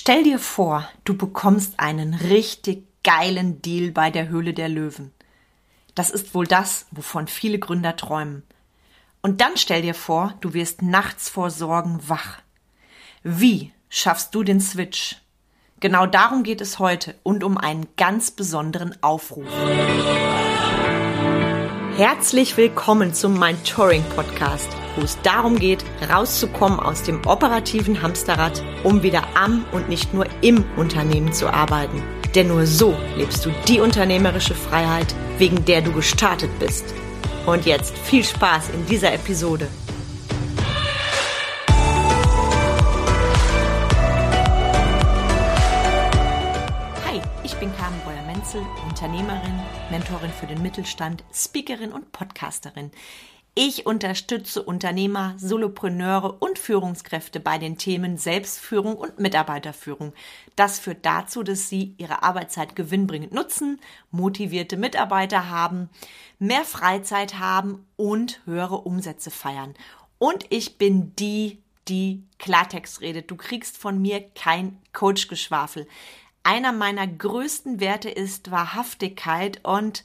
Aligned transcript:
Stell 0.00 0.22
dir 0.22 0.38
vor, 0.38 0.88
du 1.02 1.16
bekommst 1.16 1.80
einen 1.80 2.14
richtig 2.14 2.86
geilen 3.02 3.60
Deal 3.62 3.90
bei 3.90 4.12
der 4.12 4.28
Höhle 4.28 4.54
der 4.54 4.68
Löwen. 4.68 5.12
Das 5.96 6.10
ist 6.10 6.36
wohl 6.36 6.46
das, 6.46 6.86
wovon 6.92 7.26
viele 7.26 7.58
Gründer 7.58 7.96
träumen. 7.96 8.44
Und 9.22 9.40
dann 9.40 9.56
stell 9.56 9.82
dir 9.82 9.94
vor, 9.94 10.34
du 10.40 10.54
wirst 10.54 10.82
nachts 10.82 11.28
vor 11.28 11.50
Sorgen 11.50 12.08
wach. 12.08 12.38
Wie 13.24 13.72
schaffst 13.88 14.36
du 14.36 14.44
den 14.44 14.60
Switch? 14.60 15.16
Genau 15.80 16.06
darum 16.06 16.44
geht 16.44 16.60
es 16.60 16.78
heute 16.78 17.16
und 17.24 17.42
um 17.42 17.58
einen 17.58 17.88
ganz 17.96 18.30
besonderen 18.30 18.94
Aufruf. 19.02 19.48
Herzlich 21.96 22.56
willkommen 22.56 23.14
zum 23.14 23.36
Mind 23.36 23.68
Touring 23.68 24.04
Podcast, 24.14 24.68
wo 24.98 25.04
es 25.04 25.20
darum 25.22 25.58
geht, 25.58 25.84
rauszukommen 26.10 26.80
aus 26.80 27.04
dem 27.04 27.24
operativen 27.26 28.02
Hamsterrad, 28.02 28.62
um 28.82 29.02
wieder 29.02 29.22
am 29.34 29.64
und 29.72 29.88
nicht 29.88 30.12
nur 30.12 30.26
im 30.40 30.64
Unternehmen 30.76 31.32
zu 31.32 31.48
arbeiten. 31.48 32.02
Denn 32.34 32.48
nur 32.48 32.66
so 32.66 32.96
lebst 33.16 33.46
du 33.46 33.50
die 33.68 33.80
unternehmerische 33.80 34.54
Freiheit, 34.54 35.14
wegen 35.38 35.64
der 35.64 35.82
du 35.82 35.92
gestartet 35.92 36.50
bist. 36.58 36.84
Und 37.46 37.64
jetzt 37.64 37.96
viel 37.96 38.24
Spaß 38.24 38.70
in 38.70 38.84
dieser 38.86 39.14
Episode. 39.14 39.68
Wenzel, 48.48 48.66
Unternehmerin, 48.88 49.60
Mentorin 49.90 50.30
für 50.30 50.46
den 50.46 50.62
Mittelstand, 50.62 51.22
Speakerin 51.34 51.92
und 51.92 52.12
Podcasterin. 52.12 52.90
Ich 53.60 53.86
unterstütze 53.86 54.62
Unternehmer, 54.62 55.34
Solopreneure 55.36 56.40
und 56.40 56.60
Führungskräfte 56.60 57.40
bei 57.40 57.58
den 57.58 57.76
Themen 57.76 58.16
Selbstführung 58.16 58.94
und 58.94 59.18
Mitarbeiterführung. 59.18 60.12
Das 60.54 60.78
führt 60.78 61.04
dazu, 61.04 61.42
dass 61.42 61.68
sie 61.68 61.96
ihre 61.98 62.22
Arbeitszeit 62.22 62.76
gewinnbringend 62.76 63.34
nutzen, 63.34 63.80
motivierte 64.12 64.76
Mitarbeiter 64.76 65.50
haben, 65.50 65.90
mehr 66.38 66.62
Freizeit 66.64 67.40
haben 67.40 67.84
und 67.96 68.40
höhere 68.44 68.76
Umsätze 68.76 69.32
feiern. 69.32 69.74
Und 70.18 70.46
ich 70.50 70.78
bin 70.78 71.16
die, 71.16 71.58
die 71.88 72.22
Klartext 72.38 73.00
redet. 73.00 73.28
Du 73.28 73.34
kriegst 73.34 73.76
von 73.76 74.00
mir 74.00 74.20
kein 74.36 74.78
Coachgeschwafel 74.92 75.88
einer 76.44 76.70
meiner 76.70 77.08
größten 77.08 77.80
Werte 77.80 78.08
ist 78.08 78.52
Wahrhaftigkeit 78.52 79.64
und 79.64 80.04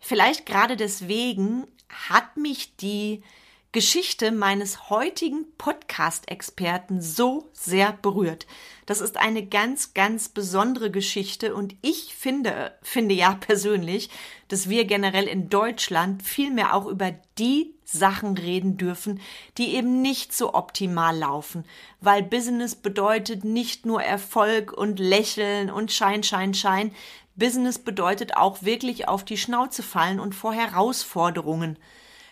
vielleicht 0.00 0.46
gerade 0.46 0.76
deswegen 0.76 1.68
hat 1.88 2.36
mich 2.36 2.76
die 2.76 3.22
Geschichte 3.70 4.32
meines 4.32 4.88
heutigen 4.88 5.44
Podcast-Experten 5.58 7.02
so 7.02 7.50
sehr 7.52 7.92
berührt. 7.92 8.46
Das 8.86 9.02
ist 9.02 9.18
eine 9.18 9.44
ganz, 9.44 9.92
ganz 9.92 10.30
besondere 10.30 10.90
Geschichte 10.90 11.54
und 11.54 11.76
ich 11.82 12.14
finde, 12.14 12.72
finde 12.80 13.14
ja 13.14 13.34
persönlich, 13.34 14.08
dass 14.48 14.70
wir 14.70 14.86
generell 14.86 15.26
in 15.26 15.50
Deutschland 15.50 16.22
viel 16.22 16.50
mehr 16.50 16.74
auch 16.74 16.86
über 16.86 17.14
die 17.36 17.74
Sachen 17.84 18.38
reden 18.38 18.78
dürfen, 18.78 19.20
die 19.58 19.74
eben 19.74 20.00
nicht 20.00 20.34
so 20.34 20.54
optimal 20.54 21.16
laufen, 21.16 21.64
weil 22.00 22.22
Business 22.22 22.74
bedeutet 22.74 23.44
nicht 23.44 23.84
nur 23.84 24.02
Erfolg 24.02 24.72
und 24.72 24.98
Lächeln 24.98 25.70
und 25.70 25.92
Schein, 25.92 26.22
Schein, 26.22 26.54
Schein. 26.54 26.90
Business 27.38 27.78
bedeutet 27.78 28.36
auch 28.36 28.62
wirklich 28.62 29.08
auf 29.08 29.24
die 29.24 29.38
Schnauze 29.38 29.82
fallen 29.82 30.20
und 30.20 30.34
vor 30.34 30.52
Herausforderungen 30.52 31.78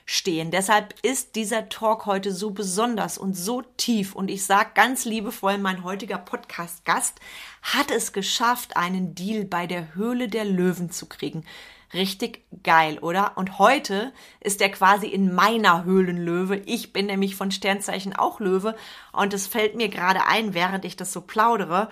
stehen. 0.04 0.52
Deshalb 0.52 0.94
ist 1.02 1.34
dieser 1.34 1.68
Talk 1.68 2.06
heute 2.06 2.32
so 2.32 2.50
besonders 2.50 3.18
und 3.18 3.34
so 3.34 3.62
tief. 3.76 4.14
Und 4.14 4.30
ich 4.30 4.44
sage 4.44 4.70
ganz 4.74 5.04
liebevoll, 5.04 5.58
mein 5.58 5.82
heutiger 5.82 6.18
Podcast-Gast 6.18 7.18
hat 7.62 7.90
es 7.90 8.12
geschafft, 8.12 8.76
einen 8.76 9.14
Deal 9.14 9.44
bei 9.44 9.66
der 9.66 9.94
Höhle 9.94 10.28
der 10.28 10.44
Löwen 10.44 10.90
zu 10.90 11.06
kriegen. 11.06 11.44
Richtig 11.92 12.44
geil, 12.62 12.98
oder? 13.00 13.36
Und 13.36 13.58
heute 13.58 14.12
ist 14.40 14.60
er 14.60 14.70
quasi 14.70 15.06
in 15.06 15.34
meiner 15.34 15.84
Höhlenlöwe. 15.84 16.62
Ich 16.66 16.92
bin 16.92 17.06
nämlich 17.06 17.34
von 17.34 17.50
Sternzeichen 17.50 18.14
auch 18.14 18.38
Löwe. 18.38 18.76
Und 19.12 19.34
es 19.34 19.46
fällt 19.48 19.76
mir 19.76 19.88
gerade 19.88 20.24
ein, 20.26 20.54
während 20.54 20.84
ich 20.84 20.96
das 20.96 21.12
so 21.12 21.20
plaudere. 21.20 21.90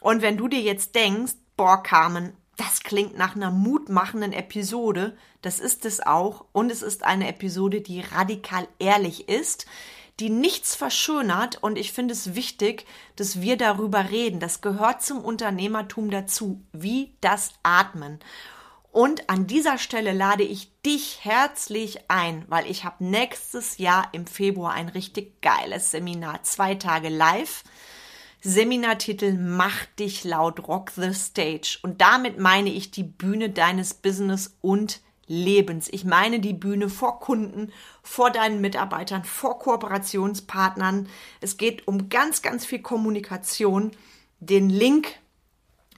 Und 0.00 0.22
wenn 0.22 0.36
du 0.36 0.48
dir 0.48 0.60
jetzt 0.60 0.94
denkst, 0.94 1.34
boah, 1.58 1.82
Carmen, 1.82 2.32
das 2.56 2.80
klingt 2.80 3.18
nach 3.18 3.36
einer 3.36 3.50
mutmachenden 3.50 4.32
Episode. 4.32 5.18
Das 5.42 5.60
ist 5.60 5.84
es 5.84 6.00
auch. 6.00 6.46
Und 6.52 6.72
es 6.72 6.80
ist 6.80 7.04
eine 7.04 7.28
Episode, 7.28 7.82
die 7.82 8.00
radikal 8.00 8.66
ehrlich 8.78 9.28
ist, 9.28 9.66
die 10.18 10.30
nichts 10.30 10.74
verschönert. 10.74 11.62
Und 11.62 11.76
ich 11.76 11.92
finde 11.92 12.14
es 12.14 12.34
wichtig, 12.34 12.86
dass 13.16 13.42
wir 13.42 13.58
darüber 13.58 14.08
reden. 14.10 14.40
Das 14.40 14.62
gehört 14.62 15.02
zum 15.02 15.22
Unternehmertum 15.22 16.10
dazu, 16.10 16.62
wie 16.72 17.14
das 17.20 17.52
Atmen. 17.62 18.18
Und 18.90 19.28
an 19.28 19.46
dieser 19.46 19.76
Stelle 19.78 20.12
lade 20.12 20.44
ich 20.44 20.72
dich 20.82 21.18
herzlich 21.22 22.10
ein, 22.10 22.44
weil 22.48 22.68
ich 22.70 22.84
habe 22.84 23.04
nächstes 23.04 23.78
Jahr 23.78 24.08
im 24.12 24.26
Februar 24.26 24.72
ein 24.72 24.88
richtig 24.88 25.42
geiles 25.42 25.90
Seminar, 25.90 26.42
zwei 26.42 26.74
Tage 26.74 27.08
live 27.08 27.62
Seminartitel 28.40 29.36
Mach 29.36 29.84
dich 29.98 30.24
laut, 30.24 30.68
rock 30.68 30.90
the 30.90 31.12
stage. 31.12 31.78
Und 31.82 32.00
damit 32.00 32.38
meine 32.38 32.70
ich 32.70 32.90
die 32.90 33.02
Bühne 33.02 33.50
deines 33.50 33.94
Business 33.94 34.56
und 34.60 35.00
Lebens. 35.26 35.88
Ich 35.92 36.04
meine 36.04 36.40
die 36.40 36.54
Bühne 36.54 36.88
vor 36.88 37.20
Kunden, 37.20 37.72
vor 38.02 38.30
deinen 38.30 38.60
Mitarbeitern, 38.60 39.24
vor 39.24 39.58
Kooperationspartnern. 39.58 41.08
Es 41.40 41.58
geht 41.58 41.86
um 41.86 42.08
ganz, 42.08 42.40
ganz 42.40 42.64
viel 42.64 42.80
Kommunikation. 42.80 43.90
Den 44.40 44.70
Link 44.70 45.08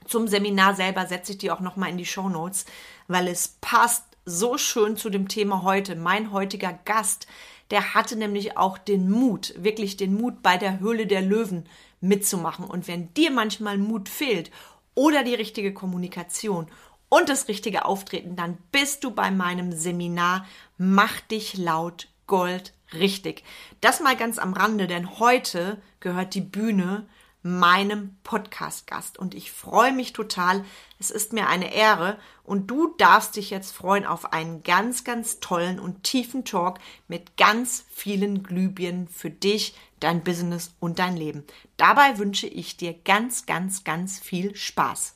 zum 0.05 0.27
Seminar 0.27 0.75
selber 0.75 1.05
setze 1.05 1.33
ich 1.33 1.37
dir 1.37 1.53
auch 1.53 1.61
nochmal 1.61 1.89
in 1.89 1.97
die 1.97 2.05
Show 2.05 2.27
Notes, 2.27 2.65
weil 3.07 3.27
es 3.27 3.57
passt 3.61 4.03
so 4.25 4.57
schön 4.57 4.97
zu 4.97 5.09
dem 5.09 5.27
Thema 5.27 5.63
heute. 5.63 5.95
Mein 5.95 6.31
heutiger 6.31 6.73
Gast, 6.85 7.27
der 7.71 7.93
hatte 7.93 8.15
nämlich 8.15 8.57
auch 8.57 8.77
den 8.77 9.09
Mut, 9.09 9.53
wirklich 9.57 9.97
den 9.97 10.13
Mut 10.13 10.43
bei 10.43 10.57
der 10.57 10.79
Höhle 10.79 11.07
der 11.07 11.21
Löwen 11.21 11.65
mitzumachen. 12.01 12.65
Und 12.65 12.87
wenn 12.87 13.13
dir 13.13 13.31
manchmal 13.31 13.77
Mut 13.77 14.09
fehlt 14.09 14.51
oder 14.93 15.23
die 15.23 15.35
richtige 15.35 15.73
Kommunikation 15.73 16.67
und 17.09 17.29
das 17.29 17.47
richtige 17.47 17.85
Auftreten, 17.85 18.35
dann 18.35 18.57
bist 18.71 19.03
du 19.03 19.11
bei 19.11 19.31
meinem 19.31 19.71
Seminar 19.71 20.45
Mach 20.77 21.19
dich 21.21 21.57
laut 21.57 22.07
Gold 22.27 22.73
richtig. 22.93 23.43
Das 23.79 23.99
mal 23.99 24.15
ganz 24.15 24.37
am 24.37 24.53
Rande, 24.53 24.87
denn 24.87 25.19
heute 25.19 25.81
gehört 25.99 26.33
die 26.33 26.41
Bühne 26.41 27.07
meinem 27.43 28.17
Podcast-Gast. 28.23 29.17
Und 29.17 29.33
ich 29.33 29.51
freue 29.51 29.91
mich 29.91 30.13
total. 30.13 30.63
Es 30.99 31.11
ist 31.11 31.33
mir 31.33 31.47
eine 31.47 31.73
Ehre. 31.73 32.17
Und 32.43 32.67
du 32.67 32.93
darfst 32.97 33.35
dich 33.35 33.49
jetzt 33.49 33.71
freuen 33.71 34.05
auf 34.05 34.33
einen 34.33 34.63
ganz, 34.63 35.03
ganz 35.03 35.39
tollen 35.39 35.79
und 35.79 36.03
tiefen 36.03 36.45
Talk 36.45 36.79
mit 37.07 37.37
ganz 37.37 37.85
vielen 37.89 38.43
Glühbirnen 38.43 39.07
für 39.07 39.29
dich, 39.29 39.75
dein 39.99 40.23
Business 40.23 40.75
und 40.79 40.99
dein 40.99 41.17
Leben. 41.17 41.43
Dabei 41.77 42.17
wünsche 42.17 42.47
ich 42.47 42.77
dir 42.77 42.93
ganz, 42.93 43.45
ganz, 43.45 43.83
ganz 43.83 44.19
viel 44.19 44.55
Spaß. 44.55 45.15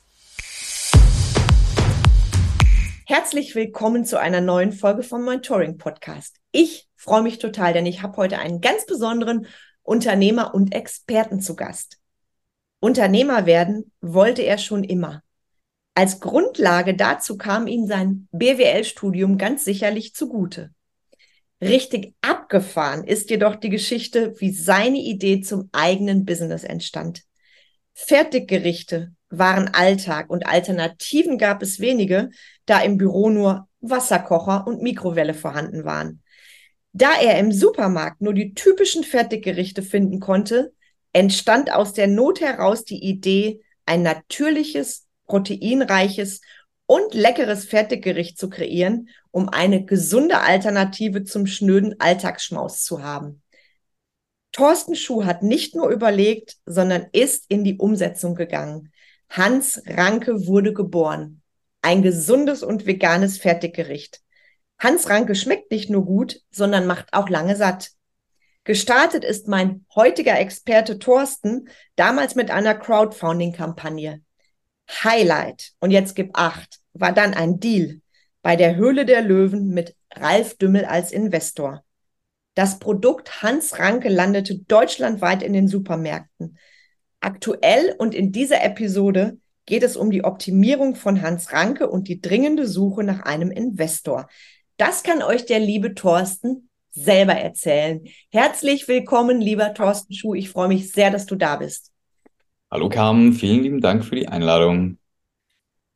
Herzlich 3.08 3.54
willkommen 3.54 4.04
zu 4.04 4.18
einer 4.18 4.40
neuen 4.40 4.72
Folge 4.72 5.04
vom 5.04 5.24
Mentoring 5.24 5.78
Podcast. 5.78 6.38
Ich 6.50 6.88
freue 6.96 7.22
mich 7.22 7.38
total, 7.38 7.72
denn 7.72 7.86
ich 7.86 8.02
habe 8.02 8.16
heute 8.16 8.40
einen 8.40 8.60
ganz 8.60 8.84
besonderen 8.84 9.46
Unternehmer 9.82 10.54
und 10.54 10.74
Experten 10.74 11.40
zu 11.40 11.54
Gast. 11.54 11.98
Unternehmer 12.80 13.46
werden 13.46 13.92
wollte 14.00 14.42
er 14.42 14.58
schon 14.58 14.84
immer. 14.84 15.22
Als 15.94 16.20
Grundlage 16.20 16.94
dazu 16.94 17.38
kam 17.38 17.66
ihm 17.66 17.86
sein 17.86 18.28
BWL-Studium 18.32 19.38
ganz 19.38 19.64
sicherlich 19.64 20.14
zugute. 20.14 20.70
Richtig 21.62 22.14
abgefahren 22.20 23.04
ist 23.04 23.30
jedoch 23.30 23.56
die 23.56 23.70
Geschichte, 23.70 24.34
wie 24.38 24.52
seine 24.52 24.98
Idee 24.98 25.40
zum 25.40 25.70
eigenen 25.72 26.26
Business 26.26 26.64
entstand. 26.64 27.22
Fertiggerichte 27.94 29.12
waren 29.30 29.68
Alltag 29.68 30.28
und 30.28 30.46
Alternativen 30.46 31.38
gab 31.38 31.62
es 31.62 31.80
wenige, 31.80 32.28
da 32.66 32.80
im 32.80 32.98
Büro 32.98 33.30
nur 33.30 33.68
Wasserkocher 33.80 34.66
und 34.66 34.82
Mikrowelle 34.82 35.32
vorhanden 35.32 35.84
waren. 35.84 36.22
Da 36.92 37.12
er 37.20 37.38
im 37.38 37.52
Supermarkt 37.52 38.20
nur 38.20 38.34
die 38.34 38.52
typischen 38.52 39.02
Fertiggerichte 39.02 39.82
finden 39.82 40.20
konnte, 40.20 40.74
entstand 41.16 41.72
aus 41.72 41.94
der 41.94 42.08
Not 42.08 42.42
heraus 42.42 42.84
die 42.84 43.02
Idee, 43.02 43.62
ein 43.86 44.02
natürliches, 44.02 45.06
proteinreiches 45.24 46.42
und 46.84 47.14
leckeres 47.14 47.64
Fertiggericht 47.64 48.38
zu 48.38 48.50
kreieren, 48.50 49.08
um 49.30 49.48
eine 49.48 49.86
gesunde 49.86 50.40
Alternative 50.40 51.24
zum 51.24 51.46
schnöden 51.46 51.98
Alltagsschmaus 52.00 52.84
zu 52.84 53.02
haben. 53.02 53.42
Thorsten 54.52 54.94
Schuh 54.94 55.24
hat 55.24 55.42
nicht 55.42 55.74
nur 55.74 55.88
überlegt, 55.88 56.58
sondern 56.66 57.06
ist 57.12 57.46
in 57.48 57.64
die 57.64 57.78
Umsetzung 57.78 58.34
gegangen. 58.34 58.92
Hans 59.30 59.82
Ranke 59.86 60.46
wurde 60.46 60.74
geboren. 60.74 61.40
Ein 61.80 62.02
gesundes 62.02 62.62
und 62.62 62.84
veganes 62.84 63.38
Fertiggericht. 63.38 64.20
Hans 64.78 65.08
Ranke 65.08 65.34
schmeckt 65.34 65.70
nicht 65.70 65.88
nur 65.88 66.04
gut, 66.04 66.42
sondern 66.50 66.86
macht 66.86 67.14
auch 67.14 67.30
lange 67.30 67.56
satt. 67.56 67.95
Gestartet 68.66 69.24
ist 69.24 69.46
mein 69.46 69.84
heutiger 69.94 70.40
Experte 70.40 70.98
Thorsten 70.98 71.68
damals 71.94 72.34
mit 72.34 72.50
einer 72.50 72.74
Crowdfunding-Kampagne. 72.74 74.22
Highlight, 74.90 75.70
und 75.78 75.92
jetzt 75.92 76.16
gib 76.16 76.36
acht, 76.36 76.80
war 76.92 77.12
dann 77.12 77.32
ein 77.32 77.60
Deal 77.60 78.00
bei 78.42 78.56
der 78.56 78.74
Höhle 78.74 79.06
der 79.06 79.22
Löwen 79.22 79.68
mit 79.68 79.94
Ralf 80.12 80.56
Dümmel 80.56 80.84
als 80.84 81.12
Investor. 81.12 81.84
Das 82.54 82.80
Produkt 82.80 83.40
Hans 83.40 83.78
Ranke 83.78 84.08
landete 84.08 84.58
deutschlandweit 84.58 85.44
in 85.44 85.52
den 85.52 85.68
Supermärkten. 85.68 86.58
Aktuell 87.20 87.94
und 87.98 88.16
in 88.16 88.32
dieser 88.32 88.64
Episode 88.64 89.38
geht 89.66 89.84
es 89.84 89.96
um 89.96 90.10
die 90.10 90.24
Optimierung 90.24 90.96
von 90.96 91.22
Hans 91.22 91.52
Ranke 91.52 91.88
und 91.88 92.08
die 92.08 92.20
dringende 92.20 92.66
Suche 92.66 93.04
nach 93.04 93.20
einem 93.20 93.52
Investor. 93.52 94.28
Das 94.76 95.04
kann 95.04 95.22
euch 95.22 95.46
der 95.46 95.60
liebe 95.60 95.94
Thorsten 95.94 96.65
selber 96.96 97.34
erzählen. 97.34 98.02
Herzlich 98.32 98.88
willkommen, 98.88 99.40
lieber 99.40 99.74
Thorsten 99.74 100.14
Schuh. 100.14 100.34
Ich 100.34 100.48
freue 100.48 100.68
mich 100.68 100.90
sehr, 100.92 101.10
dass 101.10 101.26
du 101.26 101.36
da 101.36 101.56
bist. 101.56 101.92
Hallo 102.70 102.88
Carmen, 102.88 103.34
vielen 103.34 103.62
lieben 103.62 103.80
Dank 103.80 104.04
für 104.04 104.16
die 104.16 104.28
Einladung. 104.28 104.98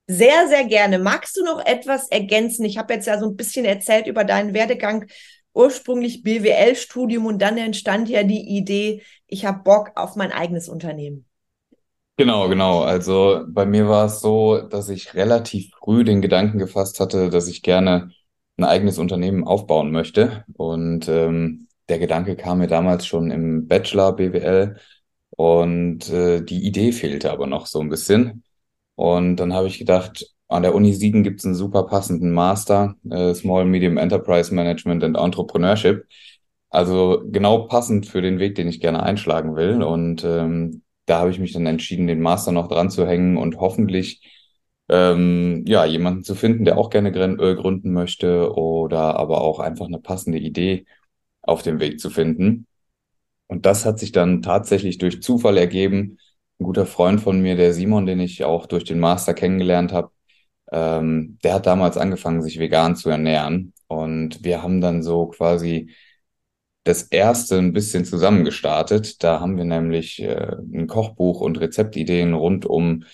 Sehr, 0.06 0.46
sehr 0.48 0.64
gerne. 0.64 0.98
Magst 0.98 1.36
du 1.36 1.44
noch 1.44 1.64
etwas 1.64 2.08
ergänzen? 2.08 2.64
Ich 2.64 2.78
habe 2.78 2.94
jetzt 2.94 3.06
ja 3.06 3.18
so 3.18 3.26
ein 3.26 3.36
bisschen 3.36 3.64
erzählt 3.64 4.06
über 4.06 4.24
deinen 4.24 4.54
Werdegang. 4.54 5.06
Ursprünglich 5.52 6.22
BWL-Studium 6.22 7.26
und 7.26 7.40
dann 7.40 7.58
entstand 7.58 8.08
ja 8.08 8.22
die 8.22 8.56
Idee, 8.56 9.02
ich 9.26 9.46
habe 9.46 9.62
Bock 9.64 9.92
auf 9.96 10.16
mein 10.16 10.30
eigenes 10.30 10.68
Unternehmen. 10.68 11.26
Genau, 12.16 12.48
genau. 12.48 12.82
Also 12.82 13.44
bei 13.48 13.64
mir 13.64 13.88
war 13.88 14.06
es 14.06 14.20
so, 14.20 14.60
dass 14.60 14.90
ich 14.90 15.14
relativ 15.14 15.72
früh 15.78 16.04
den 16.04 16.20
Gedanken 16.20 16.58
gefasst 16.58 17.00
hatte, 17.00 17.30
dass 17.30 17.48
ich 17.48 17.62
gerne 17.62 18.10
ein 18.60 18.64
eigenes 18.64 18.98
Unternehmen 18.98 19.44
aufbauen 19.44 19.90
möchte. 19.90 20.44
Und 20.54 21.08
ähm, 21.08 21.68
der 21.88 21.98
Gedanke 21.98 22.36
kam 22.36 22.58
mir 22.58 22.68
damals 22.68 23.06
schon 23.06 23.30
im 23.30 23.66
Bachelor 23.66 24.14
BWL 24.14 24.76
und 25.30 26.10
äh, 26.10 26.42
die 26.42 26.64
Idee 26.66 26.92
fehlte 26.92 27.32
aber 27.32 27.46
noch 27.46 27.66
so 27.66 27.80
ein 27.80 27.88
bisschen. 27.88 28.44
Und 28.94 29.36
dann 29.36 29.54
habe 29.54 29.66
ich 29.68 29.78
gedacht, 29.78 30.26
an 30.48 30.62
der 30.62 30.74
Uni 30.74 30.92
Siegen 30.92 31.22
gibt 31.22 31.40
es 31.40 31.46
einen 31.46 31.54
super 31.54 31.84
passenden 31.84 32.32
Master, 32.32 32.96
äh, 33.10 33.34
Small 33.34 33.64
Medium 33.64 33.96
Enterprise 33.96 34.54
Management 34.54 35.02
and 35.04 35.16
Entrepreneurship. 35.16 36.06
Also 36.68 37.22
genau 37.26 37.66
passend 37.66 38.06
für 38.06 38.22
den 38.22 38.38
Weg, 38.38 38.54
den 38.56 38.68
ich 38.68 38.80
gerne 38.80 39.02
einschlagen 39.02 39.56
will. 39.56 39.82
Und 39.82 40.24
ähm, 40.24 40.82
da 41.06 41.20
habe 41.20 41.30
ich 41.30 41.38
mich 41.38 41.52
dann 41.52 41.66
entschieden, 41.66 42.06
den 42.06 42.20
Master 42.20 42.52
noch 42.52 42.68
dran 42.68 42.90
zu 42.90 43.06
hängen 43.06 43.36
und 43.36 43.58
hoffentlich 43.58 44.39
ähm, 44.90 45.64
ja, 45.66 45.84
jemanden 45.84 46.24
zu 46.24 46.34
finden, 46.34 46.64
der 46.64 46.76
auch 46.76 46.90
gerne 46.90 47.10
äh, 47.10 47.54
gründen 47.54 47.92
möchte 47.92 48.52
oder 48.54 49.16
aber 49.16 49.40
auch 49.40 49.60
einfach 49.60 49.86
eine 49.86 50.00
passende 50.00 50.38
Idee 50.38 50.84
auf 51.42 51.62
dem 51.62 51.80
Weg 51.80 52.00
zu 52.00 52.10
finden. 52.10 52.66
Und 53.46 53.66
das 53.66 53.86
hat 53.86 53.98
sich 53.98 54.12
dann 54.12 54.42
tatsächlich 54.42 54.98
durch 54.98 55.22
Zufall 55.22 55.58
ergeben. 55.58 56.18
Ein 56.60 56.64
guter 56.64 56.86
Freund 56.86 57.20
von 57.20 57.40
mir, 57.40 57.56
der 57.56 57.72
Simon, 57.74 58.06
den 58.06 58.20
ich 58.20 58.44
auch 58.44 58.66
durch 58.66 58.84
den 58.84 59.00
Master 59.00 59.34
kennengelernt 59.34 59.92
habe, 59.92 60.10
ähm, 60.72 61.38
der 61.44 61.54
hat 61.54 61.66
damals 61.66 61.96
angefangen, 61.96 62.42
sich 62.42 62.58
vegan 62.58 62.96
zu 62.96 63.10
ernähren. 63.10 63.74
Und 63.88 64.44
wir 64.44 64.62
haben 64.62 64.80
dann 64.80 65.02
so 65.02 65.28
quasi 65.28 65.90
das 66.84 67.02
erste 67.04 67.58
ein 67.58 67.72
bisschen 67.72 68.04
zusammengestartet. 68.04 69.22
Da 69.22 69.40
haben 69.40 69.56
wir 69.56 69.64
nämlich 69.64 70.20
äh, 70.22 70.56
ein 70.72 70.86
Kochbuch 70.86 71.40
und 71.40 71.60
Rezeptideen 71.60 72.34
rund 72.34 72.66
um 72.66 73.04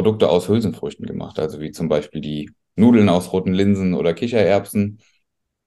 Produkte 0.00 0.30
aus 0.30 0.48
Hülsenfrüchten 0.48 1.04
gemacht, 1.04 1.38
also 1.38 1.60
wie 1.60 1.72
zum 1.72 1.90
Beispiel 1.90 2.22
die 2.22 2.50
Nudeln 2.74 3.10
aus 3.10 3.34
roten 3.34 3.52
Linsen 3.52 3.92
oder 3.92 4.14
Kichererbsen, 4.14 4.98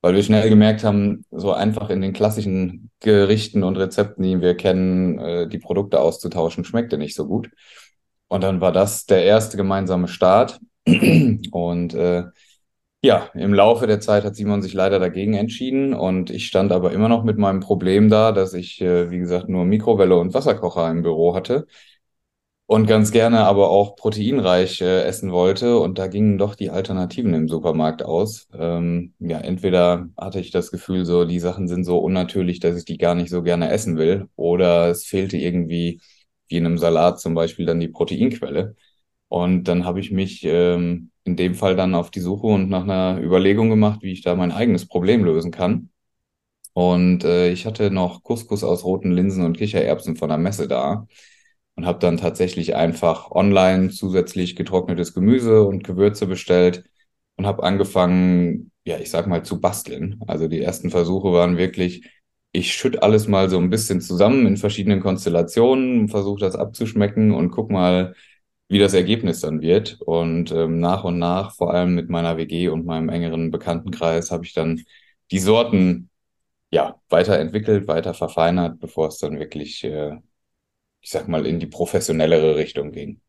weil 0.01 0.15
wir 0.15 0.23
schnell 0.23 0.49
gemerkt 0.49 0.83
haben, 0.83 1.23
so 1.29 1.53
einfach 1.53 1.91
in 1.91 2.01
den 2.01 2.13
klassischen 2.13 2.89
Gerichten 2.99 3.61
und 3.61 3.77
Rezepten, 3.77 4.23
die 4.23 4.41
wir 4.41 4.57
kennen, 4.57 5.19
äh, 5.19 5.47
die 5.47 5.59
Produkte 5.59 5.99
auszutauschen, 5.99 6.63
schmeckte 6.63 6.97
nicht 6.97 7.13
so 7.13 7.27
gut. 7.27 7.51
Und 8.27 8.41
dann 8.41 8.59
war 8.59 8.71
das 8.71 9.05
der 9.05 9.23
erste 9.23 9.55
gemeinsame 9.55 10.07
Start. 10.07 10.59
Und 11.51 11.93
äh, 11.93 12.23
ja, 13.03 13.29
im 13.35 13.53
Laufe 13.53 13.85
der 13.85 13.99
Zeit 13.99 14.23
hat 14.23 14.35
Simon 14.35 14.63
sich 14.63 14.73
leider 14.73 14.97
dagegen 14.97 15.35
entschieden 15.35 15.93
und 15.93 16.29
ich 16.29 16.47
stand 16.47 16.71
aber 16.71 16.93
immer 16.93 17.09
noch 17.09 17.23
mit 17.25 17.37
meinem 17.37 17.59
Problem 17.59 18.09
da, 18.09 18.31
dass 18.31 18.53
ich, 18.53 18.81
äh, 18.81 19.11
wie 19.11 19.19
gesagt, 19.19 19.49
nur 19.49 19.65
Mikrowelle 19.65 20.17
und 20.17 20.33
Wasserkocher 20.33 20.89
im 20.89 21.03
Büro 21.03 21.35
hatte 21.35 21.67
und 22.65 22.87
ganz 22.87 23.11
gerne 23.11 23.41
aber 23.45 23.69
auch 23.69 23.95
proteinreich 23.95 24.81
äh, 24.81 25.03
essen 25.03 25.31
wollte. 25.31 25.77
Und 25.79 25.97
da 25.99 26.07
gingen 26.07 26.37
doch 26.37 26.55
die 26.55 26.69
Alternativen 26.69 27.33
im 27.33 27.47
Supermarkt 27.47 28.03
aus. 28.03 28.47
Ähm, 28.57 29.13
ja, 29.19 29.39
entweder 29.39 30.09
hatte 30.17 30.39
ich 30.39 30.51
das 30.51 30.71
Gefühl, 30.71 31.05
so 31.05 31.25
die 31.25 31.39
Sachen 31.39 31.67
sind 31.67 31.83
so 31.83 31.99
unnatürlich, 31.99 32.59
dass 32.59 32.77
ich 32.77 32.85
die 32.85 32.97
gar 32.97 33.15
nicht 33.15 33.29
so 33.29 33.43
gerne 33.43 33.69
essen 33.69 33.97
will, 33.97 34.27
oder 34.35 34.89
es 34.89 35.05
fehlte 35.05 35.37
irgendwie, 35.37 36.01
wie 36.47 36.57
in 36.57 36.65
einem 36.65 36.77
Salat 36.77 37.19
zum 37.19 37.33
Beispiel, 37.35 37.65
dann 37.65 37.79
die 37.79 37.89
Proteinquelle. 37.89 38.75
Und 39.27 39.65
dann 39.65 39.85
habe 39.85 39.99
ich 39.99 40.11
mich 40.11 40.43
ähm, 40.45 41.11
in 41.23 41.35
dem 41.35 41.55
Fall 41.55 41.75
dann 41.75 41.95
auf 41.95 42.11
die 42.11 42.19
Suche 42.21 42.47
und 42.47 42.69
nach 42.69 42.83
einer 42.83 43.19
Überlegung 43.21 43.69
gemacht, 43.69 44.01
wie 44.03 44.11
ich 44.11 44.21
da 44.21 44.35
mein 44.35 44.51
eigenes 44.51 44.87
Problem 44.87 45.23
lösen 45.25 45.51
kann. 45.51 45.89
Und 46.73 47.23
äh, 47.23 47.51
ich 47.51 47.65
hatte 47.65 47.91
noch 47.91 48.23
Couscous 48.23 48.63
aus 48.63 48.83
roten 48.83 49.11
Linsen 49.11 49.45
und 49.45 49.57
Kichererbsen 49.57 50.15
von 50.15 50.29
der 50.29 50.37
Messe 50.37 50.67
da 50.67 51.07
und 51.75 51.85
habe 51.85 51.99
dann 51.99 52.17
tatsächlich 52.17 52.75
einfach 52.75 53.31
online 53.31 53.89
zusätzlich 53.89 54.55
getrocknetes 54.55 55.13
Gemüse 55.13 55.63
und 55.63 55.83
Gewürze 55.83 56.27
bestellt 56.27 56.83
und 57.37 57.45
habe 57.45 57.63
angefangen, 57.63 58.71
ja, 58.85 58.97
ich 58.99 59.09
sag 59.09 59.27
mal, 59.27 59.43
zu 59.43 59.59
basteln. 59.59 60.19
Also 60.27 60.47
die 60.47 60.61
ersten 60.61 60.89
Versuche 60.91 61.31
waren 61.31 61.57
wirklich, 61.57 62.09
ich 62.51 62.73
schütt 62.73 63.01
alles 63.01 63.27
mal 63.27 63.49
so 63.49 63.57
ein 63.57 63.69
bisschen 63.69 64.01
zusammen 64.01 64.45
in 64.45 64.57
verschiedenen 64.57 65.01
Konstellationen, 65.01 66.09
versuche 66.09 66.39
das 66.41 66.55
abzuschmecken 66.55 67.31
und 67.33 67.49
guck 67.51 67.71
mal, 67.71 68.13
wie 68.69 68.79
das 68.79 68.93
Ergebnis 68.93 69.41
dann 69.41 69.61
wird. 69.61 69.99
Und 70.01 70.51
ähm, 70.51 70.79
nach 70.79 71.03
und 71.03 71.17
nach, 71.19 71.55
vor 71.55 71.73
allem 71.73 71.95
mit 71.95 72.09
meiner 72.09 72.37
WG 72.37 72.69
und 72.69 72.85
meinem 72.85 73.09
engeren 73.09 73.51
Bekanntenkreis, 73.51 74.31
habe 74.31 74.45
ich 74.45 74.53
dann 74.53 74.81
die 75.31 75.39
Sorten 75.39 76.09
ja 76.71 76.99
weiterentwickelt, 77.09 77.87
weiter 77.87 78.13
verfeinert, 78.13 78.79
bevor 78.79 79.07
es 79.07 79.17
dann 79.19 79.39
wirklich 79.39 79.83
äh, 79.83 80.17
ich 81.03 81.09
sag 81.09 81.27
mal, 81.27 81.45
in 81.45 81.59
die 81.59 81.67
professionellere 81.67 82.55
Richtung 82.55 82.91
ging. 82.91 83.19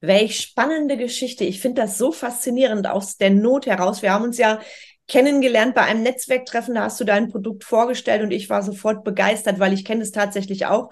Welch 0.00 0.40
spannende 0.40 0.96
Geschichte. 0.96 1.44
Ich 1.44 1.60
finde 1.60 1.82
das 1.82 1.98
so 1.98 2.12
faszinierend 2.12 2.86
aus 2.86 3.16
der 3.16 3.30
Not 3.30 3.66
heraus. 3.66 4.02
Wir 4.02 4.12
haben 4.12 4.24
uns 4.24 4.38
ja 4.38 4.60
kennengelernt 5.08 5.74
bei 5.74 5.82
einem 5.82 6.04
Netzwerktreffen, 6.04 6.76
da 6.76 6.84
hast 6.84 7.00
du 7.00 7.04
dein 7.04 7.28
Produkt 7.28 7.64
vorgestellt 7.64 8.22
und 8.22 8.30
ich 8.30 8.48
war 8.48 8.62
sofort 8.62 9.02
begeistert, 9.02 9.58
weil 9.58 9.72
ich 9.72 9.84
kenne 9.84 10.02
es 10.02 10.12
tatsächlich 10.12 10.66
auch 10.66 10.90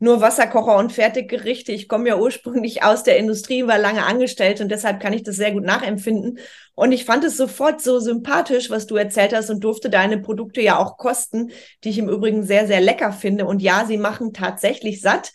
nur 0.00 0.20
Wasserkocher 0.20 0.76
und 0.76 0.92
Fertiggerichte. 0.92 1.72
Ich 1.72 1.88
komme 1.88 2.08
ja 2.08 2.16
ursprünglich 2.16 2.82
aus 2.84 3.02
der 3.02 3.18
Industrie, 3.18 3.66
war 3.66 3.78
lange 3.78 4.04
angestellt 4.04 4.60
und 4.60 4.68
deshalb 4.68 5.00
kann 5.00 5.12
ich 5.12 5.24
das 5.24 5.36
sehr 5.36 5.52
gut 5.52 5.64
nachempfinden. 5.64 6.38
Und 6.74 6.92
ich 6.92 7.04
fand 7.04 7.24
es 7.24 7.36
sofort 7.36 7.82
so 7.82 7.98
sympathisch, 7.98 8.70
was 8.70 8.86
du 8.86 8.94
erzählt 8.94 9.34
hast 9.34 9.50
und 9.50 9.64
durfte 9.64 9.90
deine 9.90 10.18
Produkte 10.18 10.60
ja 10.60 10.78
auch 10.78 10.96
kosten, 10.96 11.50
die 11.82 11.90
ich 11.90 11.98
im 11.98 12.08
Übrigen 12.08 12.44
sehr, 12.44 12.68
sehr 12.68 12.80
lecker 12.80 13.12
finde. 13.12 13.46
Und 13.46 13.60
ja, 13.60 13.84
sie 13.86 13.96
machen 13.96 14.32
tatsächlich 14.32 15.00
satt. 15.00 15.32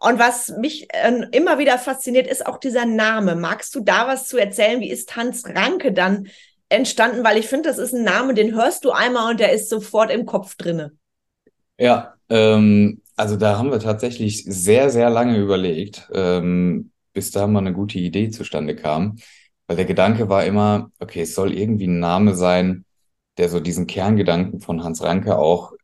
Und 0.00 0.18
was 0.18 0.48
mich 0.56 0.88
äh, 0.92 1.26
immer 1.30 1.58
wieder 1.58 1.78
fasziniert, 1.78 2.26
ist 2.26 2.44
auch 2.44 2.58
dieser 2.58 2.86
Name. 2.86 3.36
Magst 3.36 3.74
du 3.76 3.80
da 3.80 4.08
was 4.08 4.26
zu 4.26 4.38
erzählen? 4.38 4.80
Wie 4.80 4.90
ist 4.90 5.14
Hans 5.14 5.46
Ranke 5.46 5.92
dann 5.92 6.28
entstanden? 6.68 7.22
Weil 7.22 7.38
ich 7.38 7.46
finde, 7.46 7.68
das 7.68 7.78
ist 7.78 7.92
ein 7.92 8.02
Name, 8.02 8.34
den 8.34 8.54
hörst 8.54 8.84
du 8.84 8.90
einmal 8.90 9.30
und 9.30 9.40
der 9.40 9.52
ist 9.52 9.68
sofort 9.68 10.10
im 10.10 10.26
Kopf 10.26 10.56
drinne. 10.56 10.92
Ja, 11.78 12.14
ähm, 12.28 13.02
also 13.20 13.36
da 13.36 13.58
haben 13.58 13.70
wir 13.70 13.80
tatsächlich 13.80 14.44
sehr, 14.44 14.88
sehr 14.88 15.10
lange 15.10 15.36
überlegt, 15.36 16.08
ähm, 16.14 16.90
bis 17.12 17.30
da 17.30 17.46
mal 17.46 17.58
eine 17.60 17.74
gute 17.74 17.98
Idee 17.98 18.30
zustande 18.30 18.74
kam. 18.74 19.18
Weil 19.66 19.76
der 19.76 19.84
Gedanke 19.84 20.30
war 20.30 20.46
immer, 20.46 20.90
okay, 21.00 21.20
es 21.22 21.34
soll 21.34 21.52
irgendwie 21.52 21.86
ein 21.86 21.98
Name 22.00 22.34
sein, 22.34 22.86
der 23.36 23.50
so 23.50 23.60
diesen 23.60 23.86
Kerngedanken 23.86 24.60
von 24.60 24.82
Hans 24.82 25.02
Ranke 25.02 25.38
auch 25.38 25.74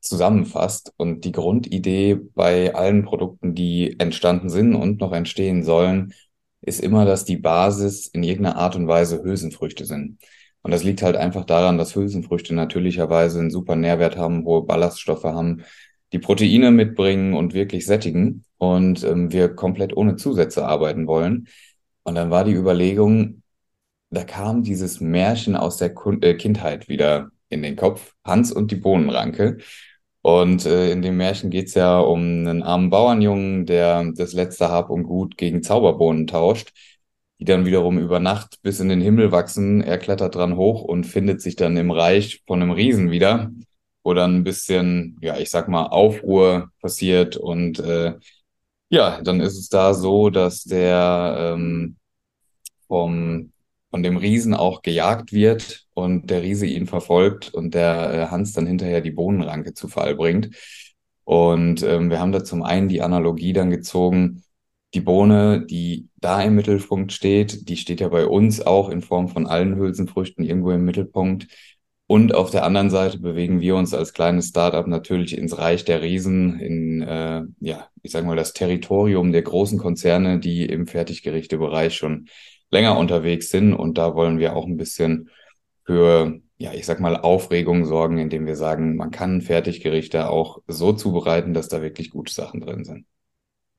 zusammenfasst. 0.00 0.94
Und 0.96 1.24
die 1.26 1.32
Grundidee 1.32 2.14
bei 2.34 2.74
allen 2.74 3.04
Produkten, 3.04 3.54
die 3.54 4.00
entstanden 4.00 4.48
sind 4.48 4.74
und 4.74 4.98
noch 5.00 5.12
entstehen 5.12 5.64
sollen, 5.64 6.14
ist 6.62 6.80
immer, 6.80 7.04
dass 7.04 7.26
die 7.26 7.36
Basis 7.36 8.06
in 8.06 8.22
irgendeiner 8.22 8.56
Art 8.56 8.74
und 8.74 8.88
Weise 8.88 9.22
Hülsenfrüchte 9.22 9.84
sind. 9.84 10.18
Und 10.62 10.70
das 10.72 10.82
liegt 10.82 11.02
halt 11.02 11.16
einfach 11.16 11.44
daran, 11.44 11.76
dass 11.78 11.94
Hülsenfrüchte 11.94 12.54
natürlicherweise 12.54 13.38
einen 13.38 13.50
super 13.50 13.76
Nährwert 13.76 14.16
haben, 14.16 14.44
hohe 14.46 14.64
Ballaststoffe 14.64 15.24
haben, 15.24 15.62
die 16.12 16.18
Proteine 16.18 16.70
mitbringen 16.70 17.34
und 17.34 17.54
wirklich 17.54 17.86
sättigen 17.86 18.44
und 18.58 19.04
ähm, 19.04 19.32
wir 19.32 19.48
komplett 19.54 19.96
ohne 19.96 20.16
Zusätze 20.16 20.66
arbeiten 20.66 21.06
wollen. 21.06 21.48
Und 22.04 22.14
dann 22.14 22.30
war 22.30 22.44
die 22.44 22.52
Überlegung, 22.52 23.42
da 24.10 24.24
kam 24.24 24.62
dieses 24.62 25.00
Märchen 25.00 25.56
aus 25.56 25.76
der 25.78 25.92
Kun 25.92 26.22
äh, 26.22 26.34
Kindheit 26.34 26.88
wieder 26.88 27.30
in 27.48 27.62
den 27.62 27.76
Kopf, 27.76 28.14
Hans 28.24 28.52
und 28.52 28.70
die 28.70 28.76
Bohnenranke. 28.76 29.58
Und 30.22 30.66
äh, 30.66 30.90
in 30.90 31.02
dem 31.02 31.16
Märchen 31.16 31.50
geht's 31.50 31.74
ja 31.74 31.98
um 32.00 32.20
einen 32.20 32.62
armen 32.62 32.90
Bauernjungen, 32.90 33.66
der 33.66 34.12
das 34.12 34.32
letzte 34.32 34.70
Hab 34.70 34.90
und 34.90 35.04
Gut 35.04 35.36
gegen 35.36 35.62
Zauberbohnen 35.62 36.26
tauscht, 36.26 36.72
die 37.38 37.44
dann 37.44 37.66
wiederum 37.66 37.98
über 37.98 38.18
Nacht 38.20 38.60
bis 38.62 38.80
in 38.80 38.88
den 38.88 39.00
Himmel 39.00 39.30
wachsen. 39.32 39.82
Er 39.82 39.98
klettert 39.98 40.34
dran 40.34 40.56
hoch 40.56 40.82
und 40.82 41.04
findet 41.04 41.40
sich 41.40 41.56
dann 41.56 41.76
im 41.76 41.90
Reich 41.90 42.42
von 42.46 42.62
einem 42.62 42.72
Riesen 42.72 43.10
wieder 43.10 43.50
wo 44.06 44.14
dann 44.14 44.36
ein 44.36 44.44
bisschen, 44.44 45.18
ja, 45.20 45.36
ich 45.36 45.50
sag 45.50 45.66
mal, 45.68 45.86
Aufruhr 45.88 46.70
passiert 46.80 47.36
und 47.36 47.80
äh, 47.80 48.14
ja, 48.88 49.20
dann 49.20 49.40
ist 49.40 49.58
es 49.58 49.68
da 49.68 49.94
so, 49.94 50.30
dass 50.30 50.62
der 50.62 51.54
ähm, 51.56 51.96
vom, 52.86 53.52
von 53.90 54.04
dem 54.04 54.16
Riesen 54.16 54.54
auch 54.54 54.82
gejagt 54.82 55.32
wird 55.32 55.86
und 55.92 56.30
der 56.30 56.42
Riese 56.42 56.66
ihn 56.66 56.86
verfolgt 56.86 57.52
und 57.52 57.74
der 57.74 58.14
äh, 58.14 58.26
Hans 58.28 58.52
dann 58.52 58.68
hinterher 58.68 59.00
die 59.00 59.10
Bohnenranke 59.10 59.74
zu 59.74 59.88
Fall 59.88 60.14
bringt. 60.14 60.54
Und 61.24 61.82
ähm, 61.82 62.08
wir 62.08 62.20
haben 62.20 62.30
da 62.30 62.44
zum 62.44 62.62
einen 62.62 62.88
die 62.88 63.02
Analogie 63.02 63.52
dann 63.52 63.70
gezogen, 63.70 64.44
die 64.94 65.00
Bohne, 65.00 65.66
die 65.66 66.08
da 66.14 66.40
im 66.42 66.54
Mittelpunkt 66.54 67.12
steht, 67.12 67.68
die 67.68 67.76
steht 67.76 68.00
ja 68.00 68.08
bei 68.08 68.24
uns 68.24 68.64
auch 68.64 68.88
in 68.88 69.02
Form 69.02 69.26
von 69.26 69.48
allen 69.48 69.74
Hülsenfrüchten 69.74 70.44
irgendwo 70.44 70.70
im 70.70 70.84
Mittelpunkt. 70.84 71.48
Und 72.08 72.34
auf 72.34 72.50
der 72.50 72.64
anderen 72.64 72.88
Seite 72.88 73.18
bewegen 73.18 73.60
wir 73.60 73.74
uns 73.74 73.92
als 73.92 74.12
kleines 74.12 74.48
Startup 74.48 74.86
natürlich 74.86 75.36
ins 75.36 75.58
Reich 75.58 75.84
der 75.84 76.02
Riesen, 76.02 76.60
in, 76.60 77.02
äh, 77.02 77.42
ja, 77.58 77.88
ich 78.02 78.12
sage 78.12 78.26
mal, 78.26 78.36
das 78.36 78.52
Territorium 78.52 79.32
der 79.32 79.42
großen 79.42 79.78
Konzerne, 79.78 80.38
die 80.38 80.66
im 80.66 80.86
Fertiggerichtebereich 80.86 81.96
schon 81.96 82.28
länger 82.70 82.96
unterwegs 82.96 83.48
sind. 83.48 83.74
Und 83.74 83.98
da 83.98 84.14
wollen 84.14 84.38
wir 84.38 84.54
auch 84.54 84.66
ein 84.66 84.76
bisschen 84.76 85.30
für, 85.84 86.40
ja, 86.58 86.72
ich 86.72 86.86
sag 86.86 87.00
mal, 87.00 87.16
Aufregung 87.16 87.84
sorgen, 87.86 88.18
indem 88.18 88.46
wir 88.46 88.56
sagen, 88.56 88.94
man 88.94 89.10
kann 89.10 89.42
Fertiggerichte 89.42 90.30
auch 90.30 90.62
so 90.68 90.92
zubereiten, 90.92 91.54
dass 91.54 91.68
da 91.68 91.82
wirklich 91.82 92.10
gute 92.10 92.32
Sachen 92.32 92.60
drin 92.60 92.84
sind. 92.84 93.06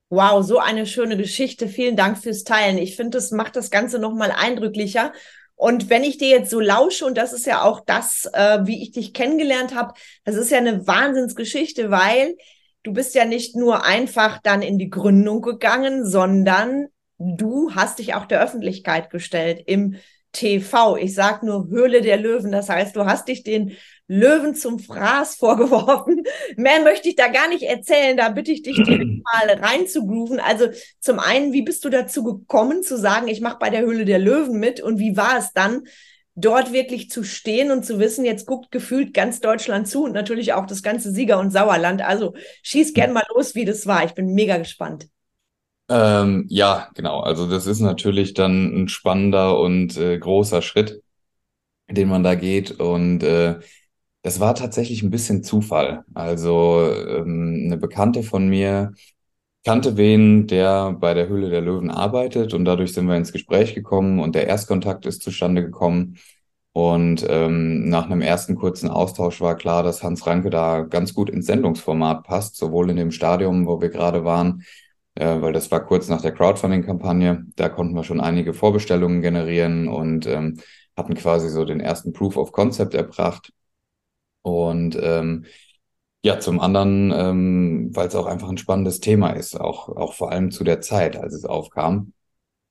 Wow, 0.09 0.45
so 0.45 0.59
eine 0.59 0.85
schöne 0.85 1.15
Geschichte. 1.17 1.67
Vielen 1.67 1.95
Dank 1.95 2.17
fürs 2.17 2.43
Teilen. 2.43 2.77
Ich 2.77 2.97
finde, 2.97 3.17
das 3.17 3.31
macht 3.31 3.55
das 3.55 3.71
Ganze 3.71 3.99
nochmal 3.99 4.31
eindrücklicher. 4.31 5.13
Und 5.57 5.89
wenn 5.89 6.03
ich 6.03 6.19
dir 6.19 6.29
jetzt 6.29 6.51
so 6.51 6.59
lausche, 6.59 7.03
und 7.05 7.17
das 7.17 7.33
ist 7.33 7.47
ja 7.47 7.63
auch 7.63 7.81
das, 7.83 8.29
äh, 8.31 8.59
wie 8.65 8.83
ich 8.83 8.91
dich 8.91 9.13
kennengelernt 9.13 9.73
habe, 9.73 9.95
das 10.23 10.35
ist 10.35 10.51
ja 10.51 10.59
eine 10.59 10.85
Wahnsinnsgeschichte, 10.85 11.89
weil 11.89 12.35
du 12.83 12.93
bist 12.93 13.15
ja 13.15 13.25
nicht 13.25 13.55
nur 13.55 13.83
einfach 13.83 14.37
dann 14.37 14.61
in 14.61 14.77
die 14.77 14.91
Gründung 14.91 15.41
gegangen, 15.41 16.05
sondern 16.05 16.87
du 17.17 17.71
hast 17.73 17.97
dich 17.97 18.13
auch 18.13 18.25
der 18.25 18.41
Öffentlichkeit 18.41 19.09
gestellt 19.09 19.63
im 19.65 19.95
TV. 20.37 20.97
Ich 20.97 21.15
sag 21.15 21.43
nur 21.43 21.67
Höhle 21.67 22.01
der 22.01 22.17
Löwen. 22.17 22.51
Das 22.51 22.69
heißt, 22.69 22.95
du 22.95 23.05
hast 23.05 23.27
dich 23.27 23.43
den 23.43 23.75
Löwen 24.07 24.55
zum 24.55 24.79
Fraß 24.79 25.35
vorgeworfen. 25.39 26.23
Mehr 26.55 26.81
möchte 26.83 27.09
ich 27.09 27.15
da 27.15 27.27
gar 27.27 27.49
nicht 27.49 27.63
erzählen. 27.63 28.15
Da 28.15 28.29
bitte 28.29 28.51
ich 28.51 28.61
dich 28.61 28.75
direkt 28.75 29.23
mal 29.23 29.49
reinzugrooven. 29.59 30.39
Also 30.39 30.67
zum 30.99 31.19
einen, 31.19 31.53
wie 31.53 31.63
bist 31.63 31.83
du 31.85 31.89
dazu 31.89 32.23
gekommen 32.23 32.83
zu 32.83 32.97
sagen, 32.97 33.27
ich 33.27 33.41
mache 33.41 33.57
bei 33.59 33.69
der 33.69 33.81
Höhle 33.81 34.05
der 34.05 34.19
Löwen 34.19 34.59
mit? 34.59 34.79
Und 34.79 34.99
wie 34.99 35.17
war 35.17 35.37
es 35.37 35.53
dann, 35.53 35.83
dort 36.39 36.71
wirklich 36.71 37.09
zu 37.09 37.23
stehen 37.23 37.71
und 37.71 37.83
zu 37.83 37.99
wissen, 37.99 38.23
jetzt 38.23 38.45
guckt 38.45 38.71
gefühlt 38.71 39.11
ganz 39.11 39.39
Deutschland 39.39 39.87
zu 39.87 40.03
und 40.03 40.13
natürlich 40.13 40.53
auch 40.53 40.67
das 40.67 40.83
ganze 40.83 41.11
Sieger- 41.11 41.39
und 41.39 41.49
Sauerland. 41.49 42.03
Also 42.03 42.35
schieß 42.61 42.93
gern 42.93 43.11
mal 43.11 43.25
los, 43.33 43.55
wie 43.55 43.65
das 43.65 43.87
war. 43.87 44.05
Ich 44.05 44.13
bin 44.13 44.35
mega 44.35 44.57
gespannt. 44.57 45.07
Ähm, 45.89 46.45
ja, 46.49 46.89
genau. 46.95 47.21
Also 47.21 47.49
das 47.49 47.65
ist 47.65 47.79
natürlich 47.79 48.33
dann 48.33 48.83
ein 48.83 48.87
spannender 48.89 49.59
und 49.59 49.95
äh, 49.97 50.17
großer 50.19 50.61
Schritt, 50.61 51.01
den 51.89 52.09
man 52.09 52.23
da 52.23 52.35
geht. 52.35 52.79
Und 52.79 53.23
äh, 53.23 53.59
das 54.23 54.39
war 54.39 54.55
tatsächlich 54.55 55.03
ein 55.03 55.11
bisschen 55.11 55.43
Zufall. 55.43 56.05
Also 56.13 56.91
ähm, 56.91 57.63
eine 57.65 57.77
Bekannte 57.77 58.23
von 58.23 58.47
mir 58.49 58.93
kannte 59.65 59.97
wen, 59.97 60.47
der 60.47 60.93
bei 60.93 61.13
der 61.13 61.27
Höhle 61.29 61.49
der 61.49 61.61
Löwen 61.61 61.91
arbeitet 61.91 62.53
und 62.53 62.65
dadurch 62.65 62.93
sind 62.93 63.07
wir 63.07 63.17
ins 63.17 63.33
Gespräch 63.33 63.75
gekommen 63.75 64.19
und 64.19 64.35
der 64.35 64.47
Erstkontakt 64.47 65.05
ist 65.05 65.23
zustande 65.23 65.63
gekommen. 65.63 66.17
Und 66.73 67.25
ähm, 67.29 67.89
nach 67.89 68.05
einem 68.05 68.21
ersten 68.21 68.55
kurzen 68.55 68.89
Austausch 68.89 69.41
war 69.41 69.55
klar, 69.55 69.83
dass 69.83 70.03
Hans 70.03 70.27
Ranke 70.27 70.49
da 70.51 70.81
ganz 70.83 71.13
gut 71.13 71.29
ins 71.29 71.47
Sendungsformat 71.47 72.23
passt, 72.23 72.55
sowohl 72.57 72.91
in 72.91 72.97
dem 72.97 73.11
Stadium, 73.11 73.65
wo 73.67 73.81
wir 73.81 73.89
gerade 73.89 74.23
waren, 74.25 74.63
äh, 75.17 75.41
weil 75.41 75.53
das 75.53 75.71
war 75.71 75.83
kurz 75.85 76.07
nach 76.09 76.21
der 76.21 76.31
Crowdfunding-Kampagne. 76.31 77.45
Da 77.55 77.69
konnten 77.69 77.95
wir 77.95 78.03
schon 78.03 78.21
einige 78.21 78.53
Vorbestellungen 78.53 79.21
generieren 79.21 79.87
und 79.87 80.27
ähm, 80.27 80.59
hatten 80.95 81.15
quasi 81.15 81.49
so 81.49 81.65
den 81.65 81.79
ersten 81.79 82.13
Proof 82.13 82.37
of 82.37 82.51
Concept 82.51 82.93
erbracht. 82.93 83.51
Und 84.43 84.97
ähm, 85.01 85.45
ja, 86.23 86.39
zum 86.39 86.59
anderen, 86.59 87.11
ähm, 87.15 87.89
weil 87.95 88.07
es 88.07 88.15
auch 88.15 88.27
einfach 88.27 88.49
ein 88.49 88.57
spannendes 88.57 88.99
Thema 88.99 89.31
ist, 89.31 89.59
auch, 89.59 89.89
auch 89.89 90.13
vor 90.13 90.31
allem 90.31 90.51
zu 90.51 90.63
der 90.63 90.81
Zeit, 90.81 91.17
als 91.17 91.33
es 91.33 91.45
aufkam. 91.45 92.13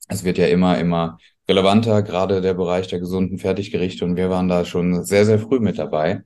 Es 0.08 0.24
wird 0.24 0.38
ja 0.38 0.46
immer, 0.46 0.78
immer 0.78 1.18
relevanter, 1.48 2.02
gerade 2.02 2.40
der 2.40 2.54
Bereich 2.54 2.86
der 2.88 3.00
gesunden 3.00 3.38
Fertiggerichte. 3.38 4.04
Und 4.04 4.16
wir 4.16 4.30
waren 4.30 4.48
da 4.48 4.64
schon 4.64 5.04
sehr, 5.04 5.26
sehr 5.26 5.38
früh 5.40 5.58
mit 5.60 5.78
dabei. 5.78 6.22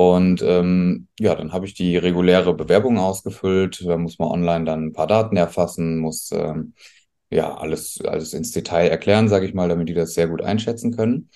Und 0.00 0.40
ähm, 0.40 1.08
ja, 1.18 1.34
dann 1.34 1.52
habe 1.52 1.66
ich 1.66 1.74
die 1.74 1.98
reguläre 1.98 2.54
Bewerbung 2.54 2.96
ausgefüllt. 2.96 3.84
Da 3.86 3.98
muss 3.98 4.18
man 4.18 4.28
online 4.28 4.64
dann 4.64 4.86
ein 4.86 4.92
paar 4.94 5.06
Daten 5.06 5.36
erfassen, 5.36 5.98
muss 5.98 6.30
ähm, 6.32 6.72
ja 7.28 7.54
alles, 7.54 8.00
alles 8.02 8.32
ins 8.32 8.50
Detail 8.52 8.88
erklären, 8.88 9.28
sage 9.28 9.44
ich 9.44 9.52
mal, 9.52 9.68
damit 9.68 9.90
die 9.90 9.94
das 9.94 10.14
sehr 10.14 10.26
gut 10.28 10.40
einschätzen 10.40 10.96
können. 10.96 11.28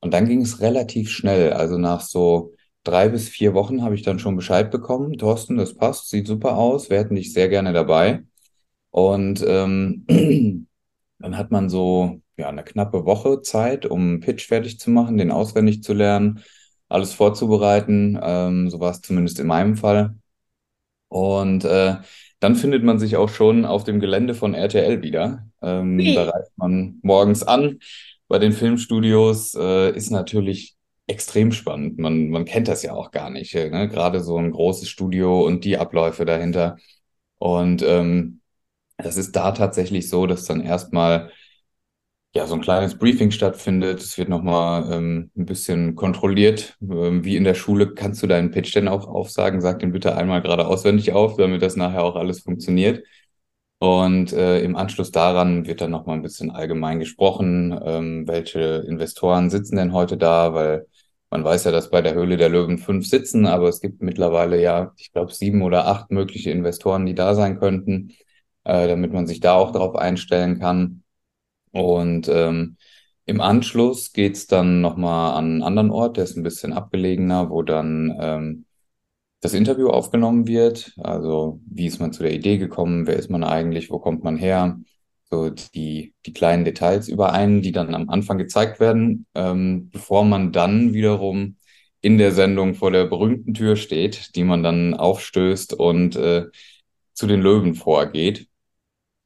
Und 0.00 0.14
dann 0.14 0.28
ging 0.28 0.42
es 0.42 0.60
relativ 0.60 1.10
schnell. 1.10 1.54
Also 1.54 1.76
nach 1.76 2.02
so 2.02 2.54
drei 2.84 3.08
bis 3.08 3.28
vier 3.28 3.52
Wochen 3.52 3.82
habe 3.82 3.96
ich 3.96 4.02
dann 4.02 4.20
schon 4.20 4.36
Bescheid 4.36 4.70
bekommen. 4.70 5.18
Thorsten, 5.18 5.56
das 5.56 5.74
passt, 5.74 6.08
sieht 6.08 6.28
super 6.28 6.56
aus, 6.56 6.90
wir 6.90 6.98
hätten 6.98 7.16
dich 7.16 7.32
sehr 7.32 7.48
gerne 7.48 7.72
dabei. 7.72 8.22
Und 8.90 9.44
ähm, 9.44 10.06
dann 11.18 11.36
hat 11.36 11.50
man 11.50 11.68
so 11.68 12.20
ja 12.36 12.48
eine 12.48 12.62
knappe 12.62 13.06
Woche 13.06 13.42
Zeit, 13.42 13.86
um 13.86 14.02
einen 14.02 14.20
Pitch 14.20 14.46
fertig 14.46 14.78
zu 14.78 14.90
machen, 14.90 15.16
den 15.16 15.32
auswendig 15.32 15.82
zu 15.82 15.94
lernen, 15.94 16.44
alles 16.94 17.12
vorzubereiten. 17.12 18.18
Ähm, 18.22 18.70
so 18.70 18.80
war 18.80 18.90
es 18.92 19.02
zumindest 19.02 19.40
in 19.40 19.46
meinem 19.46 19.76
Fall. 19.76 20.14
Und 21.08 21.64
äh, 21.64 21.96
dann 22.40 22.56
findet 22.56 22.84
man 22.84 22.98
sich 22.98 23.16
auch 23.16 23.28
schon 23.28 23.64
auf 23.64 23.84
dem 23.84 24.00
Gelände 24.00 24.34
von 24.34 24.54
RTL 24.54 25.02
wieder. 25.02 25.46
Ähm, 25.62 25.98
da 26.14 26.24
reist 26.30 26.52
man 26.56 26.98
morgens 27.02 27.42
an. 27.42 27.78
Bei 28.28 28.38
den 28.38 28.52
Filmstudios 28.52 29.54
äh, 29.54 29.90
ist 29.96 30.10
natürlich 30.10 30.76
extrem 31.06 31.52
spannend. 31.52 31.98
Man, 31.98 32.30
man 32.30 32.44
kennt 32.44 32.68
das 32.68 32.82
ja 32.82 32.94
auch 32.94 33.10
gar 33.10 33.30
nicht. 33.30 33.54
Äh, 33.54 33.70
ne? 33.70 33.88
Gerade 33.88 34.20
so 34.22 34.38
ein 34.38 34.50
großes 34.50 34.88
Studio 34.88 35.44
und 35.44 35.64
die 35.64 35.78
Abläufe 35.78 36.24
dahinter. 36.24 36.76
Und 37.38 37.82
ähm, 37.82 38.40
das 38.96 39.16
ist 39.16 39.36
da 39.36 39.52
tatsächlich 39.52 40.08
so, 40.08 40.26
dass 40.26 40.44
dann 40.44 40.60
erstmal 40.60 41.30
ja, 42.34 42.46
so 42.46 42.54
ein 42.54 42.60
kleines 42.60 42.98
Briefing 42.98 43.30
stattfindet. 43.30 44.00
Es 44.00 44.18
wird 44.18 44.28
nochmal 44.28 44.92
ähm, 44.92 45.30
ein 45.36 45.46
bisschen 45.46 45.94
kontrolliert. 45.94 46.76
Ähm, 46.82 47.24
wie 47.24 47.36
in 47.36 47.44
der 47.44 47.54
Schule 47.54 47.94
kannst 47.94 48.22
du 48.22 48.26
deinen 48.26 48.50
Pitch 48.50 48.74
denn 48.74 48.88
auch 48.88 49.06
aufsagen? 49.06 49.60
Sag 49.60 49.78
den 49.78 49.92
bitte 49.92 50.16
einmal 50.16 50.42
gerade 50.42 50.66
auswendig 50.66 51.12
auf, 51.12 51.36
damit 51.36 51.62
das 51.62 51.76
nachher 51.76 52.02
auch 52.02 52.16
alles 52.16 52.40
funktioniert. 52.40 53.04
Und 53.78 54.32
äh, 54.32 54.60
im 54.62 54.76
Anschluss 54.76 55.12
daran 55.12 55.66
wird 55.66 55.80
dann 55.80 55.90
nochmal 55.92 56.16
ein 56.16 56.22
bisschen 56.22 56.50
allgemein 56.50 56.98
gesprochen. 57.00 57.78
Ähm, 57.84 58.26
welche 58.26 58.84
Investoren 58.88 59.50
sitzen 59.50 59.76
denn 59.76 59.92
heute 59.92 60.16
da? 60.16 60.54
Weil 60.54 60.86
man 61.30 61.44
weiß 61.44 61.64
ja, 61.64 61.70
dass 61.72 61.90
bei 61.90 62.02
der 62.02 62.14
Höhle 62.14 62.36
der 62.36 62.48
Löwen 62.48 62.78
fünf 62.78 63.06
sitzen, 63.06 63.46
aber 63.46 63.68
es 63.68 63.80
gibt 63.80 64.02
mittlerweile 64.02 64.60
ja, 64.60 64.92
ich 64.96 65.12
glaube, 65.12 65.32
sieben 65.32 65.62
oder 65.62 65.86
acht 65.86 66.10
mögliche 66.10 66.50
Investoren, 66.50 67.06
die 67.06 67.14
da 67.14 67.34
sein 67.34 67.58
könnten, 67.60 68.12
äh, 68.64 68.88
damit 68.88 69.12
man 69.12 69.26
sich 69.26 69.40
da 69.40 69.54
auch 69.54 69.72
darauf 69.72 69.96
einstellen 69.96 70.58
kann. 70.58 71.03
Und 71.74 72.28
ähm, 72.28 72.76
im 73.26 73.40
Anschluss 73.40 74.12
geht's 74.12 74.46
dann 74.46 74.80
nochmal 74.80 75.34
an 75.34 75.44
einen 75.44 75.62
anderen 75.62 75.90
Ort, 75.90 76.16
der 76.16 76.24
ist 76.24 76.36
ein 76.36 76.42
bisschen 76.42 76.72
abgelegener, 76.72 77.50
wo 77.50 77.62
dann 77.62 78.16
ähm, 78.20 78.64
das 79.40 79.54
Interview 79.54 79.88
aufgenommen 79.88 80.46
wird. 80.46 80.92
Also 80.98 81.60
wie 81.66 81.86
ist 81.86 82.00
man 82.00 82.12
zu 82.12 82.22
der 82.22 82.32
Idee 82.32 82.58
gekommen, 82.58 83.06
wer 83.06 83.16
ist 83.16 83.30
man 83.30 83.44
eigentlich, 83.44 83.90
wo 83.90 83.98
kommt 83.98 84.24
man 84.24 84.36
her? 84.36 84.78
so 85.30 85.50
die, 85.50 86.14
die 86.26 86.32
kleinen 86.32 86.64
Details 86.64 87.08
überein, 87.08 87.62
die 87.62 87.72
dann 87.72 87.94
am 87.94 88.08
Anfang 88.08 88.38
gezeigt 88.38 88.80
werden, 88.80 89.26
ähm, 89.34 89.90
bevor 89.90 90.24
man 90.24 90.52
dann 90.52 90.92
wiederum 90.92 91.56
in 92.00 92.18
der 92.18 92.32
Sendung 92.32 92.74
vor 92.74 92.90
der 92.90 93.06
berühmten 93.06 93.54
Tür 93.54 93.76
steht, 93.76 94.36
die 94.36 94.44
man 94.44 94.62
dann 94.62 94.94
aufstößt 94.94 95.74
und 95.74 96.16
äh, 96.16 96.46
zu 97.14 97.26
den 97.26 97.40
Löwen 97.40 97.74
vorgeht. 97.74 98.48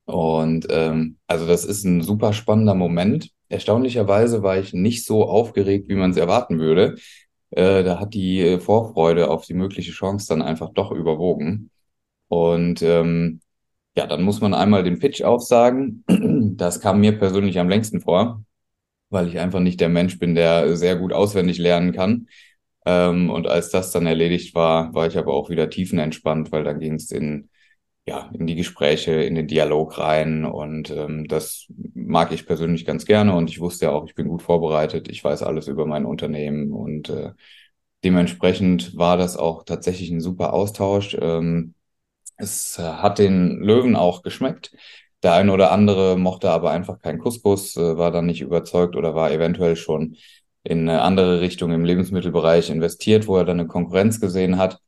Und 0.08 0.66
ähm, 0.70 1.18
also 1.26 1.46
das 1.46 1.66
ist 1.66 1.84
ein 1.84 2.00
super 2.00 2.32
spannender 2.32 2.74
Moment. 2.74 3.30
Erstaunlicherweise 3.50 4.42
war 4.42 4.58
ich 4.58 4.72
nicht 4.72 5.04
so 5.04 5.26
aufgeregt, 5.26 5.90
wie 5.90 5.96
man 5.96 6.12
es 6.12 6.16
erwarten 6.16 6.58
würde. 6.58 6.96
Äh, 7.50 7.84
da 7.84 8.00
hat 8.00 8.14
die 8.14 8.58
Vorfreude 8.58 9.28
auf 9.28 9.44
die 9.44 9.52
mögliche 9.52 9.92
Chance 9.92 10.26
dann 10.30 10.40
einfach 10.40 10.70
doch 10.72 10.92
überwogen. 10.92 11.70
Und 12.28 12.80
ähm, 12.80 13.40
ja, 13.96 14.06
dann 14.06 14.22
muss 14.22 14.40
man 14.40 14.54
einmal 14.54 14.82
den 14.82 14.98
Pitch 14.98 15.22
aufsagen. 15.22 16.04
Das 16.56 16.80
kam 16.80 17.00
mir 17.00 17.16
persönlich 17.18 17.58
am 17.60 17.68
längsten 17.68 18.00
vor, 18.00 18.42
weil 19.10 19.28
ich 19.28 19.38
einfach 19.38 19.60
nicht 19.60 19.80
der 19.80 19.88
Mensch 19.90 20.18
bin, 20.18 20.34
der 20.34 20.76
sehr 20.76 20.96
gut 20.96 21.12
auswendig 21.12 21.58
lernen 21.58 21.92
kann. 21.92 22.28
Ähm, 22.86 23.30
und 23.30 23.46
als 23.46 23.70
das 23.70 23.92
dann 23.92 24.06
erledigt 24.06 24.54
war, 24.54 24.94
war 24.94 25.06
ich 25.06 25.18
aber 25.18 25.34
auch 25.34 25.50
wieder 25.50 25.70
tiefenentspannt, 25.70 26.50
weil 26.50 26.64
dann 26.64 26.80
ging 26.80 26.94
es 26.94 27.12
in, 27.12 27.50
ja, 28.08 28.30
in 28.32 28.46
die 28.46 28.54
Gespräche, 28.54 29.12
in 29.12 29.34
den 29.34 29.46
Dialog 29.46 29.98
rein. 29.98 30.44
Und 30.44 30.90
ähm, 30.90 31.28
das 31.28 31.66
mag 31.94 32.32
ich 32.32 32.46
persönlich 32.46 32.86
ganz 32.86 33.04
gerne. 33.04 33.34
Und 33.34 33.50
ich 33.50 33.60
wusste 33.60 33.86
ja 33.86 33.92
auch, 33.92 34.06
ich 34.06 34.14
bin 34.14 34.28
gut 34.28 34.42
vorbereitet. 34.42 35.08
Ich 35.08 35.22
weiß 35.22 35.42
alles 35.42 35.68
über 35.68 35.86
mein 35.86 36.06
Unternehmen 36.06 36.72
und 36.72 37.10
äh, 37.10 37.32
dementsprechend 38.04 38.96
war 38.96 39.16
das 39.16 39.36
auch 39.36 39.64
tatsächlich 39.64 40.10
ein 40.10 40.20
super 40.20 40.54
Austausch. 40.54 41.16
Ähm, 41.20 41.74
es 42.36 42.78
hat 42.78 43.18
den 43.18 43.58
Löwen 43.60 43.96
auch 43.96 44.22
geschmeckt. 44.22 44.72
Der 45.22 45.34
eine 45.34 45.52
oder 45.52 45.72
andere 45.72 46.16
mochte 46.16 46.50
aber 46.50 46.70
einfach 46.70 47.00
keinen 47.00 47.18
Couscous, 47.18 47.76
äh, 47.76 47.98
war 47.98 48.10
dann 48.10 48.26
nicht 48.26 48.40
überzeugt 48.40 48.96
oder 48.96 49.14
war 49.14 49.30
eventuell 49.32 49.76
schon 49.76 50.16
in 50.64 50.88
eine 50.88 51.02
andere 51.02 51.40
Richtung 51.40 51.72
im 51.72 51.84
Lebensmittelbereich 51.84 52.70
investiert, 52.70 53.26
wo 53.26 53.36
er 53.36 53.44
dann 53.44 53.60
eine 53.60 53.68
Konkurrenz 53.68 54.20
gesehen 54.20 54.58
hat. 54.58 54.80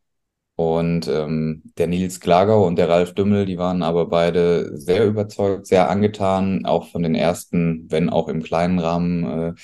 Und 0.61 1.09
ähm, 1.09 1.63
der 1.79 1.87
Nils 1.87 2.21
Klagau 2.21 2.67
und 2.67 2.77
der 2.77 2.91
Ralf 2.91 3.15
Dümmel, 3.15 3.47
die 3.47 3.57
waren 3.57 3.83
aber 3.83 4.11
beide 4.11 4.77
sehr 4.77 5.07
überzeugt, 5.07 5.67
sehr 5.67 5.89
angetan, 5.89 6.67
auch 6.67 6.89
von 6.91 7.03
den 7.03 7.15
ersten, 7.15 7.91
wenn 7.91 8.11
auch 8.11 8.29
im 8.29 8.43
kleinen 8.43 8.79
Rahmen 8.79 9.25
äh, 9.25 9.55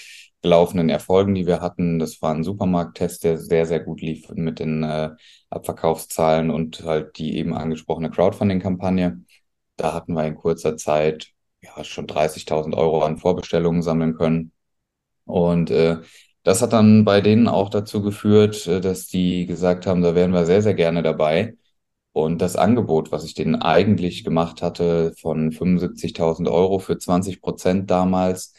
gelaufenen 0.41 0.89
Erfolgen, 0.89 1.35
die 1.35 1.47
wir 1.47 1.61
hatten. 1.61 1.99
Das 1.99 2.23
war 2.23 2.33
ein 2.35 2.45
Supermarkttest, 2.45 3.25
der 3.25 3.37
sehr, 3.37 3.67
sehr 3.67 3.81
gut 3.81 4.01
lief 4.01 4.31
mit 4.31 4.59
den 4.59 4.85
äh, 4.85 5.11
Abverkaufszahlen 5.51 6.51
und 6.51 6.83
halt 6.83 7.19
die 7.19 7.37
eben 7.37 7.53
angesprochene 7.53 8.11
Crowdfunding-Kampagne. 8.11 9.21
Da 9.77 9.93
hatten 9.93 10.15
wir 10.15 10.25
in 10.25 10.35
kurzer 10.37 10.79
Zeit 10.79 11.29
ja 11.61 11.85
schon 11.85 12.07
30.000 12.07 12.75
Euro 12.75 13.03
an 13.03 13.19
Vorbestellungen 13.19 13.83
sammeln 13.83 14.15
können. 14.15 14.51
Und 15.27 15.71
äh, 15.71 15.99
das 16.47 16.63
hat 16.63 16.73
dann 16.73 17.05
bei 17.05 17.21
denen 17.21 17.49
auch 17.49 17.71
dazu 17.71 18.03
geführt, 18.03 18.67
äh, 18.69 18.81
dass 18.81 19.09
die 19.09 19.47
gesagt 19.47 19.87
haben, 19.87 20.03
da 20.03 20.15
wären 20.15 20.33
wir 20.33 20.47
sehr, 20.47 20.63
sehr 20.63 20.75
gerne 20.75 21.03
dabei. 21.03 21.57
Und 22.13 22.41
das 22.43 22.57
Angebot, 22.57 23.13
was 23.13 23.25
ich 23.25 23.35
denen 23.35 23.57
eigentlich 23.57 24.25
gemacht 24.25 24.63
hatte 24.63 25.13
von 25.21 25.53
75.000 25.53 26.49
Euro 26.49 26.79
für 26.79 26.99
20 26.99 27.43
Prozent 27.43 27.91
damals, 27.91 28.55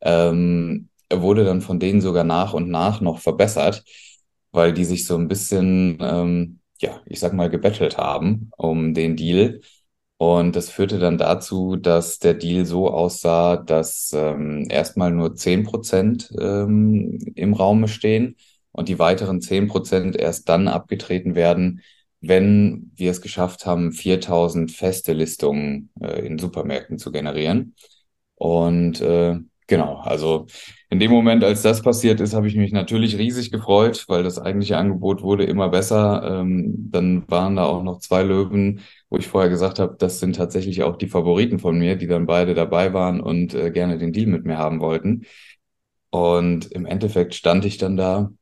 ähm, 0.00 0.88
wurde 1.12 1.44
dann 1.44 1.60
von 1.62 1.78
denen 1.80 2.00
sogar 2.00 2.24
nach 2.24 2.54
und 2.54 2.70
nach 2.70 3.00
noch 3.02 3.20
verbessert, 3.20 3.84
weil 4.52 4.72
die 4.72 4.84
sich 4.86 5.06
so 5.06 5.16
ein 5.16 5.28
bisschen, 5.28 5.98
ähm, 6.00 6.60
ja, 6.80 7.00
ich 7.06 7.20
sag 7.20 7.34
mal, 7.34 7.50
gebettelt 7.50 7.98
haben 7.98 8.50
um 8.56 8.94
den 8.94 9.16
Deal. 9.16 9.60
Und 10.18 10.56
das 10.56 10.70
führte 10.70 10.98
dann 10.98 11.18
dazu, 11.18 11.76
dass 11.76 12.18
der 12.18 12.34
Deal 12.34 12.64
so 12.64 12.90
aussah, 12.90 13.56
dass 13.58 14.12
ähm, 14.14 14.66
erstmal 14.70 15.10
nur 15.10 15.34
zehn 15.34 15.64
Prozent 15.64 16.32
ähm, 16.40 17.18
im 17.34 17.52
Raume 17.52 17.86
stehen 17.88 18.36
und 18.72 18.88
die 18.88 18.98
weiteren 18.98 19.42
zehn 19.42 19.68
Prozent 19.68 20.16
erst 20.16 20.48
dann 20.48 20.68
abgetreten 20.68 21.34
werden, 21.34 21.82
wenn 22.22 22.92
wir 22.96 23.10
es 23.10 23.20
geschafft 23.20 23.66
haben, 23.66 23.92
4000 23.92 24.70
feste 24.72 25.12
Listungen 25.12 25.90
äh, 26.00 26.26
in 26.26 26.38
Supermärkten 26.38 26.98
zu 26.98 27.12
generieren. 27.12 27.74
Und 28.36 29.00
äh, 29.02 29.38
genau, 29.66 29.96
also 29.98 30.46
in 30.90 31.00
dem 31.00 31.10
Moment, 31.10 31.42
als 31.44 31.62
das 31.62 31.82
passiert 31.82 32.20
ist, 32.20 32.34
habe 32.34 32.46
ich 32.46 32.56
mich 32.56 32.72
natürlich 32.72 33.18
riesig 33.18 33.50
gefreut, 33.50 34.04
weil 34.08 34.22
das 34.22 34.38
eigentliche 34.38 34.78
Angebot 34.78 35.22
wurde 35.22 35.44
immer 35.44 35.68
besser. 35.68 36.40
Ähm, 36.40 36.90
dann 36.90 37.28
waren 37.28 37.56
da 37.56 37.64
auch 37.64 37.82
noch 37.82 37.98
zwei 37.98 38.22
Löwen, 38.22 38.80
wo 39.10 39.16
ich 39.18 39.26
vorher 39.26 39.50
gesagt 39.50 39.78
habe, 39.78 39.96
das 39.98 40.20
sind 40.20 40.36
tatsächlich 40.36 40.82
auch 40.82 40.96
die 40.96 41.08
Favoriten 41.08 41.58
von 41.58 41.78
mir, 41.78 41.96
die 41.96 42.06
dann 42.06 42.26
beide 42.26 42.54
dabei 42.54 42.92
waren 42.92 43.20
und 43.20 43.54
äh, 43.54 43.70
gerne 43.70 43.98
den 43.98 44.12
Deal 44.12 44.26
mit 44.28 44.44
mir 44.44 44.58
haben 44.58 44.80
wollten. 44.80 45.26
Und 46.10 46.72
im 46.72 46.86
Endeffekt 46.86 47.34
stand 47.34 47.64
ich 47.64 47.78
dann 47.78 47.96
da 47.96 48.32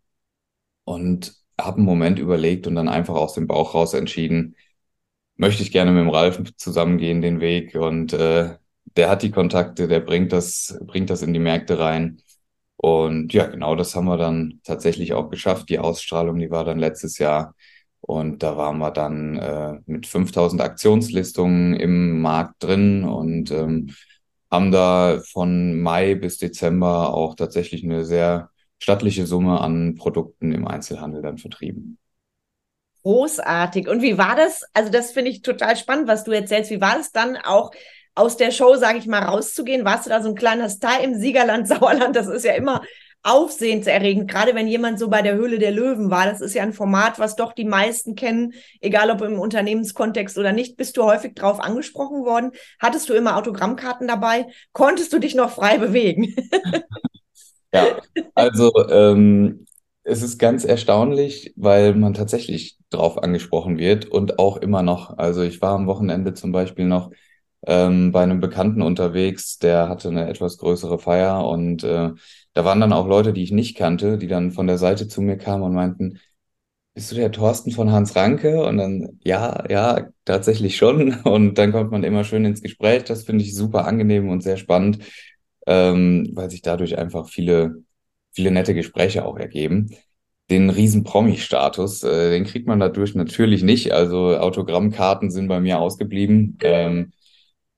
und 0.85 1.35
habe 1.61 1.79
einen 1.79 1.87
Moment 1.87 2.19
überlegt 2.19 2.67
und 2.67 2.75
dann 2.75 2.89
einfach 2.89 3.15
aus 3.15 3.35
dem 3.35 3.47
Bauch 3.47 3.75
raus 3.75 3.95
entschieden, 3.95 4.57
möchte 5.37 5.63
ich 5.63 5.73
gerne 5.73 5.93
mit 5.93 6.01
dem 6.03 6.11
Ralf 6.11 6.43
zusammengehen 6.57 7.23
den 7.23 7.41
Weg 7.41 7.75
und 7.75 8.13
äh, 8.13 8.57
der 8.85 9.11
hat 9.11 9.23
die 9.23 9.31
Kontakte, 9.31 9.89
der 9.89 10.01
bringt 10.01 10.33
das, 10.33 10.79
bringt 10.83 11.11
das 11.11 11.23
in 11.23 11.33
die 11.33 11.41
Märkte 11.41 11.79
rein. 11.79 12.23
Und 12.77 13.33
ja, 13.33 13.47
genau 13.47 13.77
das 13.77 13.95
haben 13.95 14.07
wir 14.07 14.17
dann 14.17 14.61
tatsächlich 14.65 15.15
auch 15.15 15.31
geschafft. 15.31 15.69
Die 15.69 15.79
Ausstrahlung, 15.79 16.39
die 16.39 16.51
war 16.51 16.65
dann 16.65 16.79
letztes 16.79 17.19
Jahr. 17.19 17.55
Und 18.01 18.43
da 18.43 18.57
waren 18.57 18.79
wir 18.79 18.91
dann 18.91 19.39
äh, 19.39 19.81
mit 19.87 20.07
5000 20.07 20.61
Aktionslistungen 20.61 21.75
im 21.75 22.21
Markt 22.21 22.63
drin 22.63 23.05
und 23.05 23.51
ähm, 23.51 23.95
haben 24.51 24.71
da 24.71 25.21
von 25.33 25.81
Mai 25.81 26.15
bis 26.15 26.39
Dezember 26.39 27.15
auch 27.15 27.35
tatsächlich 27.35 27.83
eine 27.83 28.05
sehr 28.05 28.51
stattliche 28.79 29.27
Summe 29.27 29.61
an 29.61 29.95
Produkten 29.95 30.53
im 30.53 30.67
Einzelhandel 30.67 31.23
dann 31.23 31.39
vertrieben. 31.39 31.99
Großartig. 33.03 33.89
Und 33.89 34.03
wie 34.03 34.19
war 34.19 34.37
das? 34.37 34.65
Also 34.73 34.91
das 34.91 35.13
finde 35.13 35.31
ich 35.31 35.43
total 35.43 35.77
spannend, 35.77 36.07
was 36.07 36.25
du 36.25 36.33
erzählst. 36.33 36.71
Wie 36.71 36.81
war 36.81 36.99
es 36.99 37.13
dann 37.13 37.37
auch 37.37 37.71
aus 38.15 38.37
der 38.37 38.51
Show, 38.51 38.77
sage 38.77 38.99
ich 38.99 39.07
mal, 39.07 39.23
rauszugehen? 39.23 39.85
Warst 39.85 40.07
du 40.07 40.11
da 40.11 40.23
so 40.23 40.29
ein 40.29 40.35
kleiner 40.35 40.69
Star 40.69 41.03
im 41.03 41.15
Siegerland, 41.15 41.69
Sauerland? 41.69 42.17
Das 42.17 42.27
ist 42.27 42.45
ja 42.45 42.55
immer 42.55 42.83
aufsehenserregend, 43.25 44.31
gerade 44.31 44.55
wenn 44.55 44.69
jemand 44.69 44.99
so 44.99 45.09
bei 45.09 45.23
der 45.23 45.35
Höhle 45.35 45.59
der 45.59 45.73
Löwen 45.73 46.11
war. 46.11 46.27
Das 46.27 46.43
ist 46.43 46.55
ja 46.55 46.63
ein 46.63 46.75
Format, 46.75 47.19
was 47.19 47.37
doch 47.37 47.55
die 47.55 47.65
meisten 47.65 48.15
kennen, 48.15 48.53
egal 48.83 49.11
ob 49.11 49.23
im 49.23 49.39
Unternehmenskontext 49.39 50.37
oder 50.37 50.53
nicht. 50.53 50.77
Bist 50.77 50.99
du 50.99 51.05
häufig 51.05 51.35
drauf 51.35 51.59
angesprochen 51.59 52.27
worden? 52.27 52.53
Hattest 52.79 53.09
du 53.09 53.15
immer 53.15 53.39
Autogrammkarten 53.39 54.07
dabei? 54.07 54.47
Konntest 54.73 55.13
du 55.15 55.19
dich 55.19 55.35
noch 55.35 55.51
frei 55.51 55.79
bewegen? 55.79 56.37
ja, 57.73 57.97
also 58.35 58.71
ähm, 58.91 59.65
es 60.03 60.23
ist 60.23 60.39
ganz 60.39 60.67
erstaunlich, 60.67 61.55
weil 61.57 61.95
man 61.95 62.13
tatsächlich 62.13 62.77
drauf 62.91 63.23
angesprochen 63.23 63.79
wird 63.79 64.05
und 64.05 64.39
auch 64.39 64.59
immer 64.59 64.83
noch. 64.83 65.17
Also 65.17 65.41
ich 65.41 65.63
war 65.63 65.75
am 65.75 65.87
Wochenende 65.87 66.35
zum 66.35 66.53
Beispiel 66.53 66.85
noch 66.85 67.11
ähm, 67.67 68.13
bei 68.13 68.23
einem 68.23 68.41
Bekannten 68.41 68.83
unterwegs, 68.83 69.59
der 69.59 69.89
hatte 69.89 70.09
eine 70.09 70.29
etwas 70.29 70.59
größere 70.59 70.99
Feier 70.99 71.47
und 71.47 71.85
äh, 71.85 72.11
da 72.55 72.65
waren 72.65 72.81
dann 72.81 72.93
auch 72.93 73.07
Leute, 73.09 73.33
die 73.33 73.43
ich 73.43 73.53
nicht 73.53 73.77
kannte, 73.77 74.19
die 74.19 74.29
dann 74.29 74.53
von 74.53 74.67
der 74.67 74.79
Seite 74.79 75.09
zu 75.09 75.23
mir 75.23 75.37
kamen 75.37 75.63
und 75.65 75.75
meinten, 75.75 76.21
bist 76.95 77.11
du 77.11 77.17
der 77.17 77.33
Thorsten 77.33 77.73
von 77.73 77.91
Hans 77.93 78.15
Ranke? 78.17 78.65
Und 78.65 78.79
dann, 78.79 79.19
ja, 79.25 79.65
ja, 79.69 80.09
tatsächlich 80.25 80.77
schon. 80.77 81.15
Und 81.25 81.59
dann 81.59 81.73
kommt 81.73 81.91
man 81.91 82.05
immer 82.05 82.25
schön 82.25 82.45
ins 82.45 82.63
Gespräch. 82.63 83.05
Das 83.05 83.25
finde 83.25 83.45
ich 83.45 83.55
super 83.55 83.87
angenehm 83.87 84.29
und 84.29 84.43
sehr 84.43 84.57
spannend, 84.57 85.01
ähm, 85.67 86.31
weil 86.35 86.51
sich 86.51 86.63
dadurch 86.63 86.97
einfach 86.99 87.29
viele, 87.29 87.83
viele 88.33 88.51
nette 88.53 88.75
Gespräche 88.75 89.25
auch 89.25 89.37
ergeben. 89.39 89.91
Den 90.51 90.71
riesen 90.71 91.05
Promi-Status, 91.05 92.05
äh, 92.05 92.31
den 92.31 92.45
kriegt 92.45 92.69
man 92.69 92.79
dadurch 92.81 93.15
natürlich 93.15 93.63
nicht. 93.65 93.93
Also 93.93 94.37
Autogrammkarten 94.37 95.31
sind 95.31 95.49
bei 95.49 95.61
mir 95.61 95.81
ausgeblieben. 95.81 96.59
Ähm, 96.63 97.13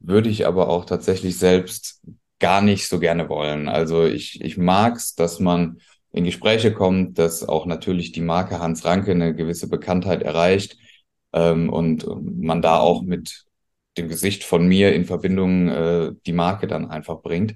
würde 0.07 0.29
ich 0.29 0.47
aber 0.47 0.69
auch 0.69 0.85
tatsächlich 0.85 1.39
selbst 1.39 2.03
gar 2.39 2.61
nicht 2.61 2.89
so 2.89 2.99
gerne 3.01 3.29
wollen. 3.29 3.69
Also 3.69 4.05
ich, 4.05 4.41
ich 4.43 4.57
mag's, 4.57 5.15
dass 5.15 5.41
man 5.41 5.81
in 6.13 6.25
Gespräche 6.25 6.73
kommt, 6.73 7.19
dass 7.19 7.47
auch 7.47 7.67
natürlich 7.67 8.13
die 8.13 8.21
Marke 8.21 8.59
Hans 8.61 8.85
Ranke 8.85 9.11
eine 9.11 9.35
gewisse 9.35 9.69
Bekanntheit 9.69 10.23
erreicht 10.23 10.79
ähm, 11.33 11.69
und 11.71 12.07
man 12.23 12.63
da 12.63 12.79
auch 12.79 13.03
mit 13.03 13.45
dem 13.99 14.09
Gesicht 14.09 14.45
von 14.45 14.67
mir 14.67 14.95
in 14.95 15.05
Verbindung 15.05 15.69
äh, 15.69 16.13
die 16.27 16.33
Marke 16.33 16.67
dann 16.67 16.91
einfach 16.91 17.23
bringt. 17.23 17.55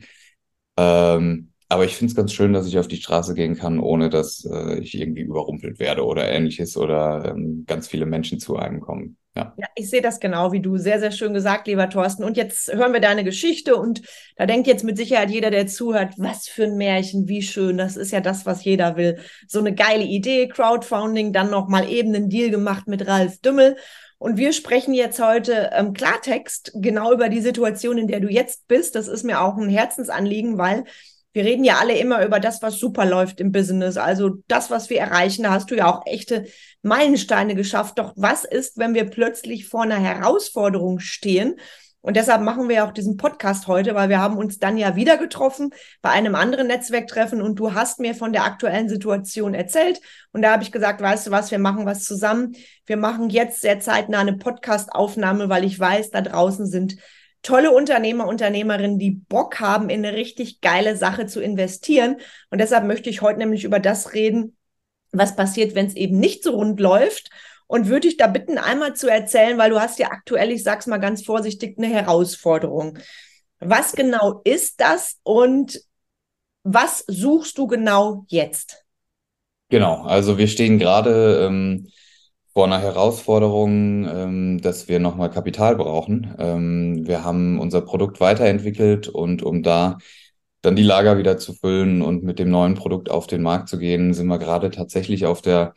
Ähm, 0.76 1.52
aber 1.68 1.84
ich 1.84 1.96
finde 1.96 2.10
es 2.10 2.16
ganz 2.16 2.32
schön, 2.32 2.52
dass 2.52 2.66
ich 2.66 2.78
auf 2.78 2.88
die 2.88 2.96
Straße 2.96 3.34
gehen 3.34 3.54
kann, 3.56 3.78
ohne 3.78 4.10
dass 4.10 4.44
äh, 4.44 4.78
ich 4.80 4.98
irgendwie 4.98 5.22
überrumpelt 5.22 5.78
werde 5.78 6.04
oder 6.04 6.28
ähnliches 6.28 6.76
oder 6.76 7.30
ähm, 7.30 7.64
ganz 7.66 7.86
viele 7.88 8.06
Menschen 8.06 8.40
zu 8.40 8.56
einem 8.56 8.80
kommen. 8.80 9.16
Ja. 9.36 9.54
ja, 9.56 9.66
ich 9.76 9.88
sehe 9.88 10.02
das 10.02 10.18
genau 10.18 10.50
wie 10.50 10.60
du. 10.60 10.76
Sehr, 10.76 10.98
sehr 10.98 11.12
schön 11.12 11.32
gesagt, 11.32 11.68
lieber 11.68 11.88
Thorsten. 11.88 12.24
Und 12.24 12.36
jetzt 12.36 12.72
hören 12.72 12.92
wir 12.92 13.00
deine 13.00 13.22
Geschichte 13.22 13.76
und 13.76 14.02
da 14.36 14.44
denkt 14.44 14.66
jetzt 14.66 14.82
mit 14.82 14.96
Sicherheit 14.96 15.30
jeder, 15.30 15.50
der 15.50 15.68
zuhört, 15.68 16.14
was 16.16 16.48
für 16.48 16.64
ein 16.64 16.76
Märchen, 16.76 17.28
wie 17.28 17.42
schön. 17.42 17.78
Das 17.78 17.96
ist 17.96 18.10
ja 18.10 18.20
das, 18.20 18.44
was 18.44 18.64
jeder 18.64 18.96
will. 18.96 19.18
So 19.46 19.60
eine 19.60 19.72
geile 19.72 20.02
Idee, 20.02 20.48
Crowdfunding, 20.48 21.32
dann 21.32 21.50
nochmal 21.50 21.88
eben 21.88 22.14
einen 22.14 22.28
Deal 22.28 22.50
gemacht 22.50 22.88
mit 22.88 23.06
Ralf 23.06 23.38
Dümmel. 23.40 23.76
Und 24.18 24.36
wir 24.36 24.52
sprechen 24.52 24.94
jetzt 24.94 25.22
heute 25.22 25.70
ähm, 25.72 25.92
Klartext 25.94 26.72
genau 26.74 27.12
über 27.12 27.28
die 27.28 27.40
Situation, 27.40 27.98
in 27.98 28.08
der 28.08 28.20
du 28.20 28.28
jetzt 28.28 28.66
bist. 28.66 28.96
Das 28.96 29.06
ist 29.06 29.24
mir 29.24 29.40
auch 29.40 29.56
ein 29.56 29.70
Herzensanliegen, 29.70 30.58
weil 30.58 30.84
wir 31.32 31.44
reden 31.44 31.64
ja 31.64 31.78
alle 31.78 31.96
immer 31.96 32.24
über 32.24 32.40
das, 32.40 32.60
was 32.62 32.78
super 32.78 33.06
läuft 33.06 33.40
im 33.40 33.52
Business. 33.52 33.96
Also 33.96 34.36
das, 34.48 34.70
was 34.70 34.90
wir 34.90 34.98
erreichen, 34.98 35.44
da 35.44 35.52
hast 35.52 35.70
du 35.70 35.76
ja 35.76 35.86
auch 35.92 36.04
echte 36.06 36.46
Meilensteine 36.82 37.54
geschafft. 37.54 37.98
Doch 37.98 38.12
was 38.16 38.44
ist, 38.44 38.78
wenn 38.78 38.94
wir 38.94 39.04
plötzlich 39.04 39.68
vor 39.68 39.82
einer 39.82 39.98
Herausforderung 39.98 40.98
stehen? 40.98 41.56
Und 42.02 42.16
deshalb 42.16 42.40
machen 42.40 42.68
wir 42.68 42.84
auch 42.84 42.92
diesen 42.92 43.18
Podcast 43.18 43.66
heute, 43.66 43.94
weil 43.94 44.08
wir 44.08 44.20
haben 44.20 44.38
uns 44.38 44.58
dann 44.58 44.78
ja 44.78 44.96
wieder 44.96 45.18
getroffen 45.18 45.70
bei 46.00 46.08
einem 46.08 46.34
anderen 46.34 46.66
Netzwerktreffen 46.66 47.42
und 47.42 47.56
du 47.56 47.74
hast 47.74 48.00
mir 48.00 48.14
von 48.14 48.32
der 48.32 48.44
aktuellen 48.44 48.88
Situation 48.88 49.52
erzählt. 49.52 50.00
Und 50.32 50.40
da 50.42 50.52
habe 50.52 50.62
ich 50.62 50.72
gesagt, 50.72 51.02
weißt 51.02 51.26
du 51.26 51.30
was, 51.30 51.50
wir 51.50 51.58
machen 51.58 51.84
was 51.84 52.04
zusammen. 52.04 52.56
Wir 52.86 52.96
machen 52.96 53.28
jetzt 53.28 53.60
sehr 53.60 53.80
zeitnah 53.80 54.20
eine 54.20 54.38
Podcastaufnahme, 54.38 55.50
weil 55.50 55.64
ich 55.64 55.78
weiß, 55.78 56.10
da 56.10 56.22
draußen 56.22 56.66
sind 56.66 56.96
tolle 57.42 57.70
Unternehmer, 57.72 58.26
Unternehmerinnen, 58.26 58.98
die 58.98 59.12
Bock 59.12 59.60
haben, 59.60 59.88
in 59.88 60.04
eine 60.04 60.16
richtig 60.16 60.60
geile 60.60 60.96
Sache 60.96 61.26
zu 61.26 61.40
investieren. 61.40 62.16
Und 62.50 62.60
deshalb 62.60 62.84
möchte 62.84 63.10
ich 63.10 63.22
heute 63.22 63.38
nämlich 63.38 63.64
über 63.64 63.78
das 63.78 64.12
reden, 64.12 64.56
was 65.12 65.36
passiert, 65.36 65.74
wenn 65.74 65.86
es 65.86 65.96
eben 65.96 66.18
nicht 66.18 66.42
so 66.42 66.52
rund 66.52 66.80
läuft. 66.80 67.30
Und 67.66 67.88
würde 67.88 68.08
ich 68.08 68.16
da 68.16 68.26
bitten, 68.26 68.58
einmal 68.58 68.94
zu 68.94 69.08
erzählen, 69.08 69.56
weil 69.56 69.70
du 69.70 69.80
hast 69.80 69.98
ja 69.98 70.10
aktuell, 70.10 70.50
ich 70.50 70.64
sag's 70.64 70.86
mal 70.86 70.98
ganz 70.98 71.24
vorsichtig, 71.24 71.78
eine 71.78 71.86
Herausforderung. 71.86 72.98
Was 73.60 73.92
genau 73.92 74.40
ist 74.44 74.80
das 74.80 75.18
und 75.22 75.80
was 76.62 77.04
suchst 77.06 77.58
du 77.58 77.66
genau 77.66 78.24
jetzt? 78.28 78.84
Genau, 79.68 80.02
also 80.02 80.36
wir 80.36 80.48
stehen 80.48 80.78
gerade 80.78 81.46
ähm, 81.46 81.88
vor 82.52 82.66
einer 82.66 82.80
Herausforderung, 82.80 84.06
ähm, 84.08 84.60
dass 84.60 84.88
wir 84.88 84.98
nochmal 84.98 85.30
Kapital 85.30 85.76
brauchen. 85.76 86.34
Ähm, 86.38 87.06
wir 87.06 87.24
haben 87.24 87.58
unser 87.60 87.80
Produkt 87.80 88.20
weiterentwickelt 88.20 89.08
und 89.08 89.42
um 89.42 89.62
da 89.62 89.98
dann 90.62 90.76
die 90.76 90.82
Lager 90.82 91.16
wieder 91.18 91.38
zu 91.38 91.54
füllen 91.54 92.02
und 92.02 92.22
mit 92.22 92.38
dem 92.38 92.50
neuen 92.50 92.74
Produkt 92.74 93.10
auf 93.10 93.26
den 93.26 93.42
Markt 93.42 93.68
zu 93.68 93.78
gehen, 93.78 94.12
sind 94.14 94.26
wir 94.26 94.38
gerade 94.38 94.70
tatsächlich 94.70 95.26
auf 95.26 95.42
der 95.42 95.74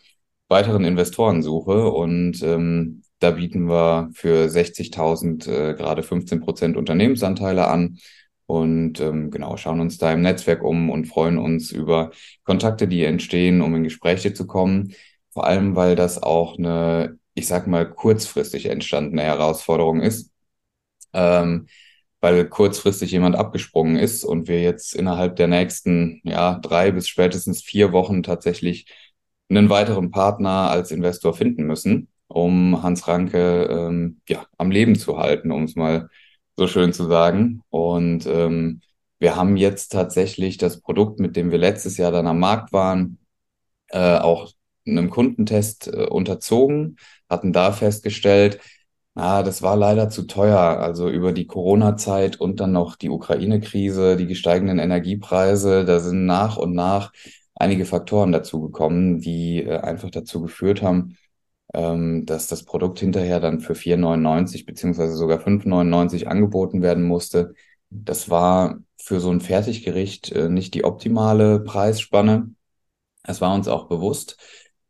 weiteren 0.49 0.83
Investorensuche 0.83 1.89
und 1.91 2.41
ähm, 2.43 3.03
da 3.19 3.31
bieten 3.31 3.69
wir 3.69 4.09
für 4.13 4.49
60.000 4.49 5.47
äh, 5.47 5.73
gerade 5.75 6.03
15 6.03 6.41
Prozent 6.41 6.77
Unternehmensanteile 6.77 7.67
an 7.67 7.97
und 8.45 8.99
ähm, 8.99 9.31
genau, 9.31 9.55
schauen 9.57 9.79
uns 9.79 9.97
da 9.97 10.11
im 10.11 10.21
Netzwerk 10.21 10.63
um 10.63 10.89
und 10.89 11.05
freuen 11.05 11.37
uns 11.37 11.71
über 11.71 12.11
Kontakte, 12.43 12.87
die 12.87 13.03
entstehen, 13.03 13.61
um 13.61 13.73
in 13.75 13.83
Gespräche 13.83 14.33
zu 14.33 14.45
kommen. 14.45 14.93
Vor 15.33 15.45
allem, 15.45 15.75
weil 15.75 15.95
das 15.95 16.21
auch 16.21 16.57
eine, 16.57 17.17
ich 17.33 17.47
sag 17.47 17.67
mal, 17.67 17.89
kurzfristig 17.89 18.67
entstandene 18.67 19.23
Herausforderung 19.23 20.01
ist. 20.01 20.31
Ähm, 21.13 21.67
weil 22.21 22.47
kurzfristig 22.47 23.11
jemand 23.11 23.35
abgesprungen 23.35 23.97
ist 23.97 24.23
und 24.23 24.47
wir 24.47 24.61
jetzt 24.61 24.95
innerhalb 24.95 25.35
der 25.35 25.47
nächsten 25.49 26.21
ja, 26.23 26.57
drei 26.59 26.91
bis 26.91 27.09
spätestens 27.09 27.61
vier 27.61 27.91
Wochen 27.91 28.23
tatsächlich 28.23 28.85
einen 29.49 29.69
weiteren 29.69 30.09
Partner 30.09 30.69
als 30.71 30.91
Investor 30.91 31.33
finden 31.33 31.63
müssen, 31.65 32.07
um 32.27 32.81
Hans 32.81 33.09
Ranke 33.09 33.65
ähm, 33.69 34.21
ja, 34.29 34.45
am 34.57 34.71
Leben 34.71 34.95
zu 34.95 35.17
halten, 35.17 35.51
um 35.51 35.63
es 35.65 35.75
mal 35.75 36.09
so 36.55 36.67
schön 36.67 36.93
zu 36.93 37.05
sagen. 37.07 37.61
Und 37.69 38.25
ähm, 38.25 38.79
wir 39.19 39.35
haben 39.35 39.57
jetzt 39.57 39.91
tatsächlich 39.91 40.57
das 40.57 40.79
Produkt, 40.79 41.19
mit 41.19 41.35
dem 41.35 41.51
wir 41.51 41.57
letztes 41.57 41.97
Jahr 41.97 42.11
dann 42.13 42.27
am 42.27 42.39
Markt 42.39 42.71
waren, 42.71 43.19
äh, 43.89 44.17
auch 44.17 44.51
einem 44.85 45.09
Kundentest 45.09 45.87
äh, 45.87 46.05
unterzogen, 46.05 46.97
hatten 47.29 47.53
da 47.53 47.71
festgestellt, 47.71 48.59
ah, 49.15 49.43
das 49.43 49.61
war 49.61 49.75
leider 49.75 50.09
zu 50.09 50.23
teuer. 50.23 50.59
Also 50.59 51.09
über 51.09 51.31
die 51.33 51.47
Corona-Zeit 51.47 52.39
und 52.39 52.59
dann 52.59 52.71
noch 52.71 52.95
die 52.95 53.09
Ukraine-Krise, 53.09 54.17
die 54.17 54.27
gesteigenden 54.27 54.79
Energiepreise, 54.79 55.85
da 55.85 55.99
sind 55.99 56.25
nach 56.25 56.57
und 56.57 56.73
nach 56.73 57.11
einige 57.55 57.85
Faktoren 57.85 58.31
dazu 58.31 58.61
gekommen, 58.61 59.19
die 59.19 59.63
äh, 59.63 59.77
einfach 59.79 60.09
dazu 60.11 60.41
geführt 60.41 60.81
haben, 60.81 61.17
ähm, 61.73 62.25
dass 62.25 62.47
das 62.47 62.63
Produkt 62.63 62.99
hinterher 62.99 63.39
dann 63.39 63.59
für 63.59 63.73
4,99 63.73 64.65
beziehungsweise 64.65 65.15
sogar 65.15 65.39
5,99 65.39 66.25
angeboten 66.27 66.81
werden 66.81 67.03
musste. 67.03 67.53
Das 67.89 68.29
war 68.29 68.79
für 68.97 69.19
so 69.19 69.31
ein 69.31 69.41
Fertiggericht 69.41 70.31
äh, 70.31 70.49
nicht 70.49 70.73
die 70.73 70.83
optimale 70.83 71.59
Preisspanne. 71.59 72.51
Es 73.23 73.41
war 73.41 73.53
uns 73.55 73.67
auch 73.67 73.87
bewusst. 73.87 74.37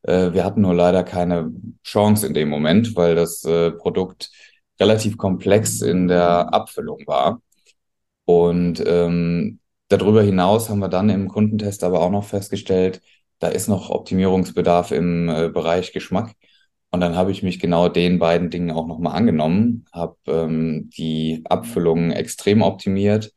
Äh, 0.04 0.34
wir 0.34 0.44
hatten 0.46 0.62
nur 0.62 0.74
leider 0.74 1.04
keine 1.04 1.52
Chance 1.84 2.28
in 2.28 2.34
dem 2.34 2.50
Moment, 2.50 2.96
weil 2.96 3.16
das 3.16 3.44
äh, 3.46 3.72
Produkt 3.72 4.32
relativ 4.80 5.18
komplex 5.18 5.82
in 5.82 6.08
der 6.08 6.54
Abfüllung 6.54 7.04
war. 7.08 7.42
Und 8.26 8.84
ähm, 8.86 9.60
darüber 9.90 10.24
hinaus 10.24 10.70
haben 10.70 10.80
wir 10.80 10.90
dann 10.90 11.10
im 11.10 11.28
Kundentest 11.28 11.84
aber 11.84 12.02
auch 12.02 12.12
noch 12.12 12.26
festgestellt, 12.26 13.02
da 13.40 13.50
ist 13.50 13.68
noch 13.68 13.90
Optimierungsbedarf 13.90 14.92
im 14.92 15.30
äh, 15.30 15.50
Bereich 15.50 15.92
Geschmack. 15.92 16.34
Und 16.92 17.02
dann 17.02 17.16
habe 17.16 17.32
ich 17.32 17.44
mich 17.44 17.60
genau 17.60 17.90
den 17.90 18.20
beiden 18.20 18.50
Dingen 18.50 18.72
auch 18.72 18.88
nochmal 18.88 19.16
angenommen, 19.16 19.86
habe 19.92 20.16
ähm, 20.28 20.90
die 20.96 21.44
Abfüllung 21.50 22.12
extrem 22.12 22.62
optimiert, 22.62 23.34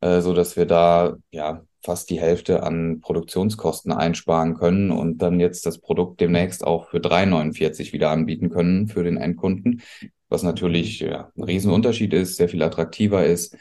äh, 0.00 0.20
so 0.20 0.34
dass 0.34 0.56
wir 0.56 0.66
da 0.66 1.16
ja 1.30 1.62
fast 1.84 2.10
die 2.10 2.20
Hälfte 2.20 2.62
an 2.62 3.00
Produktionskosten 3.00 3.92
einsparen 3.92 4.54
können 4.54 4.90
und 4.90 5.18
dann 5.18 5.38
jetzt 5.38 5.66
das 5.66 5.78
Produkt 5.78 6.20
demnächst 6.20 6.66
auch 6.66 6.88
für 6.88 6.98
3,49 6.98 7.92
wieder 7.92 8.10
anbieten 8.10 8.50
können 8.50 8.88
für 8.88 9.04
den 9.04 9.18
Endkunden, 9.18 9.82
was 10.28 10.42
natürlich 10.42 11.00
ja, 11.00 11.30
ein 11.36 11.44
Riesenunterschied 11.44 12.12
ist, 12.14 12.36
sehr 12.36 12.48
viel 12.48 12.62
attraktiver 12.62 13.26
ist. 13.26 13.56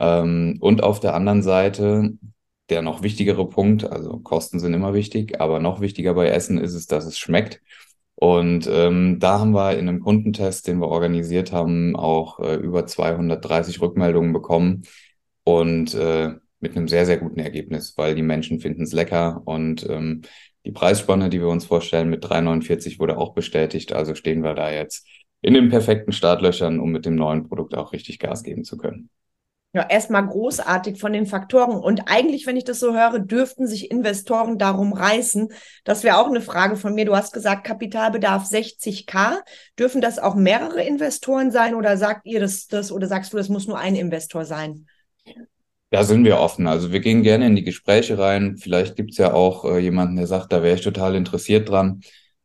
Ähm, 0.00 0.58
und 0.60 0.82
auf 0.82 1.00
der 1.00 1.14
anderen 1.14 1.42
Seite 1.42 2.14
der 2.68 2.82
noch 2.82 3.02
wichtigere 3.02 3.48
Punkt, 3.48 3.84
also 3.84 4.18
Kosten 4.18 4.60
sind 4.60 4.74
immer 4.74 4.94
wichtig, 4.94 5.40
aber 5.40 5.58
noch 5.60 5.80
wichtiger 5.80 6.14
bei 6.14 6.28
Essen 6.28 6.58
ist 6.58 6.74
es, 6.74 6.86
dass 6.86 7.06
es 7.06 7.18
schmeckt. 7.18 7.62
Und 8.14 8.68
ähm, 8.70 9.18
da 9.20 9.38
haben 9.38 9.52
wir 9.52 9.78
in 9.78 9.88
einem 9.88 10.00
Kundentest, 10.00 10.66
den 10.66 10.80
wir 10.80 10.88
organisiert 10.88 11.52
haben, 11.52 11.94
auch 11.96 12.40
äh, 12.40 12.56
über 12.56 12.84
230 12.84 13.80
Rückmeldungen 13.80 14.32
bekommen 14.32 14.82
und 15.44 15.94
äh, 15.94 16.34
mit 16.60 16.76
einem 16.76 16.88
sehr, 16.88 17.06
sehr 17.06 17.18
guten 17.18 17.40
Ergebnis, 17.40 17.94
weil 17.96 18.14
die 18.14 18.22
Menschen 18.22 18.60
finden 18.60 18.82
es 18.82 18.92
lecker 18.92 19.42
und 19.44 19.88
ähm, 19.88 20.22
die 20.64 20.72
Preisspanne, 20.72 21.30
die 21.30 21.40
wir 21.40 21.48
uns 21.48 21.64
vorstellen, 21.64 22.10
mit 22.10 22.24
3,49 22.24 22.98
wurde 22.98 23.16
auch 23.16 23.32
bestätigt. 23.32 23.92
Also 23.92 24.14
stehen 24.14 24.42
wir 24.42 24.54
da 24.54 24.70
jetzt 24.70 25.06
in 25.40 25.54
den 25.54 25.68
perfekten 25.70 26.12
Startlöchern, 26.12 26.80
um 26.80 26.90
mit 26.90 27.06
dem 27.06 27.14
neuen 27.14 27.48
Produkt 27.48 27.74
auch 27.74 27.92
richtig 27.92 28.18
Gas 28.18 28.42
geben 28.42 28.64
zu 28.64 28.76
können. 28.76 29.08
Ja, 29.74 29.86
erstmal 29.86 30.26
großartig 30.26 30.98
von 30.98 31.12
den 31.12 31.26
Faktoren. 31.26 31.78
Und 31.78 32.04
eigentlich, 32.06 32.46
wenn 32.46 32.56
ich 32.56 32.64
das 32.64 32.80
so 32.80 32.94
höre, 32.94 33.18
dürften 33.18 33.66
sich 33.66 33.90
Investoren 33.90 34.56
darum 34.56 34.94
reißen. 34.94 35.52
Das 35.84 36.04
wäre 36.04 36.16
auch 36.16 36.26
eine 36.26 36.40
Frage 36.40 36.76
von 36.76 36.94
mir. 36.94 37.04
Du 37.04 37.14
hast 37.14 37.34
gesagt, 37.34 37.64
Kapitalbedarf 37.64 38.44
60k. 38.44 39.42
Dürfen 39.78 40.00
das 40.00 40.18
auch 40.18 40.34
mehrere 40.34 40.82
Investoren 40.82 41.50
sein 41.50 41.74
oder 41.74 41.98
sagt 41.98 42.26
ihr 42.26 42.40
das, 42.40 42.66
das 42.66 42.90
oder 42.90 43.06
sagst 43.06 43.32
du, 43.32 43.36
das 43.36 43.50
muss 43.50 43.68
nur 43.68 43.78
ein 43.78 43.94
Investor 43.94 44.46
sein? 44.46 44.86
Da 45.90 46.04
sind 46.04 46.24
wir 46.24 46.38
offen. 46.38 46.66
Also 46.66 46.92
wir 46.92 47.00
gehen 47.00 47.22
gerne 47.22 47.46
in 47.46 47.56
die 47.56 47.64
Gespräche 47.64 48.18
rein. 48.18 48.58
Vielleicht 48.58 48.96
gibt 48.96 49.12
es 49.12 49.16
ja 49.18 49.32
auch 49.32 49.64
äh, 49.64 49.78
jemanden, 49.78 50.16
der 50.16 50.26
sagt, 50.26 50.52
da 50.52 50.62
wäre 50.62 50.74
ich 50.74 50.82
total 50.82 51.14
interessiert 51.14 51.68
dran. 51.70 52.02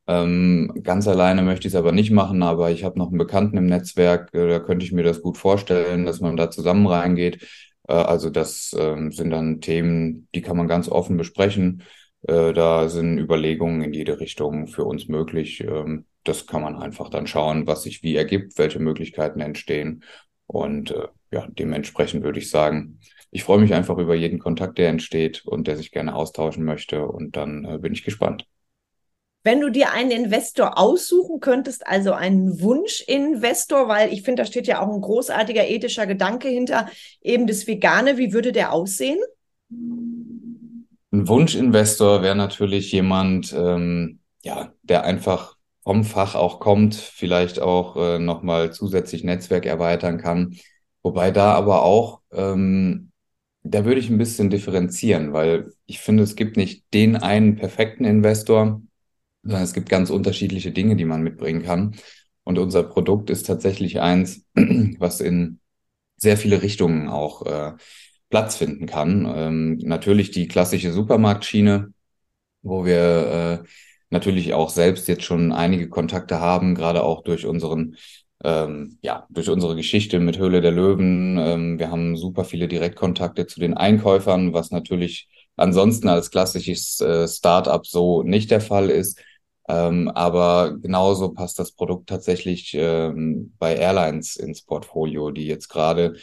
Ähm, 0.07 0.79
ganz 0.83 1.07
alleine 1.07 1.41
möchte 1.41 1.67
ich 1.67 1.73
es 1.73 1.79
aber 1.79 1.91
nicht 1.91 2.11
machen, 2.11 2.41
aber 2.43 2.71
ich 2.71 2.83
habe 2.83 2.97
noch 2.99 3.09
einen 3.09 3.17
Bekannten 3.17 3.57
im 3.57 3.65
Netzwerk, 3.65 4.33
äh, 4.33 4.47
da 4.47 4.59
könnte 4.59 4.85
ich 4.85 4.91
mir 4.91 5.03
das 5.03 5.21
gut 5.21 5.37
vorstellen, 5.37 6.05
dass 6.05 6.19
man 6.21 6.37
da 6.37 6.51
zusammen 6.51 6.87
reingeht. 6.87 7.43
Äh, 7.87 7.93
also 7.93 8.29
das 8.29 8.73
äh, 8.73 9.09
sind 9.11 9.29
dann 9.31 9.61
Themen, 9.61 10.27
die 10.35 10.41
kann 10.41 10.57
man 10.57 10.67
ganz 10.67 10.89
offen 10.89 11.17
besprechen. 11.17 11.83
Äh, 12.27 12.53
da 12.53 12.87
sind 12.89 13.17
Überlegungen 13.17 13.81
in 13.81 13.93
jede 13.93 14.19
Richtung 14.19 14.67
für 14.67 14.85
uns 14.85 15.07
möglich. 15.09 15.61
Ähm, 15.61 16.05
das 16.23 16.47
kann 16.47 16.61
man 16.61 16.77
einfach 16.77 17.09
dann 17.09 17.27
schauen, 17.27 17.67
was 17.67 17.83
sich 17.83 18.03
wie 18.03 18.15
ergibt, 18.15 18.57
welche 18.57 18.79
Möglichkeiten 18.79 19.41
entstehen. 19.41 20.03
Und 20.47 20.91
äh, 20.91 21.07
ja, 21.31 21.47
dementsprechend 21.49 22.23
würde 22.23 22.39
ich 22.39 22.49
sagen, 22.49 22.99
ich 23.33 23.43
freue 23.43 23.59
mich 23.59 23.73
einfach 23.73 23.97
über 23.97 24.13
jeden 24.13 24.37
Kontakt, 24.37 24.77
der 24.77 24.89
entsteht 24.89 25.43
und 25.45 25.65
der 25.65 25.75
sich 25.75 25.91
gerne 25.91 26.13
austauschen 26.13 26.63
möchte. 26.63 27.07
Und 27.07 27.35
dann 27.35 27.65
äh, 27.65 27.79
bin 27.79 27.91
ich 27.91 28.03
gespannt. 28.03 28.45
Wenn 29.43 29.59
du 29.59 29.71
dir 29.71 29.91
einen 29.91 30.11
Investor 30.11 30.77
aussuchen 30.77 31.39
könntest, 31.39 31.85
also 31.87 32.13
einen 32.13 32.61
Wunschinvestor, 32.61 33.87
weil 33.87 34.13
ich 34.13 34.21
finde, 34.21 34.43
da 34.43 34.45
steht 34.45 34.67
ja 34.67 34.81
auch 34.81 34.93
ein 34.93 35.01
großartiger 35.01 35.67
ethischer 35.67 36.05
Gedanke 36.05 36.47
hinter, 36.47 36.87
eben 37.21 37.47
das 37.47 37.65
Vegane, 37.65 38.19
wie 38.19 38.33
würde 38.33 38.51
der 38.51 38.71
aussehen? 38.71 39.19
Ein 39.71 41.27
Wunschinvestor 41.27 42.21
wäre 42.21 42.35
natürlich 42.35 42.91
jemand, 42.91 43.51
ähm, 43.51 44.19
ja, 44.43 44.73
der 44.83 45.05
einfach 45.05 45.57
vom 45.81 46.03
Fach 46.03 46.35
auch 46.35 46.59
kommt, 46.59 46.93
vielleicht 46.93 47.59
auch 47.59 47.97
äh, 47.97 48.19
nochmal 48.19 48.71
zusätzlich 48.71 49.23
Netzwerk 49.23 49.65
erweitern 49.65 50.19
kann. 50.19 50.55
Wobei 51.01 51.31
da 51.31 51.53
aber 51.53 51.83
auch, 51.83 52.21
ähm, 52.31 53.09
da 53.63 53.85
würde 53.85 53.99
ich 53.99 54.09
ein 54.09 54.17
bisschen 54.17 54.49
differenzieren, 54.49 55.33
weil 55.33 55.71
ich 55.85 55.99
finde, 55.99 56.23
es 56.23 56.35
gibt 56.35 56.57
nicht 56.57 56.83
den 56.93 57.15
einen 57.15 57.55
perfekten 57.55 58.03
Investor, 58.03 58.81
sondern 59.41 59.63
es 59.63 59.73
gibt 59.73 59.89
ganz 59.89 60.09
unterschiedliche 60.09 60.71
Dinge, 60.71 60.95
die 60.95 61.05
man 61.05 61.23
mitbringen 61.23 61.63
kann. 61.63 61.95
Und 62.43 62.59
unser 62.59 62.83
Produkt 62.83 63.29
ist 63.29 63.47
tatsächlich 63.47 64.01
eins, 64.01 64.45
was 64.99 65.21
in 65.21 65.59
sehr 66.17 66.37
viele 66.37 66.61
Richtungen 66.61 67.07
auch 67.07 67.45
äh, 67.45 67.73
Platz 68.29 68.55
finden 68.57 68.85
kann. 68.85 69.31
Ähm, 69.33 69.77
natürlich 69.77 70.31
die 70.31 70.47
klassische 70.47 70.91
Supermarktschiene, 70.91 71.93
wo 72.61 72.85
wir 72.85 73.61
äh, 73.63 73.67
natürlich 74.09 74.53
auch 74.53 74.69
selbst 74.69 75.07
jetzt 75.07 75.23
schon 75.23 75.51
einige 75.51 75.89
Kontakte 75.89 76.39
haben, 76.39 76.75
gerade 76.75 77.03
auch 77.03 77.23
durch 77.23 77.45
unseren 77.45 77.95
ähm, 78.43 78.97
ja, 79.01 79.25
durch 79.29 79.49
unsere 79.49 79.75
Geschichte 79.75 80.19
mit 80.19 80.37
Höhle 80.37 80.61
der 80.61 80.71
Löwen. 80.71 81.37
Ähm, 81.37 81.79
wir 81.79 81.91
haben 81.91 82.17
super 82.17 82.43
viele 82.43 82.67
Direktkontakte 82.67 83.47
zu 83.47 83.59
den 83.59 83.73
Einkäufern, 83.75 84.53
was 84.53 84.71
natürlich 84.71 85.27
ansonsten 85.55 86.09
als 86.09 86.31
klassisches 86.31 86.99
äh, 86.99 87.27
Startup 87.27 87.85
so 87.85 88.23
nicht 88.23 88.51
der 88.51 88.61
Fall 88.61 88.89
ist. 88.89 89.19
Ähm, 89.69 90.09
aber 90.09 90.77
genauso 90.81 91.33
passt 91.33 91.57
das 91.57 91.71
Produkt 91.71 92.09
tatsächlich 92.09 92.73
ähm, 92.77 93.53
bei 93.59 93.75
Airlines 93.75 94.35
ins 94.35 94.61
Portfolio, 94.63 95.31
die 95.31 95.47
jetzt 95.47 95.69
gerade 95.69 96.15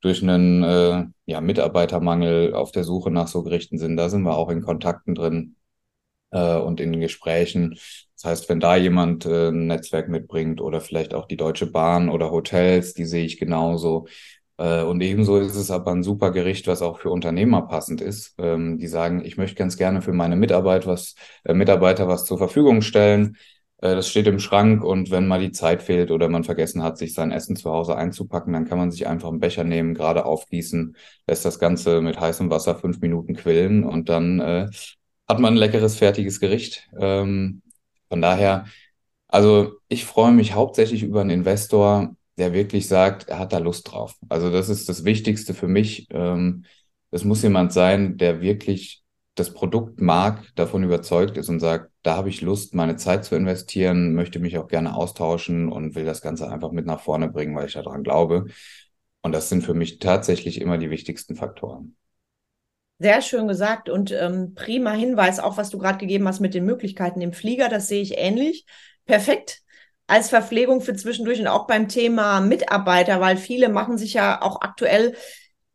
durch 0.00 0.22
einen 0.22 0.62
äh, 0.62 1.04
ja, 1.26 1.40
Mitarbeitermangel 1.40 2.54
auf 2.54 2.72
der 2.72 2.84
Suche 2.84 3.10
nach 3.10 3.28
so 3.28 3.42
Gerichten 3.42 3.78
sind. 3.78 3.96
Da 3.96 4.08
sind 4.08 4.22
wir 4.22 4.36
auch 4.36 4.48
in 4.48 4.62
Kontakten 4.62 5.14
drin 5.14 5.56
äh, 6.36 6.56
und 6.58 6.80
in 6.80 7.00
Gesprächen. 7.00 7.78
Das 8.16 8.24
heißt, 8.24 8.48
wenn 8.48 8.60
da 8.60 8.76
jemand 8.76 9.26
äh, 9.26 9.48
ein 9.48 9.66
Netzwerk 9.66 10.08
mitbringt 10.08 10.60
oder 10.60 10.80
vielleicht 10.80 11.14
auch 11.14 11.26
die 11.26 11.36
Deutsche 11.36 11.66
Bahn 11.70 12.08
oder 12.08 12.30
Hotels, 12.30 12.94
die 12.94 13.04
sehe 13.04 13.24
ich 13.24 13.38
genauso. 13.38 14.06
Äh, 14.58 14.82
und 14.82 15.00
ebenso 15.02 15.38
ist 15.38 15.56
es 15.56 15.70
aber 15.70 15.92
ein 15.92 16.02
super 16.02 16.30
Gericht, 16.32 16.66
was 16.66 16.82
auch 16.82 16.98
für 17.00 17.10
Unternehmer 17.10 17.62
passend 17.62 18.00
ist. 18.00 18.34
Ähm, 18.38 18.78
die 18.78 18.86
sagen, 18.88 19.24
ich 19.24 19.36
möchte 19.36 19.56
ganz 19.56 19.76
gerne 19.76 20.02
für 20.02 20.12
meine 20.12 20.36
Mitarbeit 20.36 20.86
was, 20.86 21.14
äh, 21.44 21.54
Mitarbeiter 21.54 22.08
was 22.08 22.24
zur 22.24 22.38
Verfügung 22.38 22.82
stellen. 22.82 23.36
Äh, 23.78 23.94
das 23.94 24.08
steht 24.08 24.26
im 24.26 24.38
Schrank 24.38 24.82
und 24.82 25.10
wenn 25.10 25.26
mal 25.26 25.40
die 25.40 25.52
Zeit 25.52 25.82
fehlt 25.82 26.10
oder 26.10 26.28
man 26.28 26.44
vergessen 26.44 26.82
hat, 26.82 26.98
sich 26.98 27.12
sein 27.14 27.32
Essen 27.32 27.56
zu 27.56 27.70
Hause 27.70 27.96
einzupacken, 27.96 28.52
dann 28.54 28.64
kann 28.66 28.78
man 28.78 28.90
sich 28.90 29.06
einfach 29.06 29.28
einen 29.28 29.40
Becher 29.40 29.64
nehmen, 29.64 29.94
gerade 29.94 30.24
aufgießen, 30.24 30.96
lässt 31.26 31.44
das 31.44 31.58
Ganze 31.58 32.00
mit 32.00 32.18
heißem 32.18 32.50
Wasser 32.50 32.76
fünf 32.76 33.00
Minuten 33.00 33.34
quillen 33.34 33.84
und 33.84 34.08
dann 34.08 34.40
äh, 34.40 34.68
hat 35.28 35.40
man 35.40 35.54
ein 35.54 35.58
leckeres, 35.58 35.96
fertiges 35.96 36.40
Gericht. 36.40 36.88
Ähm, 36.98 37.62
von 38.08 38.22
daher, 38.22 38.66
also 39.28 39.72
ich 39.88 40.04
freue 40.04 40.32
mich 40.32 40.54
hauptsächlich 40.54 41.02
über 41.02 41.20
einen 41.20 41.30
Investor, 41.30 42.16
der 42.38 42.52
wirklich 42.52 42.88
sagt, 42.88 43.28
er 43.28 43.38
hat 43.38 43.52
da 43.52 43.58
Lust 43.58 43.90
drauf. 43.90 44.16
Also 44.28 44.50
das 44.50 44.68
ist 44.68 44.88
das 44.88 45.04
Wichtigste 45.04 45.54
für 45.54 45.68
mich. 45.68 46.06
Ähm, 46.10 46.64
es 47.10 47.24
muss 47.24 47.42
jemand 47.42 47.72
sein, 47.72 48.18
der 48.18 48.40
wirklich 48.40 49.02
das 49.34 49.52
Produkt 49.52 50.00
mag, 50.00 50.44
davon 50.54 50.82
überzeugt 50.82 51.36
ist 51.36 51.48
und 51.48 51.60
sagt, 51.60 51.90
da 52.02 52.16
habe 52.16 52.28
ich 52.30 52.40
Lust, 52.40 52.74
meine 52.74 52.96
Zeit 52.96 53.24
zu 53.24 53.36
investieren, 53.36 54.14
möchte 54.14 54.38
mich 54.38 54.56
auch 54.58 54.68
gerne 54.68 54.94
austauschen 54.94 55.70
und 55.70 55.94
will 55.94 56.04
das 56.04 56.22
Ganze 56.22 56.50
einfach 56.50 56.72
mit 56.72 56.86
nach 56.86 57.00
vorne 57.00 57.28
bringen, 57.28 57.54
weil 57.54 57.66
ich 57.66 57.74
daran 57.74 58.02
glaube. 58.02 58.46
Und 59.22 59.32
das 59.32 59.48
sind 59.48 59.62
für 59.62 59.74
mich 59.74 59.98
tatsächlich 59.98 60.60
immer 60.60 60.78
die 60.78 60.90
wichtigsten 60.90 61.36
Faktoren. 61.36 61.96
Sehr 62.98 63.20
schön 63.20 63.46
gesagt 63.46 63.90
und 63.90 64.10
ähm, 64.10 64.54
prima 64.54 64.92
Hinweis, 64.92 65.38
auch 65.38 65.58
was 65.58 65.68
du 65.68 65.76
gerade 65.78 65.98
gegeben 65.98 66.26
hast 66.26 66.40
mit 66.40 66.54
den 66.54 66.64
Möglichkeiten 66.64 67.20
im 67.20 67.34
Flieger, 67.34 67.68
das 67.68 67.88
sehe 67.88 68.00
ich 68.00 68.16
ähnlich. 68.16 68.64
Perfekt 69.04 69.60
als 70.06 70.30
Verpflegung 70.30 70.80
für 70.80 70.94
zwischendurch 70.96 71.38
und 71.40 71.46
auch 71.48 71.66
beim 71.66 71.88
Thema 71.88 72.40
Mitarbeiter, 72.40 73.20
weil 73.20 73.36
viele 73.36 73.68
machen 73.68 73.98
sich 73.98 74.14
ja 74.14 74.40
auch 74.40 74.62
aktuell 74.62 75.14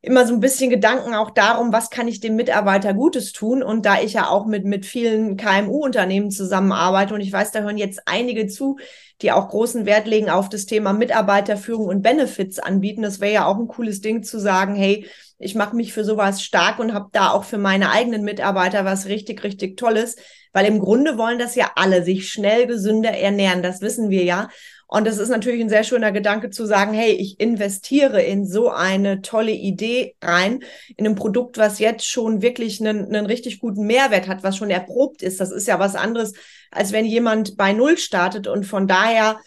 immer 0.03 0.25
so 0.25 0.33
ein 0.33 0.39
bisschen 0.39 0.71
Gedanken 0.71 1.13
auch 1.13 1.29
darum, 1.29 1.71
was 1.71 1.91
kann 1.91 2.07
ich 2.07 2.19
dem 2.19 2.35
Mitarbeiter 2.35 2.93
Gutes 2.93 3.33
tun? 3.33 3.61
Und 3.61 3.85
da 3.85 4.01
ich 4.01 4.13
ja 4.13 4.29
auch 4.29 4.47
mit, 4.47 4.65
mit 4.65 4.85
vielen 4.85 5.37
KMU-Unternehmen 5.37 6.31
zusammenarbeite 6.31 7.13
und 7.13 7.21
ich 7.21 7.31
weiß, 7.31 7.51
da 7.51 7.59
hören 7.59 7.77
jetzt 7.77 8.01
einige 8.05 8.47
zu, 8.47 8.77
die 9.21 9.31
auch 9.31 9.49
großen 9.49 9.85
Wert 9.85 10.07
legen 10.07 10.31
auf 10.31 10.49
das 10.49 10.65
Thema 10.65 10.93
Mitarbeiterführung 10.93 11.85
und 11.87 12.01
Benefits 12.01 12.57
anbieten. 12.57 13.03
Das 13.03 13.19
wäre 13.19 13.33
ja 13.33 13.45
auch 13.45 13.57
ein 13.57 13.67
cooles 13.67 14.01
Ding 14.01 14.23
zu 14.23 14.39
sagen, 14.39 14.75
hey, 14.75 15.07
ich 15.37 15.53
mache 15.53 15.75
mich 15.75 15.93
für 15.93 16.03
sowas 16.03 16.41
stark 16.41 16.79
und 16.79 16.93
habe 16.93 17.09
da 17.11 17.29
auch 17.29 17.43
für 17.43 17.59
meine 17.59 17.91
eigenen 17.91 18.23
Mitarbeiter 18.23 18.85
was 18.85 19.05
richtig, 19.05 19.43
richtig 19.43 19.77
Tolles. 19.77 20.15
Weil 20.53 20.65
im 20.65 20.79
Grunde 20.79 21.17
wollen 21.17 21.39
das 21.39 21.55
ja 21.55 21.71
alle, 21.75 22.03
sich 22.03 22.29
schnell 22.31 22.67
gesünder 22.67 23.11
ernähren. 23.11 23.63
Das 23.63 23.81
wissen 23.81 24.09
wir 24.09 24.23
ja. 24.23 24.49
Und 24.93 25.07
das 25.07 25.19
ist 25.19 25.29
natürlich 25.29 25.61
ein 25.61 25.69
sehr 25.69 25.85
schöner 25.85 26.11
Gedanke 26.11 26.49
zu 26.49 26.65
sagen, 26.65 26.91
hey, 26.91 27.13
ich 27.13 27.39
investiere 27.39 28.21
in 28.21 28.45
so 28.45 28.69
eine 28.69 29.21
tolle 29.21 29.53
Idee 29.53 30.15
rein, 30.21 30.65
in 30.97 31.07
ein 31.07 31.15
Produkt, 31.15 31.57
was 31.57 31.79
jetzt 31.79 32.05
schon 32.05 32.41
wirklich 32.41 32.81
einen, 32.81 33.05
einen 33.05 33.25
richtig 33.25 33.61
guten 33.61 33.87
Mehrwert 33.87 34.27
hat, 34.27 34.43
was 34.43 34.57
schon 34.57 34.69
erprobt 34.69 35.23
ist. 35.23 35.39
Das 35.39 35.49
ist 35.49 35.65
ja 35.65 35.79
was 35.79 35.95
anderes, 35.95 36.33
als 36.71 36.91
wenn 36.91 37.05
jemand 37.05 37.55
bei 37.55 37.71
Null 37.71 37.97
startet. 37.97 38.47
Und 38.47 38.65
von 38.65 38.85
daher 38.85 39.39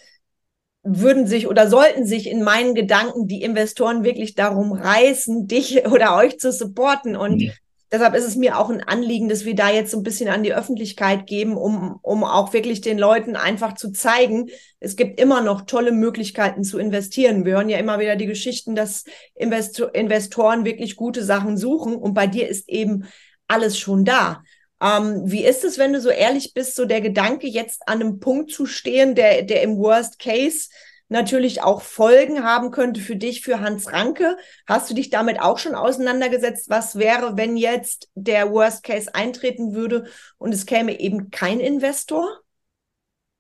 würden 0.82 1.26
sich 1.26 1.46
oder 1.46 1.68
sollten 1.68 2.06
sich 2.06 2.26
in 2.26 2.42
meinen 2.42 2.74
Gedanken 2.74 3.28
die 3.28 3.42
Investoren 3.42 4.02
wirklich 4.02 4.34
darum 4.34 4.72
reißen, 4.72 5.46
dich 5.46 5.84
oder 5.86 6.16
euch 6.16 6.38
zu 6.38 6.52
supporten. 6.52 7.16
Und 7.16 7.42
mhm. 7.42 7.52
Deshalb 7.94 8.16
ist 8.16 8.26
es 8.26 8.34
mir 8.34 8.58
auch 8.58 8.70
ein 8.70 8.82
Anliegen, 8.82 9.28
dass 9.28 9.44
wir 9.44 9.54
da 9.54 9.70
jetzt 9.70 9.92
so 9.92 9.98
ein 9.98 10.02
bisschen 10.02 10.28
an 10.28 10.42
die 10.42 10.52
Öffentlichkeit 10.52 11.28
geben, 11.28 11.56
um, 11.56 12.00
um 12.02 12.24
auch 12.24 12.52
wirklich 12.52 12.80
den 12.80 12.98
Leuten 12.98 13.36
einfach 13.36 13.76
zu 13.76 13.92
zeigen, 13.92 14.50
es 14.80 14.96
gibt 14.96 15.20
immer 15.20 15.42
noch 15.42 15.60
tolle 15.60 15.92
Möglichkeiten 15.92 16.64
zu 16.64 16.78
investieren. 16.78 17.44
Wir 17.44 17.52
hören 17.52 17.68
ja 17.68 17.78
immer 17.78 18.00
wieder 18.00 18.16
die 18.16 18.26
Geschichten, 18.26 18.74
dass 18.74 19.04
Investor 19.36 19.94
Investoren 19.94 20.64
wirklich 20.64 20.96
gute 20.96 21.22
Sachen 21.22 21.56
suchen 21.56 21.94
und 21.94 22.14
bei 22.14 22.26
dir 22.26 22.48
ist 22.48 22.68
eben 22.68 23.04
alles 23.46 23.78
schon 23.78 24.04
da. 24.04 24.42
Ähm, 24.82 25.22
wie 25.26 25.44
ist 25.44 25.62
es, 25.62 25.78
wenn 25.78 25.92
du 25.92 26.00
so 26.00 26.10
ehrlich 26.10 26.52
bist, 26.52 26.74
so 26.74 26.86
der 26.86 27.00
Gedanke, 27.00 27.46
jetzt 27.46 27.86
an 27.86 28.00
einem 28.00 28.18
Punkt 28.18 28.50
zu 28.50 28.66
stehen, 28.66 29.14
der, 29.14 29.42
der 29.42 29.62
im 29.62 29.78
Worst 29.78 30.18
Case 30.18 30.68
natürlich 31.14 31.62
auch 31.62 31.80
Folgen 31.80 32.44
haben 32.44 32.70
könnte 32.70 33.00
für 33.00 33.16
dich, 33.16 33.40
für 33.40 33.60
Hans 33.60 33.90
Ranke. 33.92 34.36
Hast 34.66 34.90
du 34.90 34.94
dich 34.94 35.08
damit 35.08 35.40
auch 35.40 35.58
schon 35.58 35.74
auseinandergesetzt? 35.74 36.68
Was 36.68 36.98
wäre, 36.98 37.38
wenn 37.38 37.56
jetzt 37.56 38.10
der 38.14 38.50
Worst 38.50 38.82
Case 38.82 39.14
eintreten 39.14 39.74
würde 39.74 40.04
und 40.36 40.52
es 40.52 40.66
käme 40.66 41.00
eben 41.00 41.30
kein 41.30 41.60
Investor? 41.60 42.26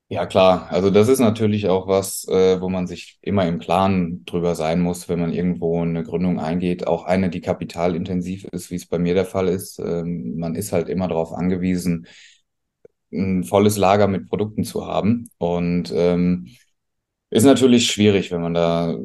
Ja, 0.08 0.26
klar. 0.26 0.68
Also 0.70 0.90
das 0.90 1.08
ist 1.08 1.18
natürlich 1.18 1.68
auch 1.68 1.88
was, 1.88 2.28
äh, 2.28 2.60
wo 2.60 2.68
man 2.68 2.86
sich 2.86 3.18
immer 3.22 3.48
im 3.48 3.58
Klaren 3.58 4.24
drüber 4.26 4.54
sein 4.54 4.80
muss, 4.80 5.08
wenn 5.08 5.18
man 5.18 5.32
irgendwo 5.32 5.80
eine 5.82 6.04
Gründung 6.04 6.38
eingeht. 6.38 6.86
Auch 6.86 7.04
eine, 7.04 7.30
die 7.30 7.40
kapitalintensiv 7.40 8.44
ist, 8.44 8.70
wie 8.70 8.76
es 8.76 8.86
bei 8.86 8.98
mir 8.98 9.14
der 9.14 9.24
Fall 9.24 9.48
ist. 9.48 9.80
Ähm, 9.80 10.36
man 10.38 10.54
ist 10.54 10.72
halt 10.72 10.88
immer 10.88 11.08
darauf 11.08 11.32
angewiesen, 11.32 12.06
ein 13.12 13.44
volles 13.44 13.76
Lager 13.76 14.06
mit 14.06 14.28
Produkten 14.28 14.62
zu 14.62 14.86
haben. 14.86 15.30
Und 15.38 15.92
ähm, 15.94 16.48
ist 17.34 17.44
natürlich 17.44 17.86
schwierig, 17.90 18.30
wenn 18.30 18.42
man 18.42 18.54
da 18.54 18.96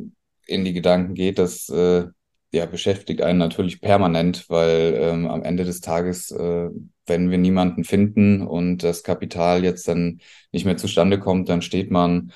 in 0.46 0.64
die 0.66 0.74
Gedanken 0.74 1.16
geht. 1.16 1.40
Das 1.40 1.68
äh, 1.70 2.06
ja, 2.52 2.66
beschäftigt 2.66 3.22
einen 3.22 3.40
natürlich 3.40 3.82
permanent, 3.82 4.50
weil 4.50 4.96
ähm, 5.00 5.28
am 5.28 5.44
Ende 5.44 5.64
des 5.66 5.82
Tages, 5.82 6.32
äh, 6.32 6.70
wenn 7.08 7.32
wir 7.32 7.38
niemanden 7.40 7.84
finden 7.84 8.46
und 8.46 8.84
das 8.84 9.04
Kapital 9.04 9.64
jetzt 9.64 9.88
dann 9.88 10.22
nicht 10.52 10.66
mehr 10.66 10.78
zustande 10.78 11.20
kommt, 11.20 11.50
dann 11.50 11.62
steht 11.64 11.92
man 11.92 12.32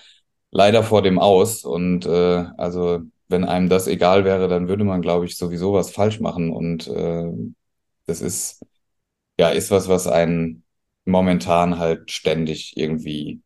leider 0.52 0.84
vor 0.84 1.04
dem 1.04 1.20
Aus. 1.20 1.64
Und 1.64 2.06
äh, 2.08 2.46
also 2.58 3.02
wenn 3.28 3.44
einem 3.44 3.70
das 3.70 3.88
egal 3.88 4.26
wäre, 4.26 4.48
dann 4.48 4.68
würde 4.68 4.84
man, 4.84 5.02
glaube 5.02 5.26
ich, 5.26 5.38
sowieso 5.38 5.74
was 5.74 5.92
falsch 5.92 6.20
machen. 6.20 6.52
Und 6.52 6.88
äh, 6.88 7.32
das 8.08 8.22
ist 8.22 8.64
ja 9.40 9.50
ist 9.50 9.72
was, 9.72 9.90
was 9.90 10.08
einen 10.08 10.64
momentan 11.06 11.80
halt 11.80 12.12
ständig 12.12 12.74
irgendwie 12.78 13.43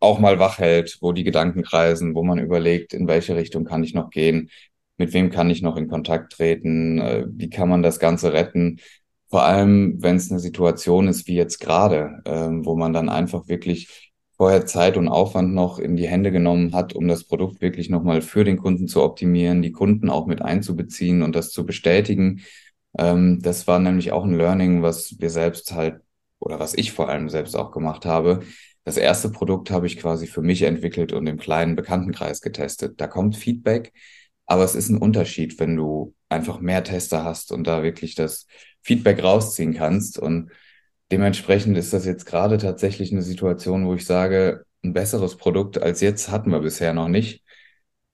auch 0.00 0.18
mal 0.18 0.38
wach 0.38 0.58
hält, 0.58 0.98
wo 1.00 1.12
die 1.12 1.24
Gedanken 1.24 1.62
kreisen, 1.62 2.14
wo 2.14 2.22
man 2.22 2.38
überlegt, 2.38 2.94
in 2.94 3.06
welche 3.06 3.36
Richtung 3.36 3.64
kann 3.64 3.84
ich 3.84 3.94
noch 3.94 4.10
gehen, 4.10 4.50
mit 4.96 5.12
wem 5.12 5.30
kann 5.30 5.50
ich 5.50 5.62
noch 5.62 5.76
in 5.76 5.88
Kontakt 5.88 6.32
treten, 6.32 6.98
äh, 6.98 7.26
wie 7.28 7.50
kann 7.50 7.68
man 7.68 7.82
das 7.82 8.00
Ganze 8.00 8.32
retten. 8.32 8.80
Vor 9.28 9.44
allem, 9.44 10.02
wenn 10.02 10.16
es 10.16 10.30
eine 10.30 10.40
Situation 10.40 11.08
ist 11.08 11.28
wie 11.28 11.36
jetzt 11.36 11.60
gerade, 11.60 12.20
ähm, 12.24 12.66
wo 12.66 12.76
man 12.76 12.92
dann 12.92 13.08
einfach 13.08 13.48
wirklich 13.48 14.10
vorher 14.36 14.66
Zeit 14.66 14.96
und 14.96 15.08
Aufwand 15.08 15.54
noch 15.54 15.78
in 15.78 15.96
die 15.96 16.08
Hände 16.08 16.32
genommen 16.32 16.74
hat, 16.74 16.94
um 16.94 17.06
das 17.06 17.24
Produkt 17.24 17.60
wirklich 17.60 17.90
nochmal 17.90 18.22
für 18.22 18.42
den 18.42 18.56
Kunden 18.56 18.88
zu 18.88 19.02
optimieren, 19.02 19.62
die 19.62 19.72
Kunden 19.72 20.08
auch 20.10 20.26
mit 20.26 20.42
einzubeziehen 20.42 21.22
und 21.22 21.36
das 21.36 21.50
zu 21.50 21.66
bestätigen. 21.66 22.40
Ähm, 22.98 23.40
das 23.42 23.66
war 23.66 23.78
nämlich 23.78 24.12
auch 24.12 24.24
ein 24.24 24.34
Learning, 24.36 24.82
was 24.82 25.16
wir 25.20 25.30
selbst 25.30 25.74
halt 25.74 26.00
oder 26.38 26.58
was 26.58 26.74
ich 26.74 26.92
vor 26.92 27.08
allem 27.08 27.28
selbst 27.28 27.54
auch 27.54 27.70
gemacht 27.70 28.06
habe, 28.06 28.40
das 28.84 28.96
erste 28.96 29.30
Produkt 29.30 29.70
habe 29.70 29.86
ich 29.86 29.98
quasi 29.98 30.26
für 30.26 30.42
mich 30.42 30.62
entwickelt 30.62 31.12
und 31.12 31.26
im 31.26 31.38
kleinen 31.38 31.76
Bekanntenkreis 31.76 32.40
getestet. 32.40 33.00
Da 33.00 33.06
kommt 33.06 33.36
Feedback, 33.36 33.92
aber 34.46 34.64
es 34.64 34.74
ist 34.74 34.88
ein 34.88 34.98
Unterschied, 34.98 35.60
wenn 35.60 35.76
du 35.76 36.14
einfach 36.28 36.60
mehr 36.60 36.82
Tester 36.84 37.24
hast 37.24 37.52
und 37.52 37.66
da 37.66 37.82
wirklich 37.82 38.14
das 38.14 38.46
Feedback 38.82 39.22
rausziehen 39.22 39.74
kannst. 39.74 40.18
Und 40.18 40.50
dementsprechend 41.12 41.76
ist 41.76 41.92
das 41.92 42.06
jetzt 42.06 42.24
gerade 42.26 42.58
tatsächlich 42.58 43.12
eine 43.12 43.22
Situation, 43.22 43.86
wo 43.86 43.94
ich 43.94 44.06
sage, 44.06 44.64
ein 44.82 44.94
besseres 44.94 45.36
Produkt 45.36 45.82
als 45.82 46.00
jetzt 46.00 46.30
hatten 46.30 46.50
wir 46.50 46.60
bisher 46.60 46.94
noch 46.94 47.08
nicht. 47.08 47.44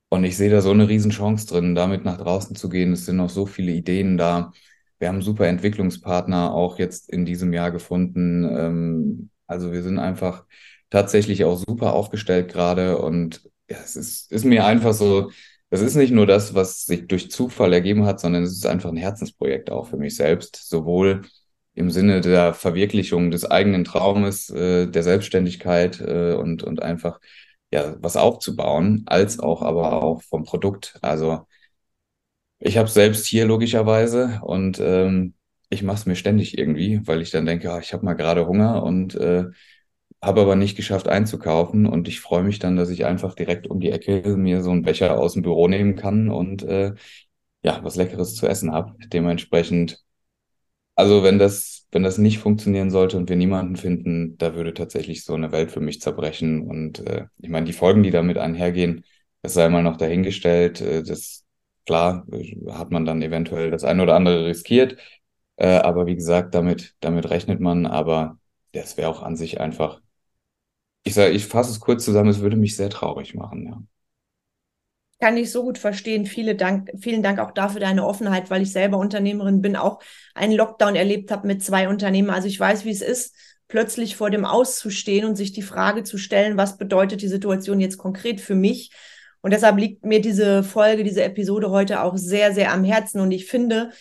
Und 0.09 0.25
ich 0.25 0.37
sehe 0.37 0.51
da 0.51 0.61
so 0.61 0.71
eine 0.71 0.89
Riesenchance 0.89 1.47
drin, 1.47 1.75
damit 1.75 2.05
nach 2.05 2.19
draußen 2.19 2.57
zu 2.57 2.69
gehen. 2.69 2.93
Es 2.93 3.07
sind 3.07 3.17
noch 3.17 3.31
so 3.31 3.47
viele 3.47 3.73
Ideen 3.73 4.17
da. 4.17 4.53
Wir 4.99 5.09
haben 5.09 5.23
super 5.23 5.47
Entwicklungspartner 5.47 6.55
auch 6.55 6.79
jetzt 6.79 7.11
in 7.11 7.25
diesem 7.25 7.53
Jahr 7.53 7.71
gefunden. 7.71 8.45
Ähm, 8.45 9.31
also 9.47 9.73
wir 9.73 9.83
sind 9.83 9.99
einfach 9.99 10.45
tatsächlich 10.91 11.45
auch 11.45 11.57
super 11.57 11.93
aufgestellt 11.95 12.53
gerade 12.53 12.99
und 12.99 13.43
ja, 13.69 13.79
es 13.83 13.97
ist, 13.97 14.31
ist 14.33 14.45
mir 14.45 14.65
einfach 14.65 14.93
so, 14.95 15.31
das 15.71 15.81
ist 15.81 15.97
nicht 15.97 16.13
nur 16.13 16.27
das, 16.27 16.55
was 16.55 16.87
sich 16.87 17.07
durch 17.09 17.31
Zufall 17.31 17.73
ergeben 17.73 18.07
hat, 18.07 18.21
sondern 18.21 18.45
es 18.45 18.53
ist 18.53 18.67
einfach 18.67 18.91
ein 18.91 18.97
Herzensprojekt 18.97 19.71
auch 19.71 19.89
für 19.89 19.97
mich 19.97 20.17
selbst, 20.17 20.69
sowohl 20.69 21.23
im 21.75 21.91
Sinne 21.91 22.21
der 22.21 22.55
Verwirklichung 22.55 23.31
des 23.31 23.45
eigenen 23.45 23.85
Traumes, 23.85 24.49
äh, 24.51 24.87
der 24.87 25.03
Selbstständigkeit 25.03 26.01
äh, 26.01 26.35
und, 26.35 26.63
und 26.63 26.83
einfach 26.83 27.21
ja 27.71 27.97
was 28.01 28.17
aufzubauen, 28.17 29.03
als 29.07 29.39
auch 29.41 29.63
aber 29.63 30.03
auch 30.03 30.23
vom 30.23 30.45
Produkt. 30.45 30.99
Also 31.03 31.47
ich 32.59 32.79
habe 32.79 32.89
selbst 32.89 33.27
hier 33.27 33.47
logischerweise 33.47 34.41
und 34.43 34.81
ähm, 34.81 35.35
ich 35.69 35.83
mache 35.83 35.97
es 35.97 36.07
mir 36.07 36.17
ständig 36.17 36.59
irgendwie, 36.59 37.01
weil 37.07 37.23
ich 37.23 37.31
dann 37.31 37.47
denke, 37.47 37.71
oh, 37.75 37.79
ich 37.79 37.93
habe 37.93 38.05
mal 38.05 38.15
gerade 38.15 38.47
Hunger 38.47 38.83
und 38.83 39.15
äh, 39.17 39.47
habe 40.23 40.41
aber 40.43 40.57
nicht 40.57 40.77
geschafft 40.77 41.09
einzukaufen 41.09 41.87
und 41.87 42.09
ich 42.09 42.21
freue 42.21 42.43
mich 42.45 42.59
dann, 42.59 42.77
dass 42.77 42.91
ich 42.91 43.05
einfach 43.07 43.35
direkt 43.35 43.67
um 43.69 43.81
die 43.81 43.91
Ecke 43.91 44.37
mir 44.37 44.63
so 44.63 44.71
einen 44.71 44.83
Becher 44.83 45.19
aus 45.19 45.35
dem 45.35 45.43
Büro 45.43 45.69
nehmen 45.69 45.97
kann 45.97 46.31
und 46.31 46.63
äh, 46.65 46.95
ja, 47.63 47.81
was 47.85 47.97
Leckeres 47.97 48.35
zu 48.37 48.47
essen 48.49 48.73
habe. 48.73 48.95
Dementsprechend, 49.09 50.05
also 50.95 51.23
wenn 51.23 51.39
das, 51.39 51.87
wenn 51.93 52.03
das 52.03 52.19
nicht 52.19 52.39
funktionieren 52.39 52.91
sollte 52.91 53.17
und 53.17 53.29
wir 53.29 53.37
niemanden 53.37 53.77
finden, 53.77 54.37
da 54.39 54.55
würde 54.55 54.75
tatsächlich 54.75 55.25
so 55.25 55.35
eine 55.35 55.53
Welt 55.53 55.71
für 55.73 55.81
mich 55.81 56.01
zerbrechen. 56.01 56.63
Und 56.63 57.01
äh, 57.07 57.27
ich 57.39 57.49
meine, 57.51 57.67
die 57.67 57.73
Folgen, 57.73 58.03
die 58.03 58.11
damit 58.11 58.39
einhergehen, 58.39 59.05
das 59.43 59.55
sei 59.55 59.69
mal 59.69 59.83
noch 59.83 59.97
dahingestellt, 59.97 60.81
äh, 60.81 61.03
das 61.03 61.45
klar, 61.87 62.27
hat 62.71 62.91
man 62.91 63.05
dann 63.05 63.23
eventuell 63.23 63.71
das 63.71 63.85
eine 63.85 64.03
oder 64.03 64.17
andere 64.17 64.47
riskiert. 64.47 64.97
Äh, 65.57 65.79
aber 65.79 66.07
wie 66.07 66.15
gesagt, 66.15 66.55
damit, 66.55 66.95
damit 67.01 67.29
rechnet 67.31 67.61
man. 67.61 67.87
Aber 67.87 68.39
das 68.73 68.97
wäre 68.97 69.09
auch 69.09 69.23
an 69.23 69.37
sich 69.37 69.61
einfach. 69.61 70.01
Ich 71.03 71.15
sage, 71.15 71.33
ich 71.33 71.47
fasse 71.47 71.71
es 71.71 71.81
kurz 71.81 72.05
zusammen, 72.05 72.31
es 72.31 72.41
würde 72.41 72.57
mich 72.57 72.77
sehr 72.77 72.91
traurig 72.91 73.35
machen, 73.35 73.67
ja. 73.67 73.83
Kann 75.19 75.39
ich 75.39 75.51
so 75.51 75.63
gut 75.63 75.79
verstehen. 75.79 76.27
Viele 76.27 76.57
Dank, 76.57 76.91
vielen 76.99 77.23
Dank 77.23 77.39
auch 77.39 77.53
dafür 77.53 77.81
deine 77.81 78.05
Offenheit, 78.05 78.51
weil 78.51 78.61
ich 78.61 78.71
selber 78.71 78.99
Unternehmerin 78.99 79.63
bin, 79.63 79.75
auch 79.75 80.01
einen 80.35 80.53
Lockdown 80.53 80.95
erlebt 80.95 81.31
habe 81.31 81.47
mit 81.47 81.63
zwei 81.63 81.89
Unternehmen. 81.89 82.29
Also 82.29 82.49
ich 82.49 82.61
weiß, 82.61 82.85
wie 82.85 82.91
es 82.91 83.01
ist, 83.01 83.35
plötzlich 83.67 84.15
vor 84.17 84.29
dem 84.29 84.45
Auszustehen 84.45 85.25
und 85.25 85.37
sich 85.37 85.53
die 85.53 85.63
Frage 85.63 86.03
zu 86.05 86.19
stellen, 86.19 86.59
was 86.59 86.77
bedeutet 86.77 87.23
die 87.23 87.29
Situation 87.29 87.81
jetzt 87.81 87.97
konkret 87.97 88.43
für 88.43 88.55
mich? 88.55 88.91
Und 89.41 89.53
deshalb 89.53 89.79
liegt 89.79 90.05
mir 90.05 90.21
diese 90.21 90.63
Folge, 90.63 91.03
diese 91.03 91.23
Episode 91.23 91.71
heute 91.71 92.03
auch 92.03 92.17
sehr, 92.17 92.53
sehr 92.53 92.73
am 92.73 92.85
Herzen. 92.85 93.21
Und 93.21 93.31
ich 93.31 93.47
finde, 93.47 93.93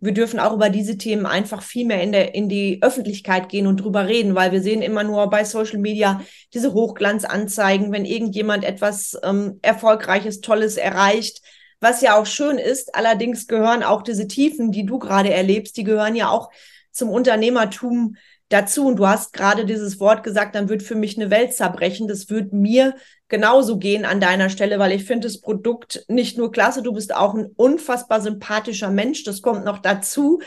wir 0.00 0.12
dürfen 0.12 0.38
auch 0.38 0.52
über 0.52 0.68
diese 0.68 0.98
Themen 0.98 1.24
einfach 1.24 1.62
viel 1.62 1.86
mehr 1.86 2.02
in, 2.02 2.12
der, 2.12 2.34
in 2.34 2.48
die 2.48 2.78
Öffentlichkeit 2.82 3.48
gehen 3.48 3.66
und 3.66 3.78
drüber 3.78 4.06
reden, 4.06 4.34
weil 4.34 4.52
wir 4.52 4.60
sehen 4.60 4.82
immer 4.82 5.02
nur 5.02 5.30
bei 5.30 5.44
Social 5.44 5.78
Media 5.78 6.20
diese 6.52 6.74
Hochglanzanzeigen, 6.74 7.90
wenn 7.92 8.04
irgendjemand 8.04 8.64
etwas 8.64 9.18
ähm, 9.22 9.58
Erfolgreiches, 9.62 10.40
Tolles 10.40 10.76
erreicht, 10.76 11.40
was 11.80 12.02
ja 12.02 12.18
auch 12.18 12.26
schön 12.26 12.58
ist. 12.58 12.94
Allerdings 12.94 13.46
gehören 13.46 13.82
auch 13.82 14.02
diese 14.02 14.28
Tiefen, 14.28 14.72
die 14.72 14.84
du 14.84 14.98
gerade 14.98 15.32
erlebst, 15.32 15.76
die 15.76 15.84
gehören 15.84 16.16
ja 16.16 16.28
auch 16.28 16.50
zum 16.90 17.10
Unternehmertum 17.10 18.16
dazu. 18.48 18.86
Und 18.86 18.96
du 18.96 19.06
hast 19.06 19.32
gerade 19.32 19.64
dieses 19.64 20.00
Wort 20.00 20.22
gesagt, 20.22 20.54
dann 20.54 20.68
wird 20.68 20.82
für 20.82 20.94
mich 20.94 21.16
eine 21.16 21.30
Welt 21.30 21.54
zerbrechen. 21.54 22.08
Das 22.08 22.30
wird 22.30 22.52
mir 22.52 22.94
genauso 23.28 23.78
gehen 23.78 24.04
an 24.04 24.20
deiner 24.20 24.50
Stelle, 24.50 24.78
weil 24.78 24.92
ich 24.92 25.04
finde 25.04 25.26
das 25.28 25.40
Produkt 25.40 26.04
nicht 26.08 26.38
nur 26.38 26.52
klasse, 26.52 26.82
du 26.82 26.92
bist 26.92 27.14
auch 27.14 27.34
ein 27.34 27.46
unfassbar 27.56 28.20
sympathischer 28.20 28.90
Mensch. 28.90 29.24
Das 29.24 29.42
kommt 29.42 29.64
noch 29.64 29.78
dazu. 29.78 30.40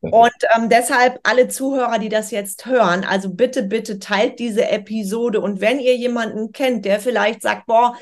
Und 0.00 0.32
ähm, 0.54 0.68
deshalb 0.68 1.18
alle 1.22 1.48
Zuhörer, 1.48 1.98
die 1.98 2.08
das 2.08 2.30
jetzt 2.30 2.66
hören, 2.66 3.04
also 3.04 3.30
bitte, 3.30 3.62
bitte 3.62 3.98
teilt 3.98 4.38
diese 4.38 4.68
Episode. 4.68 5.40
Und 5.40 5.60
wenn 5.60 5.80
ihr 5.80 5.96
jemanden 5.96 6.52
kennt, 6.52 6.84
der 6.84 7.00
vielleicht 7.00 7.42
sagt, 7.42 7.66
boah, 7.66 7.96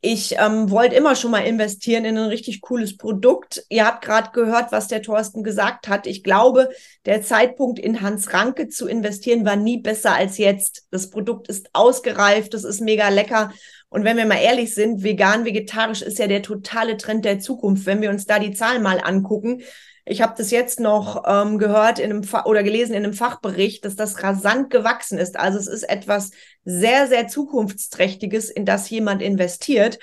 ich 0.00 0.36
ähm, 0.38 0.70
wollte 0.70 0.94
immer 0.94 1.16
schon 1.16 1.32
mal 1.32 1.40
investieren 1.40 2.04
in 2.04 2.16
ein 2.16 2.28
richtig 2.28 2.60
cooles 2.60 2.96
Produkt. 2.96 3.64
Ihr 3.68 3.84
habt 3.84 4.04
gerade 4.04 4.30
gehört, 4.30 4.70
was 4.70 4.86
der 4.86 5.02
Thorsten 5.02 5.42
gesagt 5.42 5.88
hat. 5.88 6.06
Ich 6.06 6.22
glaube, 6.22 6.68
der 7.04 7.22
Zeitpunkt 7.22 7.80
in 7.80 8.00
Hans 8.00 8.32
Ranke 8.32 8.68
zu 8.68 8.86
investieren 8.86 9.44
war 9.44 9.56
nie 9.56 9.80
besser 9.80 10.14
als 10.14 10.38
jetzt. 10.38 10.86
Das 10.92 11.10
Produkt 11.10 11.48
ist 11.48 11.70
ausgereift, 11.72 12.54
das 12.54 12.62
ist 12.62 12.80
mega 12.80 13.08
lecker. 13.08 13.52
Und 13.88 14.04
wenn 14.04 14.16
wir 14.16 14.26
mal 14.26 14.40
ehrlich 14.40 14.72
sind, 14.72 15.02
vegan, 15.02 15.44
vegetarisch 15.44 16.02
ist 16.02 16.18
ja 16.18 16.28
der 16.28 16.42
totale 16.42 16.96
Trend 16.96 17.24
der 17.24 17.40
Zukunft. 17.40 17.86
Wenn 17.86 18.00
wir 18.00 18.10
uns 18.10 18.24
da 18.24 18.38
die 18.38 18.52
Zahlen 18.52 18.82
mal 18.82 19.00
angucken, 19.02 19.62
ich 20.08 20.22
habe 20.22 20.34
das 20.36 20.50
jetzt 20.50 20.80
noch 20.80 21.24
ähm, 21.26 21.58
gehört 21.58 21.98
in 21.98 22.10
einem 22.10 22.24
Fa 22.24 22.44
oder 22.46 22.62
gelesen 22.62 22.94
in 22.94 23.04
einem 23.04 23.12
Fachbericht, 23.12 23.84
dass 23.84 23.94
das 23.94 24.22
rasant 24.22 24.70
gewachsen 24.70 25.18
ist. 25.18 25.38
Also 25.38 25.58
es 25.58 25.66
ist 25.66 25.82
etwas 25.82 26.30
sehr, 26.64 27.06
sehr 27.06 27.28
zukunftsträchtiges, 27.28 28.48
in 28.48 28.64
das 28.64 28.88
jemand 28.88 29.20
investiert. 29.20 29.98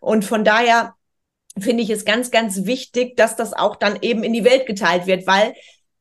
Und 0.00 0.24
von 0.24 0.44
daher 0.44 0.94
finde 1.58 1.82
ich 1.82 1.90
es 1.90 2.06
ganz, 2.06 2.30
ganz 2.30 2.64
wichtig, 2.64 3.16
dass 3.16 3.36
das 3.36 3.52
auch 3.52 3.76
dann 3.76 3.98
eben 4.00 4.24
in 4.24 4.32
die 4.32 4.44
Welt 4.44 4.66
geteilt 4.66 5.06
wird, 5.06 5.26
weil 5.26 5.52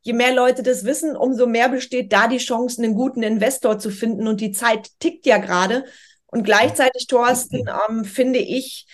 je 0.02 0.14
mehr 0.14 0.34
Leute 0.34 0.64
das 0.64 0.86
wissen, 0.86 1.18
umso 1.18 1.46
mehr 1.46 1.68
besteht 1.68 2.14
da 2.14 2.28
die 2.28 2.38
Chance, 2.38 2.82
einen 2.82 2.96
guten 2.96 3.24
Investor 3.24 3.78
zu 3.78 3.90
finden. 3.90 4.28
Und 4.28 4.40
die 4.40 4.54
Zeit 4.54 4.88
tickt 5.00 5.26
ja 5.26 5.38
gerade. 5.38 5.84
Und 6.28 6.44
gleichzeitig, 6.44 7.08
Thorsten, 7.08 7.70
ähm, 7.90 8.06
finde 8.06 8.40
ich, 8.40 8.88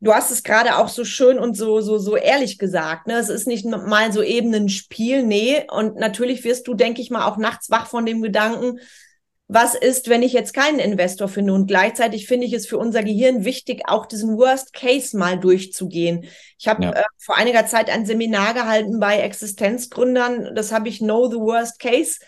du 0.00 0.12
hast 0.12 0.30
es 0.30 0.42
gerade 0.42 0.76
auch 0.76 0.88
so 0.88 1.04
schön 1.04 1.38
und 1.38 1.56
so, 1.56 1.80
so, 1.80 1.98
so 1.98 2.16
ehrlich 2.16 2.58
gesagt. 2.58 3.06
Ne? 3.06 3.14
Es 3.14 3.28
ist 3.28 3.46
nicht 3.46 3.64
mal 3.64 4.12
so 4.12 4.22
eben 4.22 4.54
ein 4.54 4.68
Spiel, 4.68 5.22
nee. 5.22 5.64
Und 5.70 5.96
natürlich 5.96 6.44
wirst 6.44 6.68
du, 6.68 6.74
denke 6.74 7.00
ich 7.00 7.10
mal, 7.10 7.26
auch 7.26 7.36
nachts 7.36 7.70
wach 7.70 7.86
von 7.86 8.06
dem 8.06 8.22
Gedanken, 8.22 8.78
was 9.46 9.74
ist, 9.74 10.08
wenn 10.08 10.22
ich 10.22 10.32
jetzt 10.32 10.54
keinen 10.54 10.78
Investor 10.78 11.28
finde? 11.28 11.52
Und 11.52 11.66
gleichzeitig 11.66 12.26
finde 12.26 12.46
ich 12.46 12.54
es 12.54 12.66
für 12.66 12.78
unser 12.78 13.02
Gehirn 13.02 13.44
wichtig, 13.44 13.82
auch 13.86 14.06
diesen 14.06 14.38
Worst 14.38 14.72
Case 14.72 15.16
mal 15.16 15.38
durchzugehen. 15.38 16.26
Ich 16.58 16.66
habe 16.66 16.84
ja. 16.84 16.92
äh, 16.92 17.02
vor 17.18 17.36
einiger 17.36 17.66
Zeit 17.66 17.90
ein 17.90 18.06
Seminar 18.06 18.54
gehalten 18.54 19.00
bei 19.00 19.18
Existenzgründern. 19.18 20.54
Das 20.54 20.72
habe 20.72 20.88
ich 20.88 20.98
Know 20.98 21.28
the 21.28 21.36
Worst 21.36 21.78
Case 21.78 22.20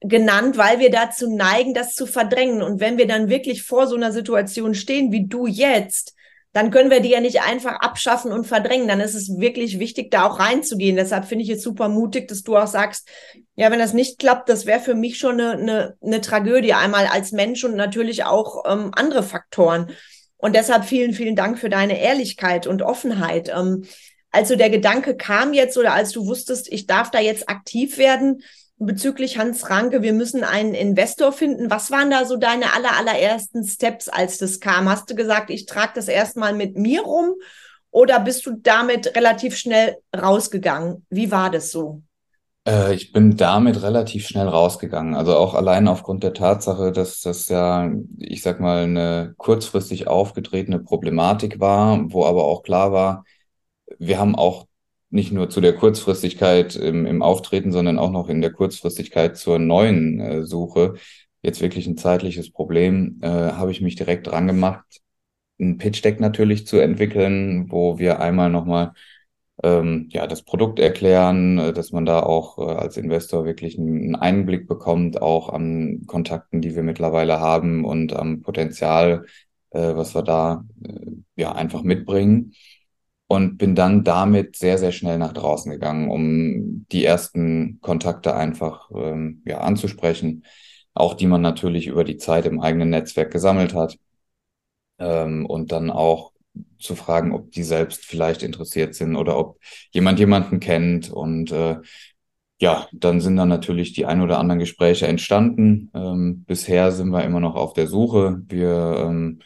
genannt, 0.00 0.56
weil 0.56 0.78
wir 0.78 0.90
dazu 0.90 1.34
neigen, 1.34 1.74
das 1.74 1.94
zu 1.94 2.06
verdrängen. 2.06 2.62
Und 2.62 2.80
wenn 2.80 2.96
wir 2.96 3.06
dann 3.06 3.28
wirklich 3.28 3.62
vor 3.64 3.86
so 3.86 3.96
einer 3.96 4.12
Situation 4.12 4.74
stehen, 4.74 5.12
wie 5.12 5.26
du 5.26 5.46
jetzt, 5.46 6.14
dann 6.58 6.72
können 6.72 6.90
wir 6.90 6.98
die 6.98 7.10
ja 7.10 7.20
nicht 7.20 7.40
einfach 7.42 7.78
abschaffen 7.78 8.32
und 8.32 8.44
verdrängen. 8.44 8.88
Dann 8.88 8.98
ist 8.98 9.14
es 9.14 9.38
wirklich 9.38 9.78
wichtig, 9.78 10.10
da 10.10 10.26
auch 10.26 10.40
reinzugehen. 10.40 10.96
Deshalb 10.96 11.26
finde 11.26 11.44
ich 11.44 11.50
es 11.50 11.62
super 11.62 11.88
mutig, 11.88 12.26
dass 12.26 12.42
du 12.42 12.56
auch 12.56 12.66
sagst, 12.66 13.08
ja, 13.54 13.70
wenn 13.70 13.78
das 13.78 13.92
nicht 13.92 14.18
klappt, 14.18 14.48
das 14.48 14.66
wäre 14.66 14.80
für 14.80 14.96
mich 14.96 15.18
schon 15.18 15.40
eine, 15.40 15.52
eine, 15.52 15.96
eine 16.02 16.20
Tragödie, 16.20 16.72
einmal 16.72 17.06
als 17.06 17.30
Mensch 17.30 17.62
und 17.62 17.76
natürlich 17.76 18.24
auch 18.24 18.64
ähm, 18.66 18.90
andere 18.96 19.22
Faktoren. 19.22 19.92
Und 20.36 20.56
deshalb 20.56 20.84
vielen, 20.84 21.12
vielen 21.12 21.36
Dank 21.36 21.60
für 21.60 21.70
deine 21.70 22.00
Ehrlichkeit 22.00 22.66
und 22.66 22.82
Offenheit. 22.82 23.52
Ähm, 23.56 23.84
also 24.32 24.56
der 24.56 24.70
Gedanke 24.70 25.16
kam 25.16 25.54
jetzt 25.54 25.78
oder 25.78 25.92
als 25.92 26.10
du 26.10 26.26
wusstest, 26.26 26.72
ich 26.72 26.88
darf 26.88 27.12
da 27.12 27.20
jetzt 27.20 27.48
aktiv 27.48 27.98
werden, 27.98 28.42
bezüglich 28.78 29.38
Hans 29.38 29.68
Ranke, 29.70 30.02
wir 30.02 30.12
müssen 30.12 30.44
einen 30.44 30.74
Investor 30.74 31.32
finden. 31.32 31.70
Was 31.70 31.90
waren 31.90 32.10
da 32.10 32.24
so 32.24 32.36
deine 32.36 32.74
aller, 32.74 32.96
allerersten 32.96 33.64
Steps, 33.64 34.08
als 34.08 34.38
das 34.38 34.60
kam? 34.60 34.88
Hast 34.88 35.10
du 35.10 35.14
gesagt, 35.14 35.50
ich 35.50 35.66
trage 35.66 35.92
das 35.94 36.08
erstmal 36.08 36.54
mit 36.54 36.76
mir 36.76 37.02
rum 37.02 37.34
oder 37.90 38.20
bist 38.20 38.46
du 38.46 38.52
damit 38.52 39.16
relativ 39.16 39.56
schnell 39.56 39.96
rausgegangen? 40.16 41.06
Wie 41.10 41.30
war 41.30 41.50
das 41.50 41.70
so? 41.70 42.02
Äh, 42.66 42.94
ich 42.94 43.12
bin 43.12 43.36
damit 43.36 43.82
relativ 43.82 44.28
schnell 44.28 44.46
rausgegangen. 44.46 45.14
Also 45.14 45.36
auch 45.36 45.54
allein 45.54 45.88
aufgrund 45.88 46.22
der 46.22 46.34
Tatsache, 46.34 46.92
dass 46.92 47.22
das 47.22 47.48
ja, 47.48 47.90
ich 48.18 48.42
sag 48.42 48.60
mal, 48.60 48.84
eine 48.84 49.34
kurzfristig 49.38 50.06
aufgetretene 50.06 50.78
Problematik 50.78 51.58
war, 51.58 52.00
wo 52.12 52.26
aber 52.26 52.44
auch 52.44 52.62
klar 52.62 52.92
war, 52.92 53.24
wir 53.98 54.18
haben 54.18 54.36
auch 54.36 54.67
nicht 55.10 55.32
nur 55.32 55.48
zu 55.48 55.60
der 55.60 55.74
Kurzfristigkeit 55.74 56.76
im, 56.76 57.06
im 57.06 57.22
Auftreten, 57.22 57.72
sondern 57.72 57.98
auch 57.98 58.10
noch 58.10 58.28
in 58.28 58.40
der 58.40 58.52
Kurzfristigkeit 58.52 59.36
zur 59.36 59.58
neuen 59.58 60.20
äh, 60.20 60.44
Suche. 60.44 60.94
Jetzt 61.42 61.60
wirklich 61.60 61.86
ein 61.86 61.96
zeitliches 61.96 62.50
Problem, 62.52 63.18
äh, 63.22 63.28
habe 63.28 63.70
ich 63.70 63.80
mich 63.80 63.96
direkt 63.96 64.26
dran 64.26 64.46
gemacht, 64.46 65.00
ein 65.60 65.78
Pitch 65.78 66.04
Deck 66.04 66.20
natürlich 66.20 66.66
zu 66.66 66.78
entwickeln, 66.78 67.70
wo 67.70 67.98
wir 67.98 68.20
einmal 68.20 68.50
nochmal 68.50 68.92
ähm, 69.62 70.08
ja, 70.12 70.26
das 70.26 70.42
Produkt 70.42 70.78
erklären, 70.78 71.58
äh, 71.58 71.72
dass 71.72 71.90
man 71.92 72.04
da 72.04 72.20
auch 72.22 72.58
äh, 72.58 72.72
als 72.74 72.96
Investor 72.96 73.44
wirklich 73.44 73.78
einen 73.78 74.14
Einblick 74.14 74.68
bekommt, 74.68 75.20
auch 75.22 75.48
an 75.48 76.04
Kontakten, 76.06 76.60
die 76.60 76.76
wir 76.76 76.82
mittlerweile 76.82 77.40
haben 77.40 77.84
und 77.84 78.12
am 78.14 78.42
Potenzial, 78.42 79.26
äh, 79.70 79.96
was 79.96 80.14
wir 80.14 80.22
da 80.22 80.64
äh, 80.84 81.06
ja 81.36 81.52
einfach 81.52 81.82
mitbringen 81.82 82.52
und 83.28 83.58
bin 83.58 83.74
dann 83.74 84.04
damit 84.04 84.56
sehr, 84.56 84.78
sehr 84.78 84.92
schnell 84.92 85.18
nach 85.18 85.32
draußen 85.34 85.70
gegangen, 85.70 86.10
um 86.10 86.86
die 86.90 87.04
ersten 87.04 87.78
Kontakte 87.80 88.34
einfach 88.34 88.90
ähm, 88.94 89.42
ja, 89.46 89.58
anzusprechen, 89.58 90.44
auch 90.94 91.14
die 91.14 91.26
man 91.26 91.42
natürlich 91.42 91.86
über 91.86 92.04
die 92.04 92.16
Zeit 92.16 92.46
im 92.46 92.60
eigenen 92.60 92.90
Netzwerk 92.90 93.30
gesammelt 93.30 93.74
hat 93.74 93.98
ähm, 94.98 95.46
und 95.46 95.72
dann 95.72 95.90
auch 95.90 96.32
zu 96.78 96.96
fragen, 96.96 97.32
ob 97.34 97.52
die 97.52 97.62
selbst 97.62 98.04
vielleicht 98.04 98.42
interessiert 98.42 98.94
sind 98.94 99.14
oder 99.14 99.38
ob 99.38 99.58
jemand 99.92 100.18
jemanden 100.18 100.58
kennt 100.58 101.10
und 101.10 101.52
äh, 101.52 101.76
ja, 102.60 102.88
dann 102.92 103.20
sind 103.20 103.36
dann 103.36 103.48
natürlich 103.48 103.92
die 103.92 104.06
ein 104.06 104.20
oder 104.20 104.38
anderen 104.38 104.58
Gespräche 104.58 105.06
entstanden. 105.06 105.90
Ähm, 105.94 106.44
bisher 106.44 106.90
sind 106.90 107.10
wir 107.10 107.24
immer 107.24 107.38
noch 107.40 107.54
auf 107.54 107.72
der 107.72 107.86
Suche. 107.86 108.42
Wir 108.48 109.04
ähm, 109.06 109.40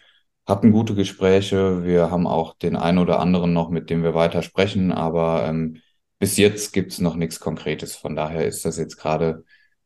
hatten 0.47 0.73
gute 0.73 0.95
Gespräche. 0.95 1.85
Wir 1.85 2.11
haben 2.11 2.27
auch 2.27 2.57
den 2.57 2.77
einen 2.77 2.99
oder 2.99 3.21
anderen 3.21 3.53
noch, 3.53 3.71
mit 3.71 3.91
dem 3.91 4.03
wir 4.03 4.15
weiter 4.15 4.43
sprechen, 4.43 4.93
aber 4.93 5.47
ähm, 5.47 5.79
bis 6.19 6.37
jetzt 6.37 6.73
gibt's 6.73 7.01
noch 7.01 7.17
nichts 7.17 7.41
Konkretes. 7.41 7.97
Von 7.97 8.17
daher 8.17 8.47
ist 8.47 8.65
das 8.65 8.79
jetzt 8.79 8.97
gerade, 8.97 9.45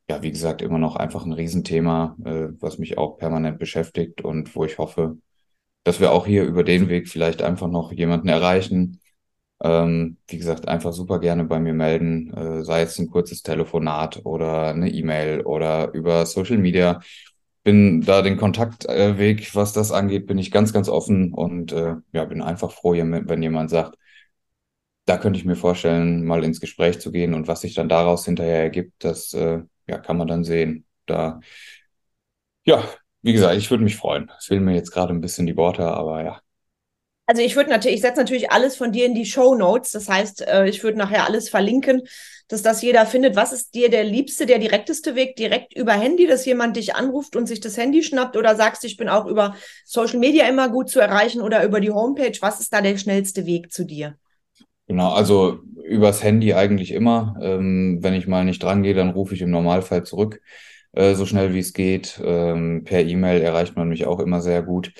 ja, 0.08 0.22
wie 0.22 0.30
gesagt, 0.30 0.62
immer 0.62 0.78
noch 0.78 0.96
einfach 0.96 1.24
ein 1.24 1.32
Riesenthema, 1.32 2.16
äh, 2.24 2.48
was 2.60 2.78
mich 2.78 2.98
auch 2.98 3.18
permanent 3.18 3.58
beschäftigt 3.58 4.22
und 4.22 4.54
wo 4.56 4.64
ich 4.64 4.78
hoffe, 4.78 5.18
dass 5.84 6.00
wir 6.00 6.12
auch 6.12 6.26
hier 6.26 6.44
über 6.44 6.64
den 6.64 6.88
Weg 6.88 7.08
vielleicht 7.08 7.42
einfach 7.42 7.68
noch 7.68 7.92
jemanden 7.92 8.28
erreichen. 8.28 9.00
Ähm, 9.62 10.18
wie 10.28 10.38
gesagt, 10.38 10.68
einfach 10.68 10.92
super 10.92 11.20
gerne 11.20 11.44
bei 11.44 11.60
mir 11.60 11.72
melden, 11.72 12.32
äh, 12.34 12.64
sei 12.64 12.82
es 12.82 12.98
ein 12.98 13.08
kurzes 13.10 13.42
Telefonat 13.42 14.20
oder 14.24 14.68
eine 14.68 14.90
E-Mail 14.90 15.42
oder 15.42 15.92
über 15.94 16.26
Social 16.26 16.58
Media 16.58 17.00
bin 17.66 18.00
da 18.02 18.22
den 18.22 18.36
Kontaktweg, 18.36 19.52
was 19.56 19.72
das 19.72 19.90
angeht, 19.90 20.28
bin 20.28 20.38
ich 20.38 20.52
ganz, 20.52 20.72
ganz 20.72 20.88
offen 20.88 21.34
und 21.34 21.72
äh, 21.72 21.96
ja, 22.12 22.24
bin 22.24 22.40
einfach 22.40 22.70
froh, 22.70 22.92
wenn 22.92 23.42
jemand 23.42 23.70
sagt, 23.70 23.98
da 25.04 25.18
könnte 25.18 25.40
ich 25.40 25.44
mir 25.44 25.56
vorstellen, 25.56 26.24
mal 26.24 26.44
ins 26.44 26.60
Gespräch 26.60 27.00
zu 27.00 27.10
gehen 27.10 27.34
und 27.34 27.48
was 27.48 27.62
sich 27.62 27.74
dann 27.74 27.88
daraus 27.88 28.24
hinterher 28.24 28.62
ergibt, 28.62 28.92
das 29.02 29.34
äh, 29.34 29.62
ja, 29.88 29.98
kann 29.98 30.16
man 30.16 30.28
dann 30.28 30.44
sehen. 30.44 30.86
Da, 31.06 31.40
ja, 32.64 32.84
wie 33.22 33.32
gesagt, 33.32 33.56
ich 33.56 33.68
würde 33.68 33.82
mich 33.82 33.96
freuen. 33.96 34.30
Es 34.38 34.44
fehlen 34.44 34.64
mir 34.64 34.76
jetzt 34.76 34.92
gerade 34.92 35.12
ein 35.12 35.20
bisschen 35.20 35.46
die 35.46 35.56
Worte, 35.56 35.88
aber 35.88 36.22
ja. 36.22 36.40
Also 37.26 37.42
ich 37.42 37.56
würde 37.56 37.70
natürlich, 37.70 37.96
ich 37.96 38.02
setze 38.02 38.20
natürlich 38.20 38.52
alles 38.52 38.76
von 38.76 38.92
dir 38.92 39.06
in 39.06 39.14
die 39.16 39.26
Show 39.26 39.56
Notes. 39.56 39.90
Das 39.90 40.08
heißt, 40.08 40.46
äh, 40.46 40.68
ich 40.68 40.84
würde 40.84 40.98
nachher 40.98 41.24
alles 41.24 41.48
verlinken, 41.48 42.02
dass 42.48 42.62
das 42.62 42.82
jeder 42.82 43.06
findet. 43.06 43.36
Was 43.36 43.52
ist 43.52 43.74
dir 43.74 43.90
der 43.90 44.04
liebste, 44.04 44.46
der 44.46 44.58
direkteste 44.58 45.14
Weg? 45.14 45.36
Direkt 45.36 45.76
über 45.76 45.92
Handy, 45.92 46.26
dass 46.26 46.44
jemand 46.46 46.76
dich 46.76 46.94
anruft 46.94 47.36
und 47.36 47.46
sich 47.46 47.60
das 47.60 47.76
Handy 47.76 48.02
schnappt 48.02 48.36
oder 48.36 48.54
sagst, 48.54 48.84
ich 48.84 48.96
bin 48.96 49.08
auch 49.08 49.26
über 49.26 49.56
Social 49.84 50.18
Media 50.18 50.48
immer 50.48 50.68
gut 50.68 50.88
zu 50.88 51.00
erreichen 51.00 51.40
oder 51.40 51.64
über 51.64 51.80
die 51.80 51.90
Homepage. 51.90 52.36
Was 52.40 52.60
ist 52.60 52.72
da 52.72 52.80
der 52.80 52.98
schnellste 52.98 53.46
Weg 53.46 53.72
zu 53.72 53.84
dir? 53.84 54.16
Genau, 54.86 55.12
also 55.12 55.58
übers 55.84 56.22
Handy 56.22 56.54
eigentlich 56.54 56.92
immer. 56.92 57.36
Ähm, 57.40 57.98
wenn 58.02 58.14
ich 58.14 58.28
mal 58.28 58.44
nicht 58.44 58.62
dran 58.62 58.82
gehe, 58.82 58.94
dann 58.94 59.10
rufe 59.10 59.34
ich 59.34 59.42
im 59.42 59.50
Normalfall 59.50 60.04
zurück, 60.04 60.40
äh, 60.92 61.14
so 61.14 61.26
schnell 61.26 61.54
wie 61.54 61.58
es 61.58 61.72
geht. 61.72 62.20
Ähm, 62.24 62.84
per 62.84 63.04
E-Mail 63.04 63.42
erreicht 63.42 63.76
man 63.76 63.88
mich 63.88 64.06
auch 64.06 64.20
immer 64.20 64.40
sehr 64.40 64.62
gut. 64.62 64.92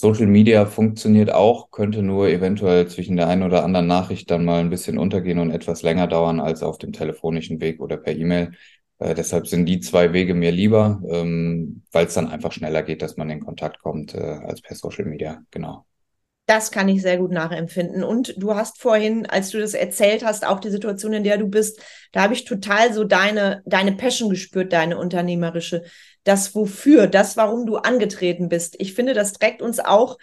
Social 0.00 0.26
Media 0.26 0.64
funktioniert 0.64 1.30
auch, 1.30 1.70
könnte 1.70 2.02
nur 2.02 2.28
eventuell 2.28 2.88
zwischen 2.88 3.16
der 3.16 3.28
einen 3.28 3.42
oder 3.42 3.64
anderen 3.64 3.86
Nachricht 3.86 4.30
dann 4.30 4.46
mal 4.46 4.60
ein 4.60 4.70
bisschen 4.70 4.96
untergehen 4.96 5.38
und 5.38 5.50
etwas 5.50 5.82
länger 5.82 6.06
dauern 6.06 6.40
als 6.40 6.62
auf 6.62 6.78
dem 6.78 6.92
telefonischen 6.92 7.60
Weg 7.60 7.80
oder 7.80 7.98
per 7.98 8.16
E-Mail. 8.16 8.52
Äh, 8.98 9.14
deshalb 9.14 9.46
sind 9.46 9.66
die 9.66 9.80
zwei 9.80 10.14
Wege 10.14 10.32
mir 10.32 10.52
lieber, 10.52 11.02
ähm, 11.06 11.82
weil 11.92 12.06
es 12.06 12.14
dann 12.14 12.28
einfach 12.28 12.50
schneller 12.50 12.82
geht, 12.82 13.02
dass 13.02 13.18
man 13.18 13.28
in 13.28 13.40
Kontakt 13.40 13.80
kommt 13.82 14.14
äh, 14.14 14.20
als 14.20 14.62
per 14.62 14.74
Social 14.74 15.04
Media. 15.04 15.42
Genau. 15.50 15.84
Das 16.46 16.70
kann 16.70 16.88
ich 16.88 17.02
sehr 17.02 17.18
gut 17.18 17.30
nachempfinden. 17.30 18.02
Und 18.02 18.34
du 18.36 18.56
hast 18.56 18.80
vorhin, 18.80 19.26
als 19.26 19.50
du 19.50 19.60
das 19.60 19.74
erzählt 19.74 20.24
hast, 20.24 20.46
auch 20.46 20.60
die 20.60 20.70
Situation, 20.70 21.12
in 21.12 21.24
der 21.24 21.36
du 21.36 21.46
bist, 21.46 21.80
da 22.12 22.22
habe 22.22 22.34
ich 22.34 22.44
total 22.44 22.92
so 22.92 23.04
deine, 23.04 23.62
deine 23.66 23.92
Passion 23.92 24.30
gespürt, 24.30 24.72
deine 24.72 24.98
unternehmerische. 24.98 25.84
Das 26.24 26.54
Wofür, 26.54 27.06
das, 27.06 27.36
warum 27.36 27.66
du 27.66 27.76
angetreten 27.76 28.48
bist. 28.48 28.76
Ich 28.78 28.94
finde, 28.94 29.14
das 29.14 29.32
trägt 29.32 29.62
uns 29.62 29.80
auch 29.80 30.18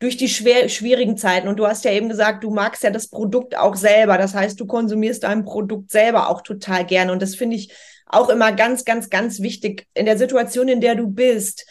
durch 0.00 0.16
die 0.16 0.28
schwer, 0.28 0.68
schwierigen 0.68 1.16
Zeiten. 1.16 1.48
Und 1.48 1.58
du 1.58 1.66
hast 1.66 1.84
ja 1.84 1.92
eben 1.92 2.08
gesagt, 2.08 2.44
du 2.44 2.50
magst 2.50 2.82
ja 2.82 2.90
das 2.90 3.08
Produkt 3.08 3.56
auch 3.56 3.76
selber. 3.76 4.18
Das 4.18 4.34
heißt, 4.34 4.58
du 4.58 4.66
konsumierst 4.66 5.24
dein 5.24 5.44
Produkt 5.44 5.90
selber 5.90 6.28
auch 6.28 6.42
total 6.42 6.84
gerne. 6.84 7.12
Und 7.12 7.22
das 7.22 7.34
finde 7.34 7.56
ich 7.56 7.72
auch 8.06 8.28
immer 8.28 8.52
ganz, 8.52 8.84
ganz, 8.84 9.10
ganz 9.10 9.40
wichtig 9.40 9.86
in 9.94 10.06
der 10.06 10.18
Situation, 10.18 10.68
in 10.68 10.80
der 10.80 10.94
du 10.94 11.08
bist 11.08 11.66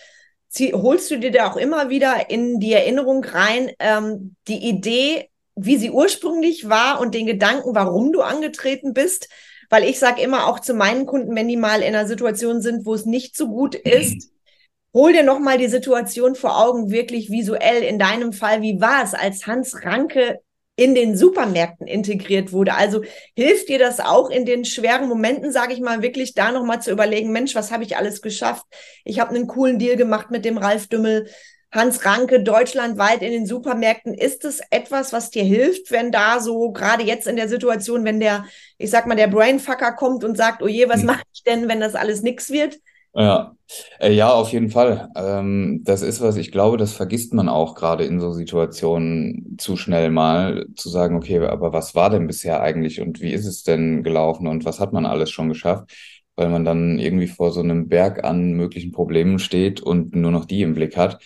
holst 0.73 1.11
du 1.11 1.19
dir 1.19 1.31
da 1.31 1.51
auch 1.51 1.57
immer 1.57 1.89
wieder 1.89 2.29
in 2.29 2.59
die 2.59 2.73
Erinnerung 2.73 3.23
rein, 3.23 3.71
ähm, 3.79 4.35
die 4.47 4.67
Idee, 4.67 5.29
wie 5.55 5.77
sie 5.77 5.91
ursprünglich 5.91 6.69
war 6.69 6.99
und 6.99 7.15
den 7.15 7.25
Gedanken, 7.25 7.75
warum 7.75 8.11
du 8.11 8.21
angetreten 8.21 8.93
bist? 8.93 9.29
Weil 9.69 9.83
ich 9.83 9.99
sage 9.99 10.21
immer 10.21 10.47
auch 10.47 10.59
zu 10.59 10.73
meinen 10.73 11.05
Kunden, 11.05 11.35
wenn 11.35 11.47
die 11.47 11.57
mal 11.57 11.81
in 11.81 11.95
einer 11.95 12.07
Situation 12.07 12.61
sind, 12.61 12.85
wo 12.85 12.93
es 12.93 13.05
nicht 13.05 13.35
so 13.35 13.47
gut 13.47 13.75
ist, 13.75 14.29
hol 14.93 15.13
dir 15.13 15.23
nochmal 15.23 15.57
die 15.57 15.67
Situation 15.67 16.35
vor 16.35 16.63
Augen, 16.63 16.89
wirklich 16.89 17.29
visuell. 17.29 17.83
In 17.83 17.99
deinem 17.99 18.33
Fall, 18.33 18.61
wie 18.61 18.79
war 18.81 19.03
es, 19.03 19.13
als 19.13 19.45
Hans 19.45 19.83
Ranke 19.83 20.39
in 20.77 20.93
den 20.93 21.17
Supermärkten 21.17 21.87
integriert 21.87 22.53
wurde. 22.53 22.75
Also 22.75 23.01
hilft 23.35 23.67
dir 23.67 23.79
das 23.79 23.99
auch 23.99 24.29
in 24.29 24.45
den 24.45 24.63
schweren 24.63 25.09
Momenten, 25.09 25.51
sage 25.51 25.73
ich 25.73 25.81
mal, 25.81 26.03
wirklich 26.03 26.35
da 26.35 26.51
nochmal 26.51 26.81
zu 26.81 26.91
überlegen, 26.91 27.31
Mensch, 27.31 27.55
was 27.55 27.71
habe 27.71 27.83
ich 27.83 27.97
alles 27.97 28.21
geschafft? 28.21 28.63
Ich 29.03 29.19
habe 29.19 29.35
einen 29.35 29.47
coolen 29.47 29.79
Deal 29.79 29.97
gemacht 29.97 30.29
mit 30.29 30.45
dem 30.45 30.57
Ralf 30.57 30.87
Dümmel. 30.87 31.29
Hans 31.71 32.05
Ranke 32.05 32.41
deutschlandweit 32.41 33.21
in 33.21 33.31
den 33.31 33.45
Supermärkten. 33.45 34.13
Ist 34.13 34.45
es 34.45 34.61
etwas, 34.69 35.13
was 35.13 35.31
dir 35.31 35.43
hilft, 35.43 35.91
wenn 35.91 36.11
da 36.11 36.39
so 36.39 36.71
gerade 36.71 37.03
jetzt 37.03 37.27
in 37.27 37.35
der 37.35 37.49
Situation, 37.49 38.05
wenn 38.05 38.19
der, 38.19 38.45
ich 38.77 38.89
sag 38.89 39.05
mal, 39.05 39.15
der 39.15 39.27
Brainfucker 39.27 39.91
kommt 39.93 40.23
und 40.23 40.37
sagt, 40.37 40.61
oh 40.63 40.67
je, 40.67 40.87
was 40.87 41.01
hm. 41.01 41.07
mache 41.07 41.23
ich 41.33 41.43
denn, 41.43 41.67
wenn 41.67 41.79
das 41.79 41.95
alles 41.95 42.21
nix 42.21 42.51
wird? 42.51 42.79
Ja, 43.13 43.55
äh, 43.99 44.11
ja, 44.13 44.31
auf 44.31 44.51
jeden 44.51 44.69
Fall. 44.69 45.09
Ähm, 45.15 45.81
das 45.83 46.03
ist 46.03 46.21
was, 46.21 46.37
ich 46.37 46.51
glaube, 46.51 46.77
das 46.77 46.93
vergisst 46.93 47.33
man 47.33 47.49
auch 47.49 47.73
gerade 47.73 48.05
in 48.05 48.19
so 48.19 48.31
Situationen 48.31 49.55
zu 49.57 49.75
schnell 49.75 50.11
mal, 50.11 50.67
zu 50.75 50.89
sagen, 50.89 51.15
okay, 51.15 51.39
aber 51.39 51.73
was 51.73 51.95
war 51.95 52.11
denn 52.11 52.27
bisher 52.27 52.61
eigentlich 52.61 53.01
und 53.01 53.19
wie 53.19 53.31
ist 53.33 53.47
es 53.47 53.63
denn 53.63 54.03
gelaufen 54.03 54.45
und 54.47 54.65
was 54.65 54.79
hat 54.79 54.93
man 54.93 55.07
alles 55.07 55.31
schon 55.31 55.49
geschafft? 55.49 55.91
Weil 56.35 56.49
man 56.49 56.63
dann 56.63 56.99
irgendwie 56.99 57.27
vor 57.27 57.51
so 57.51 57.61
einem 57.61 57.87
Berg 57.89 58.23
an 58.23 58.51
möglichen 58.53 58.91
Problemen 58.91 59.39
steht 59.39 59.81
und 59.81 60.15
nur 60.15 60.31
noch 60.31 60.45
die 60.45 60.61
im 60.61 60.75
Blick 60.75 60.95
hat. 60.95 61.19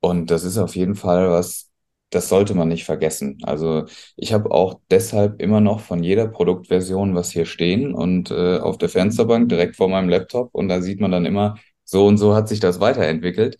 Und 0.00 0.30
das 0.30 0.44
ist 0.44 0.58
auf 0.58 0.76
jeden 0.76 0.94
Fall 0.94 1.30
was, 1.30 1.70
das 2.10 2.28
sollte 2.28 2.54
man 2.54 2.68
nicht 2.68 2.84
vergessen. 2.84 3.38
Also 3.42 3.84
ich 4.16 4.32
habe 4.32 4.50
auch 4.50 4.80
deshalb 4.90 5.40
immer 5.40 5.60
noch 5.60 5.80
von 5.80 6.02
jeder 6.02 6.26
Produktversion 6.26 7.14
was 7.14 7.30
hier 7.30 7.46
stehen 7.46 7.94
und 7.94 8.30
äh, 8.30 8.58
auf 8.58 8.78
der 8.78 8.88
Fensterbank 8.88 9.48
direkt 9.48 9.76
vor 9.76 9.88
meinem 9.88 10.08
Laptop 10.08 10.50
und 10.54 10.68
da 10.68 10.80
sieht 10.82 11.00
man 11.00 11.10
dann 11.12 11.26
immer, 11.26 11.56
so 11.84 12.06
und 12.06 12.18
so 12.18 12.34
hat 12.34 12.48
sich 12.48 12.60
das 12.60 12.80
weiterentwickelt. 12.80 13.58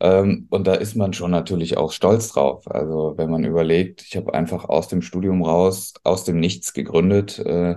Ähm, 0.00 0.46
und 0.50 0.66
da 0.66 0.74
ist 0.74 0.94
man 0.94 1.12
schon 1.12 1.30
natürlich 1.30 1.76
auch 1.76 1.92
stolz 1.92 2.28
drauf. 2.28 2.68
Also 2.70 3.14
wenn 3.16 3.30
man 3.30 3.44
überlegt, 3.44 4.02
ich 4.02 4.16
habe 4.16 4.34
einfach 4.34 4.64
aus 4.68 4.88
dem 4.88 5.02
Studium 5.02 5.42
raus, 5.42 5.94
aus 6.04 6.24
dem 6.24 6.38
Nichts 6.40 6.72
gegründet, 6.72 7.38
äh, 7.40 7.76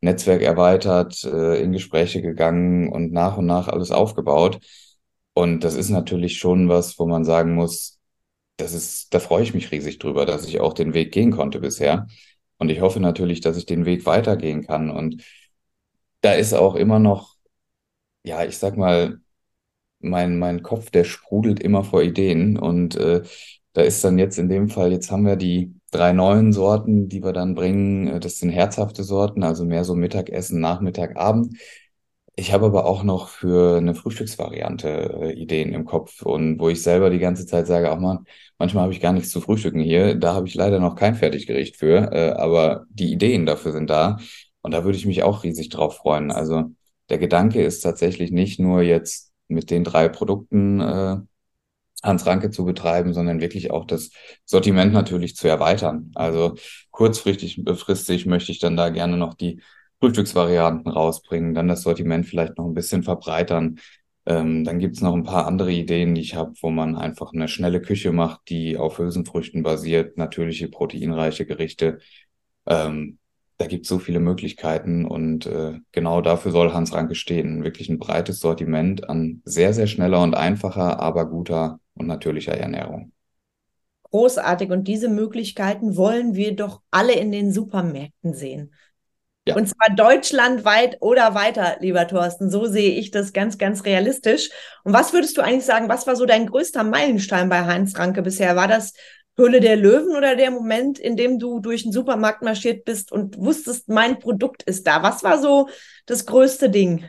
Netzwerk 0.00 0.42
erweitert, 0.42 1.24
äh, 1.24 1.60
in 1.62 1.72
Gespräche 1.72 2.22
gegangen 2.22 2.92
und 2.92 3.12
nach 3.12 3.36
und 3.38 3.46
nach 3.46 3.68
alles 3.68 3.90
aufgebaut. 3.90 4.60
Und 5.36 5.64
das 5.64 5.74
ist 5.74 5.90
natürlich 5.90 6.38
schon 6.38 6.70
was, 6.70 6.98
wo 6.98 7.06
man 7.06 7.22
sagen 7.26 7.54
muss, 7.54 8.00
das 8.56 8.72
ist, 8.72 9.12
da 9.12 9.20
freue 9.20 9.42
ich 9.42 9.52
mich 9.52 9.70
riesig 9.70 9.98
drüber, 9.98 10.24
dass 10.24 10.46
ich 10.46 10.60
auch 10.60 10.72
den 10.72 10.94
Weg 10.94 11.12
gehen 11.12 11.30
konnte 11.30 11.60
bisher. 11.60 12.06
Und 12.56 12.70
ich 12.70 12.80
hoffe 12.80 13.00
natürlich, 13.00 13.42
dass 13.42 13.58
ich 13.58 13.66
den 13.66 13.84
Weg 13.84 14.06
weitergehen 14.06 14.66
kann. 14.66 14.90
Und 14.90 15.22
da 16.22 16.32
ist 16.32 16.54
auch 16.54 16.74
immer 16.74 16.98
noch, 16.98 17.34
ja, 18.24 18.44
ich 18.46 18.56
sag 18.56 18.78
mal, 18.78 19.20
mein, 20.00 20.38
mein 20.38 20.62
Kopf, 20.62 20.90
der 20.90 21.04
sprudelt 21.04 21.60
immer 21.60 21.84
vor 21.84 22.02
Ideen. 22.02 22.58
Und 22.58 22.96
äh, 22.96 23.22
da 23.74 23.82
ist 23.82 24.02
dann 24.04 24.18
jetzt 24.18 24.38
in 24.38 24.48
dem 24.48 24.70
Fall, 24.70 24.90
jetzt 24.90 25.10
haben 25.10 25.26
wir 25.26 25.36
die 25.36 25.74
drei 25.90 26.14
neuen 26.14 26.54
Sorten, 26.54 27.10
die 27.10 27.22
wir 27.22 27.34
dann 27.34 27.54
bringen. 27.54 28.20
Das 28.20 28.38
sind 28.38 28.50
herzhafte 28.50 29.04
Sorten, 29.04 29.42
also 29.42 29.66
mehr 29.66 29.84
so 29.84 29.94
Mittagessen, 29.94 30.60
Nachmittag, 30.60 31.16
Abend. 31.16 31.58
Ich 32.38 32.52
habe 32.52 32.66
aber 32.66 32.84
auch 32.84 33.02
noch 33.02 33.28
für 33.28 33.78
eine 33.78 33.94
Frühstücksvariante 33.94 34.88
äh, 35.22 35.32
Ideen 35.32 35.72
im 35.72 35.86
Kopf 35.86 36.20
und 36.22 36.58
wo 36.58 36.68
ich 36.68 36.82
selber 36.82 37.08
die 37.08 37.18
ganze 37.18 37.46
Zeit 37.46 37.66
sage, 37.66 37.90
auch 37.90 37.98
mal, 37.98 38.24
manchmal 38.58 38.82
habe 38.82 38.92
ich 38.92 39.00
gar 39.00 39.12
nichts 39.14 39.30
zu 39.30 39.40
frühstücken 39.40 39.80
hier. 39.80 40.14
Da 40.16 40.34
habe 40.34 40.46
ich 40.46 40.54
leider 40.54 40.78
noch 40.78 40.96
kein 40.96 41.14
Fertiggericht 41.14 41.76
für, 41.76 42.12
äh, 42.12 42.32
aber 42.32 42.84
die 42.90 43.10
Ideen 43.10 43.46
dafür 43.46 43.72
sind 43.72 43.88
da 43.88 44.18
und 44.60 44.72
da 44.72 44.84
würde 44.84 44.98
ich 44.98 45.06
mich 45.06 45.22
auch 45.22 45.44
riesig 45.44 45.70
drauf 45.70 45.96
freuen. 45.96 46.30
Also 46.30 46.72
der 47.08 47.18
Gedanke 47.18 47.62
ist 47.64 47.80
tatsächlich 47.80 48.30
nicht 48.30 48.60
nur 48.60 48.82
jetzt 48.82 49.32
mit 49.48 49.70
den 49.70 49.82
drei 49.84 50.08
Produkten 50.10 50.80
äh, 50.80 51.16
Hans 52.02 52.26
Ranke 52.26 52.50
zu 52.50 52.64
betreiben, 52.66 53.14
sondern 53.14 53.40
wirklich 53.40 53.70
auch 53.70 53.86
das 53.86 54.10
Sortiment 54.44 54.92
natürlich 54.92 55.36
zu 55.36 55.48
erweitern. 55.48 56.12
Also 56.14 56.56
kurzfristig, 56.90 57.64
befristig 57.64 58.26
möchte 58.26 58.52
ich 58.52 58.58
dann 58.58 58.76
da 58.76 58.90
gerne 58.90 59.16
noch 59.16 59.34
die 59.34 59.62
Frühstücksvarianten 60.00 60.90
rausbringen, 60.90 61.54
dann 61.54 61.68
das 61.68 61.82
Sortiment 61.82 62.26
vielleicht 62.26 62.58
noch 62.58 62.66
ein 62.66 62.74
bisschen 62.74 63.02
verbreitern. 63.02 63.78
Ähm, 64.26 64.64
dann 64.64 64.78
gibt's 64.78 65.00
noch 65.00 65.14
ein 65.14 65.24
paar 65.24 65.46
andere 65.46 65.72
Ideen, 65.72 66.14
die 66.14 66.20
ich 66.20 66.34
habe, 66.34 66.52
wo 66.60 66.70
man 66.70 66.96
einfach 66.96 67.32
eine 67.32 67.48
schnelle 67.48 67.80
Küche 67.80 68.12
macht, 68.12 68.48
die 68.48 68.76
auf 68.76 68.98
Hülsenfrüchten 68.98 69.62
basiert, 69.62 70.18
natürliche, 70.18 70.68
proteinreiche 70.68 71.46
Gerichte. 71.46 72.00
Ähm, 72.66 73.18
da 73.58 73.66
gibt's 73.66 73.88
so 73.88 73.98
viele 73.98 74.20
Möglichkeiten 74.20 75.06
und 75.06 75.46
äh, 75.46 75.78
genau 75.92 76.20
dafür 76.20 76.52
soll 76.52 76.74
Hans 76.74 76.92
Ranke 76.92 77.14
stehen. 77.14 77.64
Wirklich 77.64 77.88
ein 77.88 77.98
breites 77.98 78.40
Sortiment 78.40 79.08
an 79.08 79.40
sehr, 79.44 79.72
sehr 79.72 79.86
schneller 79.86 80.22
und 80.22 80.34
einfacher, 80.34 81.00
aber 81.00 81.26
guter 81.26 81.80
und 81.94 82.06
natürlicher 82.06 82.54
Ernährung. 82.54 83.12
Großartig. 84.10 84.70
Und 84.70 84.88
diese 84.88 85.08
Möglichkeiten 85.08 85.96
wollen 85.96 86.34
wir 86.34 86.54
doch 86.54 86.82
alle 86.90 87.14
in 87.14 87.32
den 87.32 87.52
Supermärkten 87.52 88.34
sehen. 88.34 88.72
Ja. 89.46 89.54
Und 89.54 89.68
zwar 89.68 89.94
deutschlandweit 89.94 90.96
oder 91.00 91.34
weiter, 91.34 91.76
lieber 91.80 92.08
Thorsten. 92.08 92.50
So 92.50 92.66
sehe 92.66 92.98
ich 92.98 93.12
das 93.12 93.32
ganz, 93.32 93.58
ganz 93.58 93.84
realistisch. 93.84 94.50
Und 94.82 94.92
was 94.92 95.12
würdest 95.12 95.36
du 95.36 95.40
eigentlich 95.40 95.64
sagen, 95.64 95.88
was 95.88 96.06
war 96.06 96.16
so 96.16 96.26
dein 96.26 96.46
größter 96.46 96.82
Meilenstein 96.82 97.48
bei 97.48 97.64
Heinz 97.64 97.96
Ranke 97.96 98.22
bisher? 98.22 98.56
War 98.56 98.66
das 98.66 98.92
Höhle 99.36 99.60
der 99.60 99.76
Löwen 99.76 100.16
oder 100.16 100.34
der 100.34 100.50
Moment, 100.50 100.98
in 100.98 101.16
dem 101.16 101.38
du 101.38 101.60
durch 101.60 101.84
den 101.84 101.92
Supermarkt 101.92 102.42
marschiert 102.42 102.84
bist 102.84 103.12
und 103.12 103.38
wusstest, 103.38 103.88
mein 103.88 104.18
Produkt 104.18 104.64
ist 104.64 104.86
da? 104.86 105.02
Was 105.04 105.22
war 105.22 105.40
so 105.40 105.68
das 106.06 106.26
größte 106.26 106.68
Ding? 106.68 107.04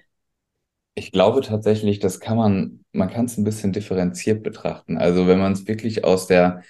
Ich 0.93 1.11
glaube 1.11 1.41
tatsächlich, 1.41 1.99
das 1.99 2.19
kann 2.19 2.37
man, 2.37 2.83
man 2.91 3.09
kann 3.09 3.25
es 3.25 3.37
ein 3.37 3.43
bisschen 3.45 3.71
differenziert 3.71 4.43
betrachten. 4.43 4.97
Also 4.97 5.27
wenn 5.27 5.39
man 5.39 5.53
es 5.53 5.67
wirklich 5.67 6.03
aus 6.03 6.27
der 6.27 6.63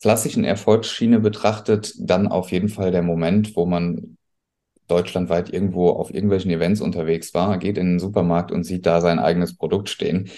klassischen 0.00 0.44
Erfolgsschiene 0.44 1.20
betrachtet, 1.20 1.94
dann 1.98 2.26
auf 2.26 2.50
jeden 2.50 2.68
Fall 2.68 2.90
der 2.90 3.02
Moment, 3.02 3.54
wo 3.54 3.66
man 3.66 4.16
deutschlandweit 4.88 5.52
irgendwo 5.52 5.90
auf 5.90 6.12
irgendwelchen 6.12 6.50
Events 6.50 6.80
unterwegs 6.80 7.34
war, 7.34 7.58
geht 7.58 7.78
in 7.78 7.86
den 7.86 7.98
Supermarkt 7.98 8.52
und 8.52 8.64
sieht 8.64 8.86
da 8.86 9.00
sein 9.00 9.18
eigenes 9.18 9.56
Produkt 9.56 9.88
stehen. 9.88 10.30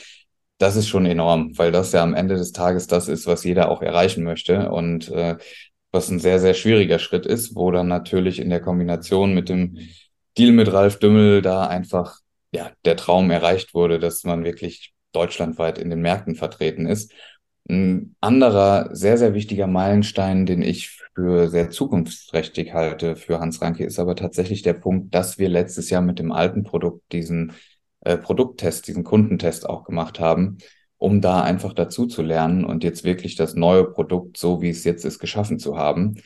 Das 0.58 0.76
ist 0.76 0.88
schon 0.88 1.06
enorm, 1.06 1.58
weil 1.58 1.72
das 1.72 1.92
ja 1.92 2.02
am 2.02 2.14
Ende 2.14 2.36
des 2.36 2.52
Tages 2.52 2.86
das 2.86 3.08
ist, 3.08 3.26
was 3.26 3.44
jeder 3.44 3.70
auch 3.70 3.82
erreichen 3.82 4.24
möchte 4.24 4.70
und 4.70 5.10
äh, 5.10 5.36
was 5.90 6.10
ein 6.10 6.20
sehr, 6.20 6.40
sehr 6.40 6.54
schwieriger 6.54 6.98
Schritt 6.98 7.26
ist, 7.26 7.54
wo 7.56 7.70
dann 7.70 7.88
natürlich 7.88 8.40
in 8.40 8.50
der 8.50 8.60
Kombination 8.60 9.34
mit 9.34 9.48
dem 9.48 9.78
Deal 10.36 10.52
mit 10.52 10.72
Ralf 10.72 10.98
Dümmel 10.98 11.42
da 11.42 11.66
einfach 11.66 12.18
ja 12.52 12.70
der 12.84 12.96
Traum 12.96 13.30
erreicht 13.30 13.74
wurde, 13.74 13.98
dass 13.98 14.24
man 14.24 14.44
wirklich 14.44 14.92
deutschlandweit 15.12 15.78
in 15.78 15.90
den 15.90 16.00
Märkten 16.00 16.34
vertreten 16.34 16.86
ist. 16.86 17.12
Ein 17.68 18.14
anderer 18.20 18.94
sehr, 18.94 19.16
sehr 19.16 19.32
wichtiger 19.32 19.66
Meilenstein, 19.66 20.44
den 20.44 20.60
ich 20.60 21.00
für 21.14 21.48
sehr 21.48 21.70
zukunftsträchtig 21.70 22.74
halte 22.74 23.16
für 23.16 23.40
Hans 23.40 23.62
Ranke, 23.62 23.84
ist 23.84 23.98
aber 23.98 24.16
tatsächlich 24.16 24.62
der 24.62 24.74
Punkt, 24.74 25.14
dass 25.14 25.38
wir 25.38 25.48
letztes 25.48 25.88
Jahr 25.88 26.02
mit 26.02 26.18
dem 26.18 26.32
alten 26.32 26.64
Produkt 26.64 27.12
diesen 27.12 27.52
äh, 28.00 28.18
Produkttest, 28.18 28.86
diesen 28.86 29.04
Kundentest 29.04 29.66
auch 29.68 29.84
gemacht 29.84 30.20
haben, 30.20 30.58
um 30.98 31.20
da 31.22 31.42
einfach 31.42 31.72
dazu 31.72 32.06
zu 32.06 32.22
lernen 32.22 32.64
und 32.64 32.84
jetzt 32.84 33.04
wirklich 33.04 33.36
das 33.36 33.54
neue 33.54 33.84
Produkt, 33.84 34.36
so 34.36 34.60
wie 34.60 34.70
es 34.70 34.84
jetzt 34.84 35.04
ist, 35.04 35.18
geschaffen 35.18 35.58
zu 35.58 35.78
haben. 35.78 36.16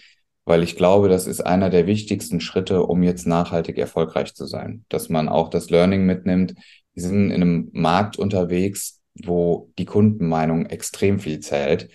Weil 0.44 0.62
ich 0.62 0.76
glaube, 0.76 1.08
das 1.08 1.26
ist 1.26 1.42
einer 1.42 1.70
der 1.70 1.86
wichtigsten 1.86 2.40
Schritte, 2.40 2.82
um 2.82 3.02
jetzt 3.02 3.26
nachhaltig 3.26 3.78
erfolgreich 3.78 4.34
zu 4.34 4.46
sein. 4.46 4.84
Dass 4.88 5.08
man 5.08 5.28
auch 5.28 5.50
das 5.50 5.70
Learning 5.70 6.06
mitnimmt. 6.06 6.54
Wir 6.94 7.02
sind 7.02 7.30
in 7.30 7.42
einem 7.42 7.68
Markt 7.72 8.18
unterwegs, 8.18 8.97
wo 9.24 9.70
die 9.78 9.84
Kundenmeinung 9.84 10.66
extrem 10.66 11.18
viel 11.18 11.40
zählt, 11.40 11.90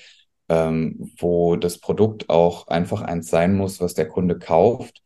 ähm, 0.50 1.12
wo 1.18 1.56
das 1.56 1.80
Produkt 1.80 2.30
auch 2.30 2.68
einfach 2.68 3.02
eins 3.02 3.30
sein 3.30 3.56
muss, 3.56 3.80
was 3.80 3.94
der 3.94 4.08
Kunde 4.08 4.38
kauft 4.38 5.02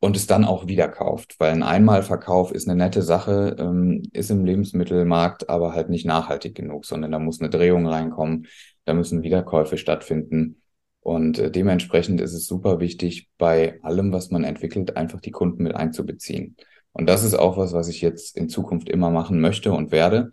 und 0.00 0.16
es 0.16 0.26
dann 0.26 0.44
auch 0.44 0.66
wieder 0.66 0.88
kauft. 0.88 1.36
Weil 1.38 1.52
ein 1.52 1.62
Einmalverkauf 1.62 2.52
ist 2.52 2.68
eine 2.68 2.76
nette 2.76 3.02
Sache, 3.02 3.56
ähm, 3.58 4.02
ist 4.12 4.30
im 4.30 4.44
Lebensmittelmarkt 4.44 5.48
aber 5.48 5.72
halt 5.72 5.88
nicht 5.90 6.06
nachhaltig 6.06 6.54
genug, 6.54 6.84
sondern 6.86 7.12
da 7.12 7.18
muss 7.18 7.40
eine 7.40 7.50
Drehung 7.50 7.86
reinkommen, 7.86 8.46
da 8.84 8.94
müssen 8.94 9.22
Wiederkäufe 9.22 9.78
stattfinden. 9.78 10.62
Und 11.00 11.38
äh, 11.38 11.50
dementsprechend 11.50 12.20
ist 12.20 12.34
es 12.34 12.46
super 12.46 12.80
wichtig, 12.80 13.28
bei 13.38 13.80
allem, 13.82 14.12
was 14.12 14.30
man 14.30 14.44
entwickelt, 14.44 14.96
einfach 14.96 15.20
die 15.20 15.30
Kunden 15.30 15.62
mit 15.62 15.74
einzubeziehen. 15.74 16.56
Und 16.92 17.08
das 17.08 17.22
ist 17.24 17.34
auch 17.34 17.56
was, 17.56 17.72
was 17.72 17.88
ich 17.88 18.00
jetzt 18.00 18.36
in 18.36 18.48
Zukunft 18.48 18.88
immer 18.88 19.10
machen 19.10 19.40
möchte 19.40 19.72
und 19.72 19.92
werde. 19.92 20.30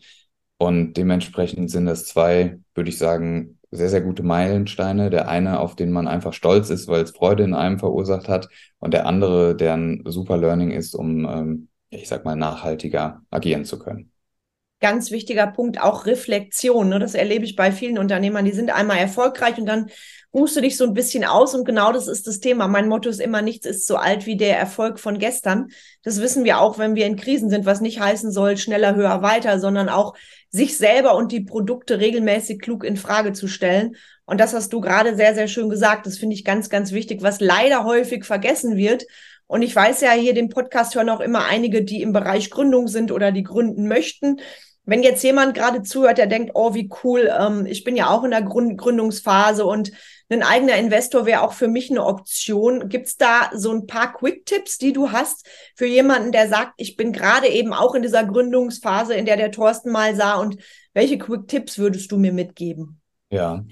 Und 0.58 0.93
dementsprechend 0.93 1.70
sind 1.70 1.86
das 1.86 2.06
zwei, 2.06 2.60
würde 2.74 2.89
ich 2.89 2.97
sagen, 2.97 3.60
sehr, 3.72 3.89
sehr 3.89 4.01
gute 4.01 4.24
Meilensteine. 4.24 5.10
Der 5.10 5.28
eine, 5.28 5.60
auf 5.60 5.76
den 5.76 5.91
man 5.91 6.08
einfach 6.08 6.34
stolz 6.34 6.70
ist, 6.70 6.88
weil 6.88 7.03
es 7.03 7.12
Freude 7.12 7.43
in 7.43 7.53
einem 7.53 7.80
verursacht 7.80 8.30
hat. 8.30 8.47
Und 8.80 8.93
der 8.93 9.06
andere, 9.06 9.56
der 9.56 9.74
ein 9.74 10.03
super 10.06 10.38
Learning 10.38 10.72
ist, 10.72 10.95
um, 10.95 11.26
ähm, 11.26 11.68
ich 11.89 12.08
sag 12.08 12.26
mal, 12.26 12.36
nachhaltiger 12.36 13.22
agieren 13.32 13.66
zu 13.66 13.80
können. 13.80 14.12
Ganz 14.82 15.10
wichtiger 15.12 15.47
Punkt, 15.47 15.82
auch 15.82 16.06
Reflexion. 16.06 16.89
Ne? 16.89 16.99
Das 16.99 17.16
erlebe 17.16 17.45
ich 17.45 17.56
bei 17.56 17.72
vielen 17.72 17.97
Unternehmern. 17.97 18.45
Die 18.45 18.51
sind 18.51 18.74
einmal 18.74 18.97
erfolgreich 18.97 19.58
und 19.58 19.66
dann 19.66 19.89
ruhst 20.36 20.58
du 20.58 20.62
dich 20.62 20.76
so 20.76 20.84
ein 20.84 20.94
bisschen 20.94 21.24
aus 21.24 21.56
und 21.56 21.64
genau 21.64 21.94
das 21.94 22.10
ist 22.10 22.28
das 22.28 22.42
Thema. 22.42 22.68
Mein 22.68 22.90
Motto 22.90 23.10
ist 23.10 23.22
immer, 23.22 23.42
nichts 23.42 23.66
ist 23.66 23.88
so 23.88 23.96
alt 23.96 24.26
wie 24.26 24.36
der 24.36 24.60
Erfolg 24.60 25.00
von 25.00 25.18
gestern. 25.18 25.70
Das 26.04 26.22
wissen 26.22 26.44
wir 26.44 26.60
auch, 26.60 26.78
wenn 26.78 26.94
wir 26.94 27.06
in 27.06 27.16
Krisen 27.16 27.50
sind, 27.50 27.66
was 27.66 27.80
nicht 27.80 28.02
heißen 28.02 28.34
soll, 28.34 28.58
schneller, 28.58 28.96
höher, 28.96 29.22
weiter, 29.22 29.62
sondern 29.62 29.88
auch 29.88 30.14
sich 30.50 30.78
selber 30.78 31.16
und 31.16 31.32
die 31.32 31.40
Produkte 31.40 32.00
regelmäßig 32.00 32.60
klug 32.60 32.84
in 32.84 32.98
Frage 32.98 33.32
zu 33.32 33.48
stellen. 33.48 33.96
Und 34.26 34.42
das 34.42 34.54
hast 34.54 34.74
du 34.74 34.82
gerade 34.82 35.16
sehr, 35.16 35.36
sehr 35.36 35.48
schön 35.48 35.70
gesagt. 35.70 36.06
Das 36.06 36.18
finde 36.18 36.36
ich 36.36 36.44
ganz, 36.44 36.70
ganz 36.70 36.92
wichtig, 36.92 37.22
was 37.22 37.40
leider 37.40 37.86
häufig 37.86 38.26
vergessen 38.26 38.76
wird. 38.76 39.06
Und 39.48 39.62
ich 39.62 39.74
weiß 39.74 40.02
ja, 40.02 40.12
hier 40.12 40.34
den 40.34 40.50
Podcast 40.50 40.96
hören 40.96 41.10
auch 41.10 41.22
immer 41.22 41.46
einige, 41.46 41.84
die 41.84 42.02
im 42.02 42.12
Bereich 42.12 42.50
Gründung 42.50 42.90
sind 42.90 43.14
oder 43.14 43.32
die 43.32 43.44
gründen 43.44 43.88
möchten. 43.88 44.42
Wenn 44.84 45.02
jetzt 45.02 45.24
jemand 45.24 45.56
gerade 45.56 45.82
zuhört, 45.82 46.18
der 46.18 46.28
denkt, 46.28 46.52
oh, 46.56 46.74
wie 46.74 46.90
cool, 47.04 47.32
ähm, 47.40 47.66
ich 47.66 47.84
bin 47.84 47.96
ja 47.96 48.10
auch 48.10 48.24
in 48.24 48.32
der 48.32 48.44
Gründungsphase 48.44 49.66
und 49.66 49.92
ein 50.30 50.43
eigener 50.43 50.76
Investor 50.78 51.26
wäre 51.26 51.41
auch 51.41 51.53
für 51.53 51.67
mich 51.67 51.91
eine 51.91 52.03
Option. 52.03 52.89
Gibt 52.89 53.07
es 53.07 53.17
da 53.17 53.51
so 53.53 53.71
ein 53.71 53.86
paar 53.86 54.13
Quick-Tipps, 54.13 54.78
die 54.78 54.91
du 54.91 55.11
hast 55.11 55.47
für 55.76 55.86
jemanden, 55.86 56.32
der 56.32 56.47
sagt, 56.47 56.73
ich 56.78 56.95
bin 56.95 57.13
gerade 57.13 57.47
eben 57.47 57.73
auch 57.73 57.93
in 57.93 58.01
dieser 58.01 58.26
Gründungsphase, 58.26 59.13
in 59.13 59.26
der 59.26 59.38
der 59.38 59.51
Thorsten 59.51 59.91
mal 59.91 60.15
sah 60.15 60.36
und 60.36 60.57
welche 60.93 61.17
Quick-Tipps 61.17 61.78
würdest 61.78 62.11
du 62.11 62.17
mir 62.17 62.34
mitgeben? 62.34 63.01
Ja, 63.30 63.65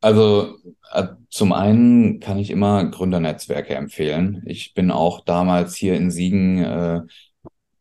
also 0.00 0.58
äh, 0.92 1.06
zum 1.30 1.52
einen 1.52 2.20
kann 2.20 2.38
ich 2.38 2.50
immer 2.50 2.84
Gründernetzwerke 2.84 3.74
empfehlen. 3.74 4.42
Ich 4.44 4.74
bin 4.74 4.90
auch 4.90 5.24
damals 5.24 5.74
hier 5.74 5.94
in 5.94 6.10
Siegen, 6.10 6.62
äh, 6.62 7.00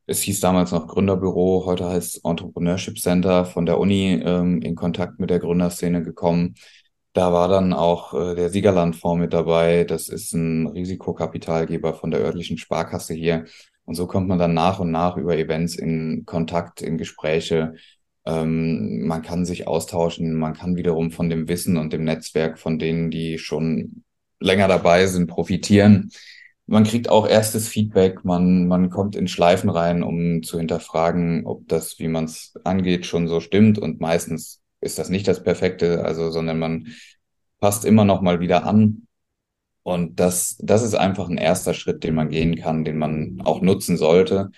es 0.05 0.21
hieß 0.21 0.39
damals 0.39 0.71
noch 0.71 0.87
Gründerbüro, 0.87 1.65
heute 1.65 1.89
heißt 1.89 2.23
Entrepreneurship 2.23 2.97
Center 2.97 3.45
von 3.45 3.65
der 3.65 3.79
Uni, 3.79 4.21
ähm, 4.23 4.61
in 4.61 4.75
Kontakt 4.75 5.19
mit 5.19 5.29
der 5.29 5.39
Gründerszene 5.39 6.01
gekommen. 6.03 6.55
Da 7.13 7.31
war 7.31 7.47
dann 7.47 7.73
auch 7.73 8.13
äh, 8.13 8.35
der 8.35 8.49
Siegerlandfonds 8.49 9.21
mit 9.21 9.33
dabei. 9.33 9.83
Das 9.83 10.09
ist 10.09 10.33
ein 10.33 10.67
Risikokapitalgeber 10.67 11.93
von 11.93 12.11
der 12.11 12.21
örtlichen 12.21 12.57
Sparkasse 12.57 13.13
hier. 13.13 13.45
Und 13.85 13.95
so 13.95 14.07
kommt 14.07 14.27
man 14.27 14.39
dann 14.39 14.53
nach 14.53 14.79
und 14.79 14.91
nach 14.91 15.17
über 15.17 15.37
Events 15.37 15.75
in 15.75 16.23
Kontakt, 16.25 16.81
in 16.81 16.97
Gespräche. 16.97 17.75
Ähm, 18.25 19.05
man 19.05 19.21
kann 19.21 19.45
sich 19.45 19.67
austauschen, 19.67 20.33
man 20.33 20.53
kann 20.53 20.75
wiederum 20.75 21.11
von 21.11 21.29
dem 21.29 21.47
Wissen 21.47 21.77
und 21.77 21.93
dem 21.93 22.03
Netzwerk 22.03 22.57
von 22.57 22.79
denen, 22.79 23.11
die 23.11 23.37
schon 23.37 24.03
länger 24.39 24.67
dabei 24.67 25.05
sind, 25.07 25.27
profitieren. 25.27 26.11
Man 26.65 26.85
kriegt 26.85 27.09
auch 27.09 27.27
erstes 27.27 27.67
Feedback, 27.67 28.23
man, 28.23 28.67
man 28.67 28.89
kommt 28.89 29.15
in 29.17 29.27
Schleifen 29.27 29.69
rein, 29.69 30.01
um 30.01 30.43
zu 30.43 30.57
hinterfragen, 30.57 31.45
ob 31.45 31.67
das, 31.67 31.99
wie 31.99 32.07
man 32.07 32.23
es 32.25 32.53
angeht, 32.63 33.05
schon 33.05 33.27
so 33.27 33.41
stimmt. 33.41 33.77
Und 33.77 33.99
meistens 33.99 34.62
ist 34.83 34.99
das 34.99 35.09
nicht 35.09 35.27
das 35.27 35.43
Perfekte, 35.43 36.03
also, 36.05 36.31
sondern 36.31 36.59
man 36.59 36.87
passt 37.59 37.85
immer 37.85 38.05
noch 38.05 38.21
mal 38.21 38.39
wieder 38.39 38.65
an. 38.65 39.07
Und 39.83 40.19
das, 40.19 40.57
das 40.59 40.83
ist 40.83 40.95
einfach 40.95 41.29
ein 41.29 41.37
erster 41.37 41.73
Schritt, 41.73 42.03
den 42.03 42.15
man 42.15 42.29
gehen 42.29 42.55
kann, 42.55 42.85
den 42.85 42.97
man 42.97 43.41
auch 43.43 43.61
nutzen 43.61 43.97
sollte. 43.97 44.51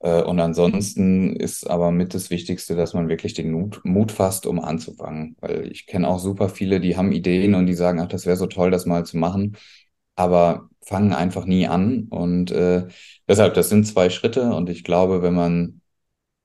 Äh, 0.00 0.22
und 0.22 0.40
ansonsten 0.40 1.36
ist 1.36 1.68
aber 1.68 1.90
mit 1.90 2.14
das 2.14 2.30
Wichtigste, 2.30 2.76
dass 2.76 2.94
man 2.94 3.08
wirklich 3.08 3.34
den 3.34 3.52
Mut, 3.52 3.80
Mut 3.84 4.12
fasst, 4.12 4.46
um 4.46 4.60
anzufangen. 4.60 5.36
Weil 5.40 5.70
ich 5.70 5.86
kenne 5.86 6.08
auch 6.08 6.18
super 6.18 6.48
viele, 6.48 6.80
die 6.80 6.96
haben 6.96 7.12
Ideen 7.12 7.54
und 7.54 7.66
die 7.66 7.74
sagen, 7.74 8.00
ach, 8.00 8.08
das 8.08 8.26
wäre 8.26 8.36
so 8.36 8.46
toll, 8.46 8.70
das 8.70 8.86
mal 8.86 9.04
zu 9.06 9.16
machen, 9.16 9.56
aber 10.16 10.68
fangen 10.82 11.12
einfach 11.12 11.46
nie 11.46 11.66
an. 11.66 12.08
Und 12.10 12.50
äh, 12.50 12.86
deshalb, 13.28 13.54
das 13.54 13.68
sind 13.68 13.86
zwei 13.86 14.10
Schritte. 14.10 14.52
Und 14.54 14.68
ich 14.70 14.84
glaube, 14.84 15.22
wenn 15.22 15.34
man 15.34 15.80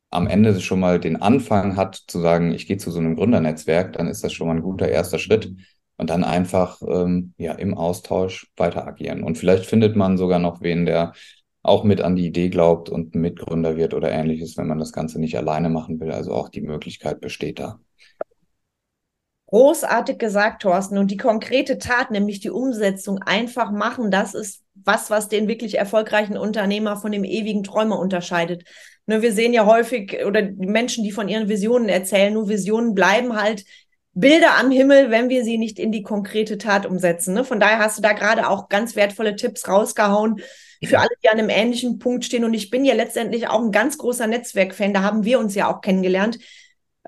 am 0.10 0.28
Ende 0.28 0.60
schon 0.60 0.80
mal 0.80 1.00
den 1.00 1.22
Anfang 1.22 1.76
hat, 1.76 1.96
zu 2.08 2.20
sagen, 2.20 2.52
ich 2.52 2.68
gehe 2.68 2.78
zu 2.78 2.92
so 2.92 3.00
einem 3.00 3.16
Gründernetzwerk, 3.16 3.94
dann 3.94 4.08
ist 4.08 4.24
das 4.24 4.34
schon 4.34 4.48
mal 4.48 4.56
ein 4.56 4.64
guter 4.64 4.90
erster 4.90 5.20
Schritt. 5.20 5.54
Und 5.98 6.10
dann 6.10 6.24
einfach 6.24 6.82
ähm, 6.88 7.34
ja 7.38 7.52
im 7.54 7.78
Austausch 7.78 8.48
weiter 8.56 8.88
agieren. 8.88 9.22
Und 9.22 9.38
vielleicht 9.38 9.66
findet 9.66 9.98
man 9.98 10.18
sogar 10.18 10.40
noch 10.40 10.62
wen, 10.62 10.86
der 10.86 11.12
auch 11.62 11.84
mit 11.84 12.00
an 12.00 12.16
die 12.16 12.26
Idee 12.26 12.48
glaubt 12.48 12.90
und 12.90 13.16
Mitgründer 13.16 13.76
wird 13.76 13.94
oder 13.94 14.10
ähnliches, 14.10 14.56
wenn 14.56 14.68
man 14.68 14.80
das 14.80 14.94
Ganze 14.94 15.20
nicht 15.20 15.38
alleine 15.38 15.70
machen 15.70 16.00
will. 16.00 16.12
Also 16.12 16.34
auch 16.34 16.48
die 16.48 16.62
Möglichkeit 16.62 17.20
besteht 17.20 17.60
da. 17.60 17.80
Großartig 19.48 20.20
gesagt, 20.20 20.62
Thorsten. 20.62 20.98
Und 20.98 21.12
die 21.12 21.18
konkrete 21.18 21.80
Tat, 21.80 22.12
nämlich 22.12 22.40
die 22.40 22.52
Umsetzung, 22.52 23.18
einfach 23.24 23.72
machen, 23.72 24.12
das 24.12 24.36
ist 24.36 24.64
was, 24.86 25.10
was 25.10 25.28
den 25.28 25.48
wirklich 25.48 25.78
erfolgreichen 25.78 26.38
Unternehmer 26.38 26.98
von 26.98 27.12
dem 27.12 27.24
ewigen 27.24 27.64
Träumer 27.64 28.00
unterscheidet. 28.00 28.64
Ne, 29.06 29.22
wir 29.22 29.34
sehen 29.34 29.54
ja 29.54 29.66
häufig, 29.66 30.24
oder 30.26 30.42
die 30.42 30.68
Menschen, 30.68 31.04
die 31.04 31.12
von 31.12 31.28
ihren 31.28 31.50
Visionen 31.50 31.90
erzählen, 31.90 32.34
nur 32.34 32.50
Visionen 32.50 32.94
bleiben 32.94 33.36
halt 33.36 33.66
Bilder 34.14 34.58
am 34.60 34.72
Himmel, 34.72 35.12
wenn 35.12 35.30
wir 35.30 35.44
sie 35.44 35.58
nicht 35.58 35.80
in 35.80 35.92
die 35.92 36.02
konkrete 36.02 36.58
Tat 36.58 36.86
umsetzen. 36.86 37.34
Ne? 37.34 37.44
Von 37.44 37.60
daher 37.60 37.80
hast 37.80 37.98
du 37.98 38.02
da 38.02 38.14
gerade 38.14 38.50
auch 38.50 38.68
ganz 38.70 38.96
wertvolle 38.96 39.36
Tipps 39.36 39.68
rausgehauen 39.68 40.42
für 40.84 41.00
alle, 41.00 41.10
die 41.24 41.30
an 41.30 41.40
einem 41.40 41.50
ähnlichen 41.50 42.00
Punkt 42.00 42.26
stehen. 42.26 42.44
Und 42.44 42.54
ich 42.54 42.70
bin 42.70 42.86
ja 42.86 42.94
letztendlich 42.94 43.48
auch 43.48 43.62
ein 43.62 43.72
ganz 43.72 43.98
großer 43.98 44.28
Netzwerkfan. 44.28 44.94
Da 44.94 45.04
haben 45.04 45.26
wir 45.26 45.40
uns 45.40 45.56
ja 45.56 45.72
auch 45.72 45.82
kennengelernt. 45.82 46.40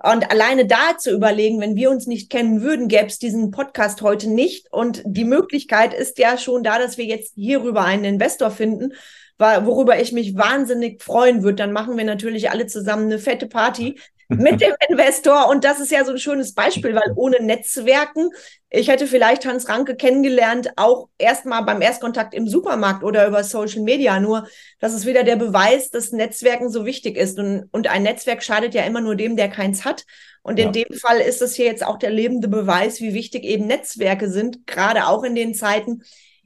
Und 0.04 0.32
alleine 0.32 0.66
da 0.66 0.98
zu 0.98 1.12
überlegen, 1.12 1.60
wenn 1.60 1.76
wir 1.76 1.92
uns 1.92 2.08
nicht 2.08 2.32
kennen 2.32 2.62
würden, 2.62 2.88
gäbe 2.88 3.08
es 3.08 3.20
diesen 3.20 3.52
Podcast 3.52 4.02
heute 4.02 4.30
nicht. 4.30 4.72
Und 4.72 5.04
die 5.06 5.26
Möglichkeit 5.26 5.94
ist 5.94 6.18
ja 6.18 6.38
schon 6.38 6.64
da, 6.64 6.80
dass 6.80 6.98
wir 6.98 7.06
jetzt 7.06 7.36
hierüber 7.36 7.84
einen 7.84 8.06
Investor 8.06 8.52
finden 8.52 8.94
worüber 9.42 10.00
ich 10.00 10.12
mich 10.12 10.38
wahnsinnig 10.38 11.02
freuen 11.02 11.44
würde. 11.44 11.56
Dann 11.56 11.72
machen 11.72 11.98
wir 11.98 12.04
natürlich 12.04 12.52
alle 12.52 12.68
zusammen 12.68 13.06
eine 13.06 13.20
fette 13.20 13.48
Party 13.48 14.00
mit 14.38 14.62
dem 14.62 14.74
Investor. 14.90 15.50
Und 15.50 15.64
das 15.64 15.80
ist 15.80 15.92
ja 15.92 16.06
so 16.06 16.12
ein 16.12 16.18
schönes 16.18 16.54
Beispiel, 16.54 16.96
weil 16.96 17.14
ohne 17.16 17.42
Netzwerken, 17.42 18.30
ich 18.70 18.88
hätte 18.88 19.08
vielleicht 19.08 19.46
Hans 19.46 19.68
Ranke 19.68 19.96
kennengelernt, 19.96 20.72
auch 20.78 21.10
erstmal 21.18 21.64
beim 21.64 21.82
Erstkontakt 21.82 22.34
im 22.34 22.48
Supermarkt 22.48 23.04
oder 23.04 23.28
über 23.28 23.44
Social 23.44 23.82
Media. 23.82 24.20
Nur, 24.20 24.48
das 24.80 24.94
ist 24.94 25.06
wieder 25.06 25.24
der 25.24 25.36
Beweis, 25.36 25.90
dass 25.90 26.12
Netzwerken 26.12 26.70
so 26.70 26.86
wichtig 26.86 27.18
ist. 27.18 27.38
Und, 27.38 27.68
und 27.72 27.88
ein 27.88 28.04
Netzwerk 28.04 28.44
schadet 28.44 28.74
ja 28.74 28.84
immer 28.84 29.02
nur 29.02 29.16
dem, 29.16 29.36
der 29.36 29.50
keins 29.50 29.84
hat. 29.84 30.06
Und 30.44 30.58
in 30.58 30.74
ja. 30.74 30.84
dem 30.84 30.98
Fall 30.98 31.20
ist 31.20 31.42
es 31.42 31.56
hier 31.56 31.66
jetzt 31.66 31.86
auch 31.86 32.00
der 32.00 32.10
lebende 32.10 32.48
Beweis, 32.48 33.02
wie 33.02 33.14
wichtig 33.14 33.44
eben 33.44 33.68
Netzwerke 33.68 34.30
sind, 34.30 34.66
gerade 34.66 35.08
auch 35.08 35.24
in 35.24 35.36
den 35.36 35.54
Zeiten, 35.54 36.04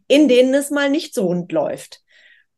in 0.08 0.28
denen 0.28 0.54
es 0.54 0.70
mal 0.72 0.90
nicht 0.90 1.14
so 1.14 1.28
rund 1.28 1.52
läuft. 1.52 2.02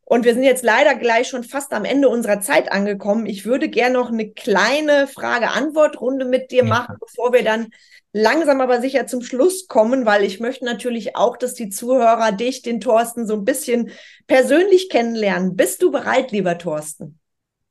Und 0.09 0.23
wir 0.23 0.33
sind 0.33 0.43
jetzt 0.43 0.63
leider 0.63 0.95
gleich 0.95 1.27
schon 1.27 1.43
fast 1.43 1.73
am 1.73 1.83
Ende 1.83 2.07
unserer 2.07 2.39
Zeit 2.39 2.71
angekommen. 2.71 3.25
Ich 3.25 3.45
würde 3.45 3.67
gerne 3.67 3.95
noch 3.95 4.09
eine 4.09 4.31
kleine 4.31 5.05
Frage-Antwort-Runde 5.05 6.23
mit 6.23 6.49
dir 6.49 6.63
machen, 6.63 6.95
bevor 7.01 7.33
wir 7.33 7.43
dann 7.43 7.67
langsam 8.13 8.61
aber 8.61 8.79
sicher 8.79 9.05
zum 9.05 9.21
Schluss 9.21 9.67
kommen, 9.67 10.05
weil 10.05 10.23
ich 10.23 10.39
möchte 10.39 10.63
natürlich 10.63 11.17
auch, 11.17 11.35
dass 11.35 11.55
die 11.55 11.67
Zuhörer 11.67 12.31
dich, 12.31 12.61
den 12.61 12.79
Thorsten, 12.79 13.27
so 13.27 13.33
ein 13.33 13.43
bisschen 13.43 13.91
persönlich 14.27 14.87
kennenlernen. 14.87 15.57
Bist 15.57 15.81
du 15.81 15.91
bereit, 15.91 16.31
lieber 16.31 16.57
Thorsten? 16.57 17.19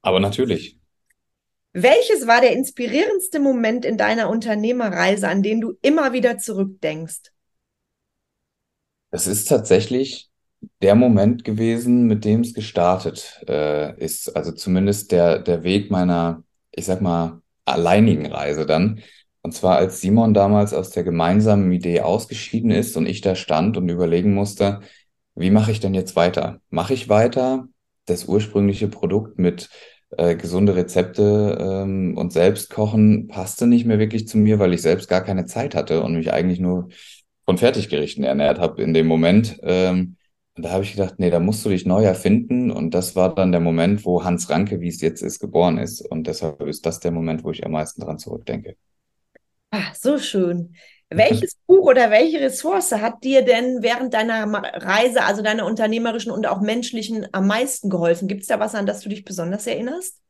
Aber 0.02 0.20
natürlich. 0.20 0.78
Welches 1.72 2.26
war 2.26 2.42
der 2.42 2.52
inspirierendste 2.52 3.40
Moment 3.40 3.86
in 3.86 3.96
deiner 3.96 4.28
Unternehmerreise, 4.28 5.26
an 5.26 5.42
den 5.42 5.62
du 5.62 5.72
immer 5.80 6.12
wieder 6.12 6.36
zurückdenkst? 6.36 7.32
Es 9.10 9.26
ist 9.26 9.48
tatsächlich 9.48 10.28
der 10.82 10.94
Moment 10.94 11.44
gewesen, 11.44 12.06
mit 12.06 12.24
dem 12.24 12.40
es 12.40 12.54
gestartet 12.54 13.44
äh, 13.48 13.96
ist. 14.02 14.36
Also 14.36 14.52
zumindest 14.52 15.12
der, 15.12 15.38
der 15.38 15.62
Weg 15.62 15.90
meiner, 15.90 16.42
ich 16.72 16.86
sag 16.86 17.00
mal, 17.00 17.40
alleinigen 17.64 18.26
Reise 18.26 18.66
dann. 18.66 19.00
Und 19.42 19.52
zwar 19.52 19.76
als 19.76 20.00
Simon 20.00 20.34
damals 20.34 20.74
aus 20.74 20.90
der 20.90 21.04
gemeinsamen 21.04 21.70
Idee 21.72 22.00
ausgeschieden 22.00 22.70
ist 22.70 22.96
und 22.96 23.06
ich 23.06 23.20
da 23.20 23.34
stand 23.34 23.76
und 23.76 23.88
überlegen 23.88 24.34
musste, 24.34 24.80
wie 25.34 25.50
mache 25.50 25.70
ich 25.70 25.80
denn 25.80 25.94
jetzt 25.94 26.16
weiter? 26.16 26.60
Mache 26.70 26.94
ich 26.94 27.08
weiter 27.08 27.68
das 28.06 28.24
ursprüngliche 28.24 28.88
Produkt 28.88 29.38
mit 29.38 29.68
äh, 30.10 30.36
gesunde 30.36 30.76
Rezepte 30.76 31.58
ähm, 31.60 32.16
und 32.16 32.32
selbst 32.32 32.70
kochen 32.70 33.28
passte 33.28 33.66
nicht 33.66 33.84
mehr 33.84 33.98
wirklich 33.98 34.28
zu 34.28 34.38
mir, 34.38 34.58
weil 34.58 34.72
ich 34.72 34.82
selbst 34.82 35.08
gar 35.08 35.22
keine 35.22 35.46
Zeit 35.46 35.74
hatte 35.74 36.02
und 36.02 36.14
mich 36.14 36.32
eigentlich 36.32 36.60
nur 36.60 36.88
von 37.44 37.58
Fertiggerichten 37.58 38.24
ernährt 38.24 38.58
habe 38.58 38.82
in 38.82 38.94
dem 38.94 39.06
Moment. 39.06 39.58
Ähm, 39.62 40.16
und 40.56 40.64
da 40.64 40.70
habe 40.70 40.84
ich 40.84 40.92
gedacht, 40.92 41.16
nee, 41.18 41.28
da 41.30 41.38
musst 41.38 41.64
du 41.66 41.68
dich 41.68 41.84
neu 41.84 42.02
erfinden. 42.02 42.70
Und 42.70 42.94
das 42.94 43.14
war 43.14 43.34
dann 43.34 43.52
der 43.52 43.60
Moment, 43.60 44.06
wo 44.06 44.24
Hans 44.24 44.48
Ranke, 44.48 44.80
wie 44.80 44.88
es 44.88 45.02
jetzt 45.02 45.22
ist, 45.22 45.38
geboren 45.38 45.76
ist. 45.76 46.00
Und 46.00 46.26
deshalb 46.26 46.62
ist 46.62 46.86
das 46.86 46.98
der 47.00 47.10
Moment, 47.10 47.44
wo 47.44 47.50
ich 47.50 47.64
am 47.66 47.72
meisten 47.72 48.00
dran 48.00 48.18
zurückdenke. 48.18 48.76
Ach, 49.70 49.94
so 49.94 50.18
schön. 50.18 50.74
Welches 51.10 51.56
Buch 51.66 51.86
oder 51.86 52.10
welche 52.10 52.40
Ressource 52.40 52.92
hat 52.92 53.22
dir 53.22 53.44
denn 53.44 53.82
während 53.82 54.14
deiner 54.14 54.46
Reise, 54.54 55.24
also 55.24 55.42
deiner 55.42 55.66
unternehmerischen 55.66 56.32
und 56.32 56.46
auch 56.46 56.60
menschlichen, 56.62 57.26
am 57.32 57.46
meisten 57.46 57.90
geholfen? 57.90 58.26
Gibt 58.26 58.40
es 58.42 58.48
da 58.48 58.58
was, 58.58 58.74
an 58.74 58.86
das 58.86 59.02
du 59.02 59.10
dich 59.10 59.24
besonders 59.24 59.66
erinnerst? 59.66 60.20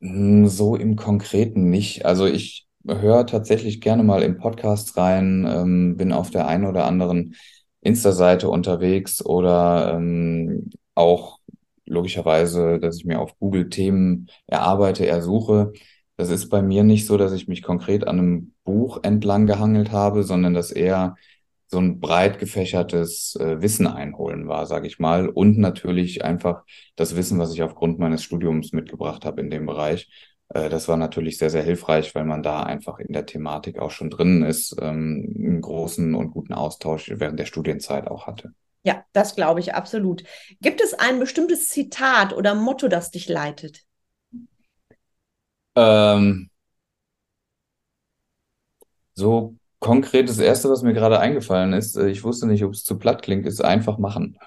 Hm, 0.00 0.48
so 0.48 0.76
im 0.76 0.96
Konkreten 0.96 1.70
nicht. 1.70 2.04
Also 2.04 2.26
ich 2.26 2.66
höre 2.86 3.26
tatsächlich 3.26 3.80
gerne 3.80 4.02
mal 4.02 4.22
in 4.22 4.36
Podcasts 4.38 4.96
rein, 4.96 5.46
ähm, 5.48 5.96
bin 5.96 6.12
auf 6.12 6.30
der 6.30 6.48
einen 6.48 6.66
oder 6.66 6.84
anderen 6.86 7.36
Insta-Seite 7.82 8.48
unterwegs 8.48 9.24
oder 9.24 9.94
ähm, 9.94 10.70
auch 10.94 11.38
logischerweise, 11.86 12.78
dass 12.78 12.96
ich 12.96 13.04
mir 13.04 13.20
auf 13.20 13.38
Google 13.38 13.68
Themen 13.68 14.28
erarbeite, 14.46 15.06
ersuche. 15.06 15.72
Das 16.16 16.30
ist 16.30 16.48
bei 16.48 16.62
mir 16.62 16.84
nicht 16.84 17.06
so, 17.06 17.16
dass 17.16 17.32
ich 17.32 17.48
mich 17.48 17.62
konkret 17.62 18.06
an 18.06 18.18
einem 18.18 18.54
Buch 18.64 19.00
entlang 19.02 19.46
gehangelt 19.46 19.92
habe, 19.92 20.22
sondern 20.22 20.54
dass 20.54 20.70
eher 20.70 21.16
so 21.66 21.78
ein 21.78 22.00
breit 22.00 22.38
gefächertes 22.38 23.34
äh, 23.36 23.60
Wissen 23.62 23.86
einholen 23.86 24.46
war, 24.46 24.66
sage 24.66 24.86
ich 24.86 24.98
mal. 24.98 25.28
Und 25.28 25.58
natürlich 25.58 26.22
einfach 26.24 26.64
das 26.96 27.16
Wissen, 27.16 27.38
was 27.38 27.54
ich 27.54 27.62
aufgrund 27.62 27.98
meines 27.98 28.22
Studiums 28.22 28.72
mitgebracht 28.72 29.24
habe 29.24 29.40
in 29.40 29.50
dem 29.50 29.66
Bereich. 29.66 30.31
Äh, 30.54 30.68
das 30.68 30.88
war 30.88 30.96
natürlich 30.96 31.38
sehr, 31.38 31.50
sehr 31.50 31.62
hilfreich, 31.62 32.14
weil 32.14 32.24
man 32.24 32.42
da 32.42 32.62
einfach 32.62 32.98
in 32.98 33.12
der 33.12 33.26
Thematik 33.26 33.78
auch 33.78 33.90
schon 33.90 34.10
drin 34.10 34.42
ist, 34.42 34.76
ähm, 34.80 35.34
einen 35.36 35.60
großen 35.60 36.14
und 36.14 36.30
guten 36.30 36.52
Austausch 36.52 37.10
während 37.14 37.38
der 37.38 37.46
Studienzeit 37.46 38.08
auch 38.08 38.26
hatte. 38.26 38.52
Ja, 38.84 39.04
das 39.12 39.34
glaube 39.36 39.60
ich 39.60 39.74
absolut. 39.74 40.24
Gibt 40.60 40.80
es 40.80 40.94
ein 40.94 41.20
bestimmtes 41.20 41.68
Zitat 41.68 42.32
oder 42.32 42.54
Motto, 42.54 42.88
das 42.88 43.10
dich 43.10 43.28
leitet? 43.28 43.82
Ähm, 45.74 46.50
so 49.14 49.54
konkret 49.78 50.28
das 50.28 50.38
Erste, 50.38 50.68
was 50.68 50.82
mir 50.82 50.92
gerade 50.94 51.18
eingefallen 51.18 51.72
ist, 51.72 51.96
äh, 51.96 52.08
ich 52.08 52.24
wusste 52.24 52.46
nicht, 52.46 52.64
ob 52.64 52.72
es 52.72 52.84
zu 52.84 52.98
platt 52.98 53.22
klingt, 53.22 53.46
ist 53.46 53.64
einfach 53.64 53.98
machen. 53.98 54.38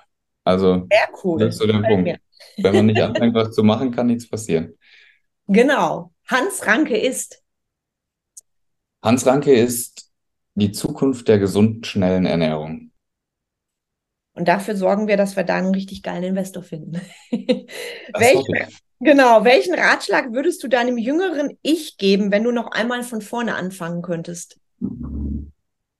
Also, 0.44 0.88
Sehr 0.90 1.10
cool. 1.24 1.40
das 1.40 1.56
ist 1.56 1.62
so 1.62 1.68
der 1.68 1.80
Punkt. 1.80 2.20
Wenn 2.58 2.76
man 2.76 2.86
nicht 2.86 3.02
anfängt, 3.02 3.34
was 3.34 3.52
zu 3.52 3.64
machen, 3.64 3.92
kann 3.92 4.08
nichts 4.08 4.30
passieren. 4.30 4.74
Genau. 5.48 6.12
Hans 6.28 6.66
Ranke 6.66 6.98
ist. 6.98 7.44
Hans 9.04 9.26
Ranke 9.26 9.54
ist 9.54 10.10
die 10.56 10.72
Zukunft 10.72 11.28
der 11.28 11.38
gesunden, 11.38 11.84
schnellen 11.84 12.26
Ernährung. 12.26 12.92
Und 14.34 14.48
dafür 14.48 14.76
sorgen 14.76 15.08
wir, 15.08 15.16
dass 15.16 15.36
wir 15.36 15.44
da 15.44 15.56
einen 15.56 15.74
richtig 15.74 16.04
geilen 16.04 16.24
Investor 16.24 16.64
finden. 16.64 17.00
welchen, 17.32 18.54
genau, 19.00 19.46
welchen 19.46 19.76
Ratschlag 19.76 20.34
würdest 20.34 20.62
du 20.64 20.68
deinem 20.68 20.98
jüngeren 20.98 21.58
Ich 21.62 21.98
geben, 21.98 22.32
wenn 22.32 22.44
du 22.44 22.52
noch 22.52 22.72
einmal 22.72 23.04
von 23.04 23.22
vorne 23.22 23.56
anfangen 23.56 24.02
könntest? 24.02 24.60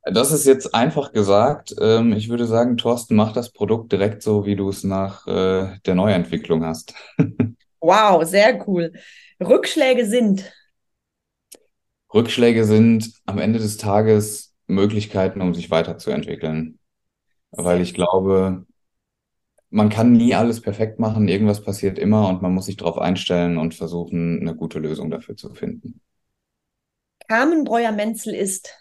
Das 0.04 0.32
ist 0.32 0.46
jetzt 0.46 0.76
einfach 0.76 1.14
gesagt. 1.14 1.76
Ähm, 1.80 2.14
ich 2.14 2.30
würde 2.30 2.46
sagen, 2.46 2.78
Thorsten, 2.78 3.16
mach 3.16 3.32
das 3.32 3.52
Produkt 3.52 3.92
direkt 3.92 4.22
so, 4.22 4.46
wie 4.46 4.56
du 4.56 4.70
es 4.70 4.84
nach 4.84 5.26
äh, 5.28 5.80
der 5.86 5.96
Neuentwicklung 5.96 6.66
hast. 6.66 6.94
wow, 7.80 8.24
sehr 8.24 8.68
cool. 8.68 8.94
Rückschläge 9.40 10.06
sind? 10.06 10.52
Rückschläge 12.14 12.66
sind 12.66 13.12
am 13.26 13.40
Ende 13.40 13.60
des 13.60 13.78
Tages 13.78 14.56
Möglichkeiten, 14.68 15.42
um 15.42 15.54
sich 15.54 15.70
weiterzuentwickeln. 15.72 16.80
Weil 17.52 17.82
ich 17.82 17.94
glaube, 17.94 18.66
man 19.70 19.90
kann 19.90 20.14
nie 20.14 20.34
alles 20.36 20.62
perfekt 20.62 21.00
machen, 21.00 21.28
irgendwas 21.28 21.64
passiert 21.64 22.00
immer 22.00 22.30
und 22.30 22.42
man 22.42 22.54
muss 22.54 22.66
sich 22.66 22.78
darauf 22.78 22.98
einstellen 22.98 23.58
und 23.58 23.76
versuchen, 23.76 24.40
eine 24.40 24.56
gute 24.56 24.80
Lösung 24.80 25.10
dafür 25.12 25.36
zu 25.36 25.54
finden. 25.54 26.02
Carmen 27.28 27.64
Breuer-Menzel 27.64 28.34
ist 28.34 28.74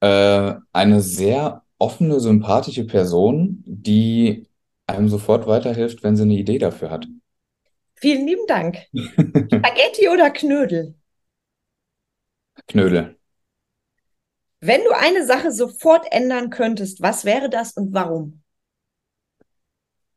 äh, 0.00 0.54
eine 0.72 1.00
sehr 1.00 1.62
offene, 1.78 2.20
sympathische 2.20 2.84
Person, 2.84 3.62
die 3.66 4.48
einem 4.92 5.08
sofort 5.08 5.46
weiterhilft, 5.46 6.02
wenn 6.02 6.16
sie 6.16 6.22
eine 6.22 6.34
Idee 6.34 6.58
dafür 6.58 6.90
hat. 6.90 7.06
Vielen 7.94 8.26
lieben 8.26 8.46
Dank. 8.46 8.78
Spaghetti 8.92 10.08
oder 10.08 10.30
Knödel? 10.30 10.94
Knödel. 12.66 13.16
Wenn 14.60 14.82
du 14.84 14.90
eine 14.96 15.26
Sache 15.26 15.50
sofort 15.50 16.06
ändern 16.10 16.50
könntest, 16.50 17.02
was 17.02 17.24
wäre 17.24 17.50
das 17.50 17.72
und 17.72 17.92
warum? 17.92 18.42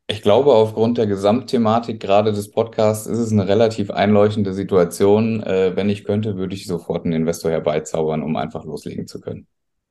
Ich 0.08 0.22
glaube, 0.22 0.54
aufgrund 0.54 1.00
der 1.00 1.08
Gesamtthematik 1.08 2.00
gerade 2.00 2.32
des 2.32 2.52
Podcasts 2.52 3.08
ist 3.08 3.18
es 3.18 3.32
eine 3.32 3.48
relativ 3.48 3.90
einleuchtende 3.90 4.54
Situation. 4.54 5.42
Äh, 5.42 5.76
wenn 5.76 5.90
ich 5.90 6.04
könnte, 6.04 6.38
würde 6.38 6.54
ich 6.54 6.68
sofort 6.68 7.06
einen 7.06 7.14
Investor 7.14 7.50
herbeizaubern, 7.50 8.22
um 8.22 8.36
einfach 8.36 8.66
loslegen 8.66 9.08
zu 9.08 9.20
können. 9.20 9.48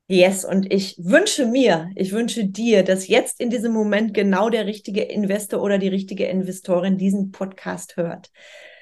Yes, 0.07 0.45
und 0.45 0.71
ich 0.71 0.95
wünsche 0.99 1.47
mir, 1.47 1.89
ich 1.95 2.11
wünsche 2.11 2.45
dir, 2.45 2.83
dass 2.83 3.07
jetzt 3.07 3.39
in 3.39 3.49
diesem 3.49 3.73
Moment 3.73 4.13
genau 4.13 4.51
der 4.51 4.67
richtige 4.67 5.01
Investor 5.01 5.63
oder 5.63 5.79
die 5.79 5.87
richtige 5.87 6.25
Investorin 6.25 6.99
diesen 6.99 7.31
Podcast 7.31 7.97
hört. 7.97 8.29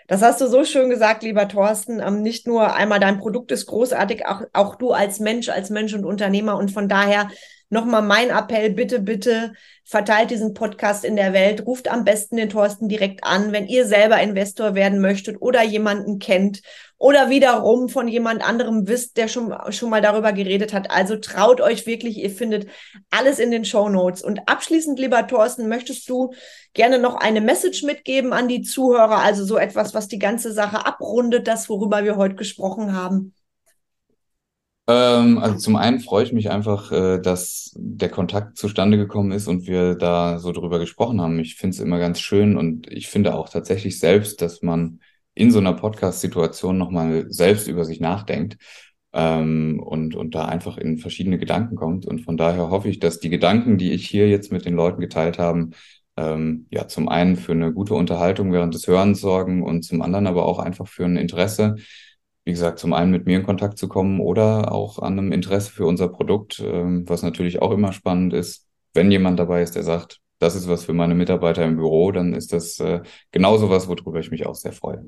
Das 0.07 0.21
hast 0.21 0.41
du 0.41 0.47
so 0.47 0.65
schön 0.65 0.89
gesagt, 0.89 1.23
lieber 1.23 1.47
Thorsten. 1.47 2.01
Ähm, 2.01 2.23
nicht 2.23 2.45
nur 2.45 2.75
einmal 2.75 2.99
dein 2.99 3.19
Produkt 3.19 3.53
ist 3.53 3.67
großartig, 3.67 4.25
auch, 4.25 4.41
auch 4.51 4.75
du 4.75 4.91
als 4.91 5.21
Mensch, 5.21 5.47
als 5.47 5.69
Mensch 5.69 5.93
und 5.93 6.03
Unternehmer. 6.03 6.57
Und 6.57 6.71
von 6.71 6.89
daher 6.89 7.29
nochmal 7.69 8.01
mein 8.01 8.29
Appell, 8.29 8.71
bitte, 8.71 8.99
bitte 8.99 9.53
verteilt 9.85 10.29
diesen 10.29 10.53
Podcast 10.53 11.05
in 11.05 11.15
der 11.15 11.31
Welt. 11.31 11.65
Ruft 11.65 11.89
am 11.89 12.03
besten 12.03 12.35
den 12.35 12.49
Thorsten 12.49 12.89
direkt 12.89 13.23
an, 13.23 13.53
wenn 13.53 13.65
ihr 13.67 13.85
selber 13.85 14.21
Investor 14.21 14.75
werden 14.75 14.99
möchtet 14.99 15.41
oder 15.41 15.63
jemanden 15.63 16.19
kennt 16.19 16.61
oder 17.03 17.29
wiederum 17.29 17.89
von 17.89 18.07
jemand 18.07 18.47
anderem 18.47 18.87
wisst, 18.87 19.17
der 19.17 19.27
schon, 19.27 19.53
schon 19.71 19.89
mal 19.89 20.01
darüber 20.01 20.31
geredet 20.31 20.71
hat. 20.71 20.89
Also 20.89 21.17
traut 21.17 21.59
euch 21.59 21.85
wirklich, 21.85 22.17
ihr 22.17 22.29
findet 22.29 22.67
alles 23.11 23.39
in 23.39 23.51
den 23.51 23.65
Show 23.65 23.89
Notes. 23.89 24.23
Und 24.23 24.47
abschließend, 24.47 24.97
lieber 24.97 25.27
Thorsten, 25.27 25.67
möchtest 25.67 26.07
du 26.07 26.31
gerne 26.73 26.99
noch 26.99 27.15
eine 27.15 27.41
Message 27.41 27.83
mitgeben 27.83 28.31
an 28.31 28.47
die 28.47 28.61
Zuhörer, 28.61 29.17
also 29.17 29.43
so 29.43 29.57
etwas, 29.57 29.93
was 29.93 30.07
die 30.07 30.17
ganze 30.17 30.53
Sache 30.53 30.85
abrundet, 30.85 31.45
das, 31.45 31.67
worüber 31.67 32.05
wir 32.05 32.15
heute 32.15 32.35
gesprochen 32.35 32.93
haben? 32.93 33.33
Ähm, 34.87 35.39
also 35.39 35.57
zum 35.57 35.75
einen 35.75 35.99
freue 35.99 36.23
ich 36.23 36.31
mich 36.31 36.51
einfach, 36.51 36.89
äh, 36.93 37.19
dass 37.19 37.73
der 37.75 38.11
Kontakt 38.11 38.57
zustande 38.57 38.95
gekommen 38.95 39.33
ist 39.33 39.49
und 39.49 39.67
wir 39.67 39.95
da 39.95 40.39
so 40.39 40.53
drüber 40.53 40.79
gesprochen 40.79 41.19
haben. 41.19 41.37
Ich 41.39 41.55
finde 41.55 41.75
es 41.75 41.81
immer 41.81 41.99
ganz 41.99 42.21
schön 42.21 42.55
und 42.55 42.89
ich 42.89 43.09
finde 43.09 43.35
auch 43.35 43.49
tatsächlich 43.49 43.99
selbst, 43.99 44.41
dass 44.41 44.61
man 44.61 45.01
in 45.35 45.51
so 45.51 45.59
einer 45.59 45.73
Podcast-Situation 45.73 46.77
nochmal 46.77 47.25
selbst 47.29 47.67
über 47.67 47.85
sich 47.85 47.99
nachdenkt 47.99 48.57
ähm, 49.13 49.79
und, 49.83 50.15
und 50.15 50.35
da 50.35 50.45
einfach 50.45 50.77
in 50.77 50.97
verschiedene 50.97 51.37
Gedanken 51.37 51.75
kommt. 51.75 52.05
Und 52.05 52.21
von 52.21 52.37
daher 52.37 52.69
hoffe 52.69 52.89
ich, 52.89 52.99
dass 52.99 53.19
die 53.19 53.29
Gedanken, 53.29 53.77
die 53.77 53.91
ich 53.91 54.07
hier 54.07 54.27
jetzt 54.29 54.51
mit 54.51 54.65
den 54.65 54.75
Leuten 54.75 55.01
geteilt 55.01 55.39
habe, 55.39 55.69
ähm, 56.17 56.67
ja, 56.69 56.87
zum 56.87 57.09
einen 57.09 57.35
für 57.35 57.53
eine 57.53 57.73
gute 57.73 57.95
Unterhaltung 57.95 58.51
während 58.51 58.73
des 58.73 58.87
Hörens 58.87 59.21
sorgen 59.21 59.63
und 59.63 59.83
zum 59.83 60.01
anderen 60.01 60.27
aber 60.27 60.45
auch 60.45 60.59
einfach 60.59 60.87
für 60.87 61.05
ein 61.05 61.17
Interesse, 61.17 61.75
wie 62.45 62.51
gesagt, 62.51 62.79
zum 62.79 62.93
einen 62.93 63.11
mit 63.11 63.25
mir 63.25 63.37
in 63.37 63.45
Kontakt 63.45 63.77
zu 63.77 63.87
kommen 63.87 64.19
oder 64.19 64.71
auch 64.71 64.99
an 64.99 65.17
einem 65.17 65.31
Interesse 65.31 65.71
für 65.71 65.85
unser 65.85 66.09
Produkt, 66.09 66.59
ähm, 66.63 67.07
was 67.07 67.23
natürlich 67.23 67.61
auch 67.61 67.71
immer 67.71 67.93
spannend 67.93 68.33
ist, 68.33 68.67
wenn 68.93 69.11
jemand 69.11 69.39
dabei 69.39 69.63
ist, 69.63 69.75
der 69.75 69.83
sagt, 69.83 70.19
das 70.39 70.55
ist 70.55 70.67
was 70.67 70.85
für 70.85 70.93
meine 70.93 71.15
Mitarbeiter 71.15 71.63
im 71.63 71.77
Büro, 71.77 72.11
dann 72.11 72.33
ist 72.33 72.53
das 72.53 72.79
äh, 72.79 73.01
genauso 73.31 73.69
was, 73.69 73.87
worüber 73.87 74.19
ich 74.19 74.31
mich 74.31 74.45
auch 74.45 74.55
sehr 74.55 74.73
freue. 74.73 75.05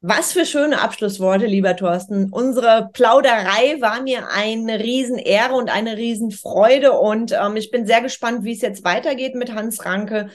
Was 0.00 0.32
für 0.32 0.46
schöne 0.46 0.80
Abschlussworte, 0.80 1.46
lieber 1.46 1.74
Thorsten. 1.74 2.28
Unsere 2.30 2.88
Plauderei 2.92 3.80
war 3.80 4.00
mir 4.00 4.28
eine 4.30 4.78
Riesenehre 4.78 5.54
und 5.54 5.70
eine 5.70 5.96
Riesenfreude 5.96 6.92
und 6.92 7.32
ähm, 7.32 7.56
ich 7.56 7.72
bin 7.72 7.84
sehr 7.84 8.00
gespannt, 8.00 8.44
wie 8.44 8.52
es 8.52 8.60
jetzt 8.60 8.84
weitergeht 8.84 9.34
mit 9.34 9.52
Hans 9.52 9.84
Ranke. 9.84 10.30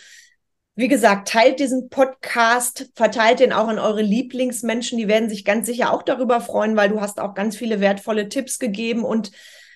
Wie 0.75 0.89
gesagt, 0.89 1.29
teilt 1.29 1.59
diesen 1.59 1.87
Podcast, 1.87 2.89
verteilt 2.93 3.39
den 3.39 3.53
auch 3.53 3.69
an 3.69 3.79
eure 3.79 4.01
Lieblingsmenschen. 4.01 4.97
Die 4.97 5.07
werden 5.07 5.29
sich 5.29 5.45
ganz 5.45 5.65
sicher 5.65 5.93
auch 5.93 6.03
darüber 6.03 6.41
freuen, 6.41 6.75
weil 6.75 6.89
du 6.89 6.99
hast 6.99 7.21
auch 7.21 7.33
ganz 7.33 7.55
viele 7.55 7.79
wertvolle 7.79 8.27
Tipps 8.27 8.59
gegeben 8.59 9.05
und 9.05 9.31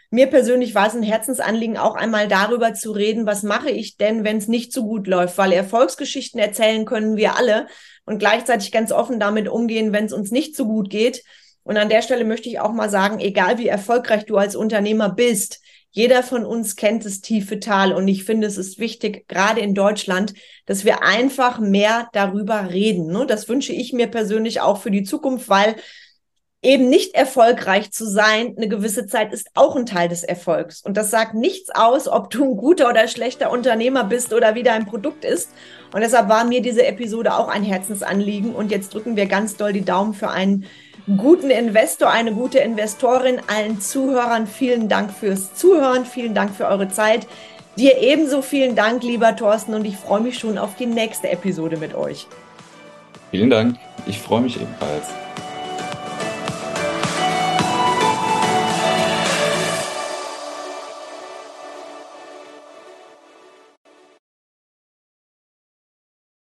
mir 0.10 0.28
persönlich 0.28 0.74
war 0.74 0.88
es 0.88 0.96
ein 0.96 1.04
Herzensanliegen, 1.04 1.78
auch 1.78 1.96
einmal 1.96 2.28
darüber 2.28 2.74
zu 2.74 2.92
reden, 2.92 3.26
was 3.26 3.44
mache 3.44 3.70
ich 3.70 3.98
denn, 3.98 4.24
wenn 4.24 4.38
es 4.38 4.48
nicht 4.48 4.72
so 4.72 4.84
gut 4.84 5.08
läuft, 5.08 5.38
weil 5.38 5.52
Erfolgsgeschichten 5.52 6.40
erzählen 6.40 6.86
können 6.86 7.18
wir 7.18 7.36
alle 7.36 7.68
und 8.06 8.20
gleichzeitig 8.20 8.72
ganz 8.72 8.92
offen 8.92 9.20
damit 9.20 9.50
umgehen, 9.50 9.92
wenn 9.92 10.06
es 10.06 10.14
uns 10.14 10.32
nicht 10.32 10.56
so 10.56 10.66
gut 10.66 10.90
geht. 10.90 11.24
Und 11.64 11.76
an 11.78 11.90
der 11.90 12.02
Stelle 12.02 12.24
möchte 12.24 12.48
ich 12.48 12.62
auch 12.62 12.72
mal 12.72 12.90
sagen, 12.90 13.20
egal 13.20 13.58
wie 13.58 13.68
erfolgreich 13.68 14.26
du 14.26 14.38
als 14.38 14.56
Unternehmer 14.56 15.10
bist, 15.10 15.60
jeder 15.92 16.24
von 16.24 16.46
uns 16.46 16.76
kennt 16.76 17.06
das 17.06 17.22
tiefe 17.22 17.60
Tal 17.60 17.92
und 17.92 18.08
ich 18.08 18.24
finde, 18.24 18.48
es 18.48 18.58
ist 18.58 18.78
wichtig, 18.78 19.28
gerade 19.28 19.62
in 19.62 19.74
Deutschland, 19.74 20.34
dass 20.66 20.86
wir 20.86 21.04
einfach 21.04 21.60
mehr 21.60 22.08
darüber 22.14 22.70
reden. 22.70 23.08
Ne? 23.08 23.26
Das 23.26 23.50
wünsche 23.50 23.74
ich 23.74 23.94
mir 23.94 24.08
persönlich 24.08 24.62
auch 24.62 24.80
für 24.80 24.92
die 24.92 25.04
Zukunft, 25.04 25.50
weil 25.50 25.76
eben 26.62 26.90
nicht 26.90 27.14
erfolgreich 27.14 27.92
zu 27.92 28.06
sein, 28.06 28.56
eine 28.58 28.68
gewisse 28.68 29.06
Zeit 29.06 29.32
ist 29.32 29.50
auch 29.54 29.76
ein 29.76 29.86
Teil 29.86 30.10
des 30.10 30.24
Erfolgs. 30.24 30.82
Und 30.82 30.98
das 30.98 31.12
sagt 31.12 31.36
nichts 31.36 31.70
aus, 31.70 32.08
ob 32.08 32.30
du 32.30 32.44
ein 32.44 32.58
guter 32.58 32.90
oder 32.90 33.08
schlechter 33.08 33.52
Unternehmer 33.52 34.04
bist 34.04 34.34
oder 34.34 34.56
wie 34.56 34.64
dein 34.64 34.86
Produkt 34.86 35.24
ist. 35.24 35.52
Und 35.94 36.02
deshalb 36.02 36.30
war 36.30 36.44
mir 36.46 36.62
diese 36.62 36.86
Episode 36.86 37.36
auch 37.36 37.48
ein 37.48 37.64
Herzensanliegen. 37.64 38.56
Und 38.56 38.72
jetzt 38.72 38.94
drücken 38.94 39.16
wir 39.16 39.28
ganz 39.28 39.56
doll 39.56 39.72
die 39.72 39.86
Daumen 39.86 40.14
für 40.14 40.30
einen 40.30 40.66
guten 41.18 41.52
Investor, 41.52 42.10
eine 42.10 42.34
gute 42.34 42.60
Investorin. 42.60 43.40
Allen 43.48 43.80
Zuhörern 43.80 44.48
vielen 44.48 44.90
Dank 44.90 45.12
fürs 45.12 45.54
Zuhören. 45.54 46.06
Vielen 46.06 46.34
Dank 46.34 46.56
für 46.56 46.68
eure 46.68 46.90
Zeit. 46.90 47.28
Dir 47.78 48.00
ebenso 48.00 48.42
vielen 48.42 48.76
Dank, 48.76 49.04
lieber 49.04 49.36
Thorsten. 49.36 49.76
Und 49.76 49.86
ich 49.86 49.96
freue 49.96 50.22
mich 50.22 50.40
schon 50.40 50.58
auf 50.58 50.76
die 50.76 50.88
nächste 50.88 51.30
Episode 51.30 51.78
mit 51.78 51.94
euch. 51.94 52.28
Vielen 53.30 53.52
Dank. 53.52 53.78
Ich 54.08 54.18
freue 54.20 54.42
mich 54.42 54.60
ebenfalls. 54.60 55.27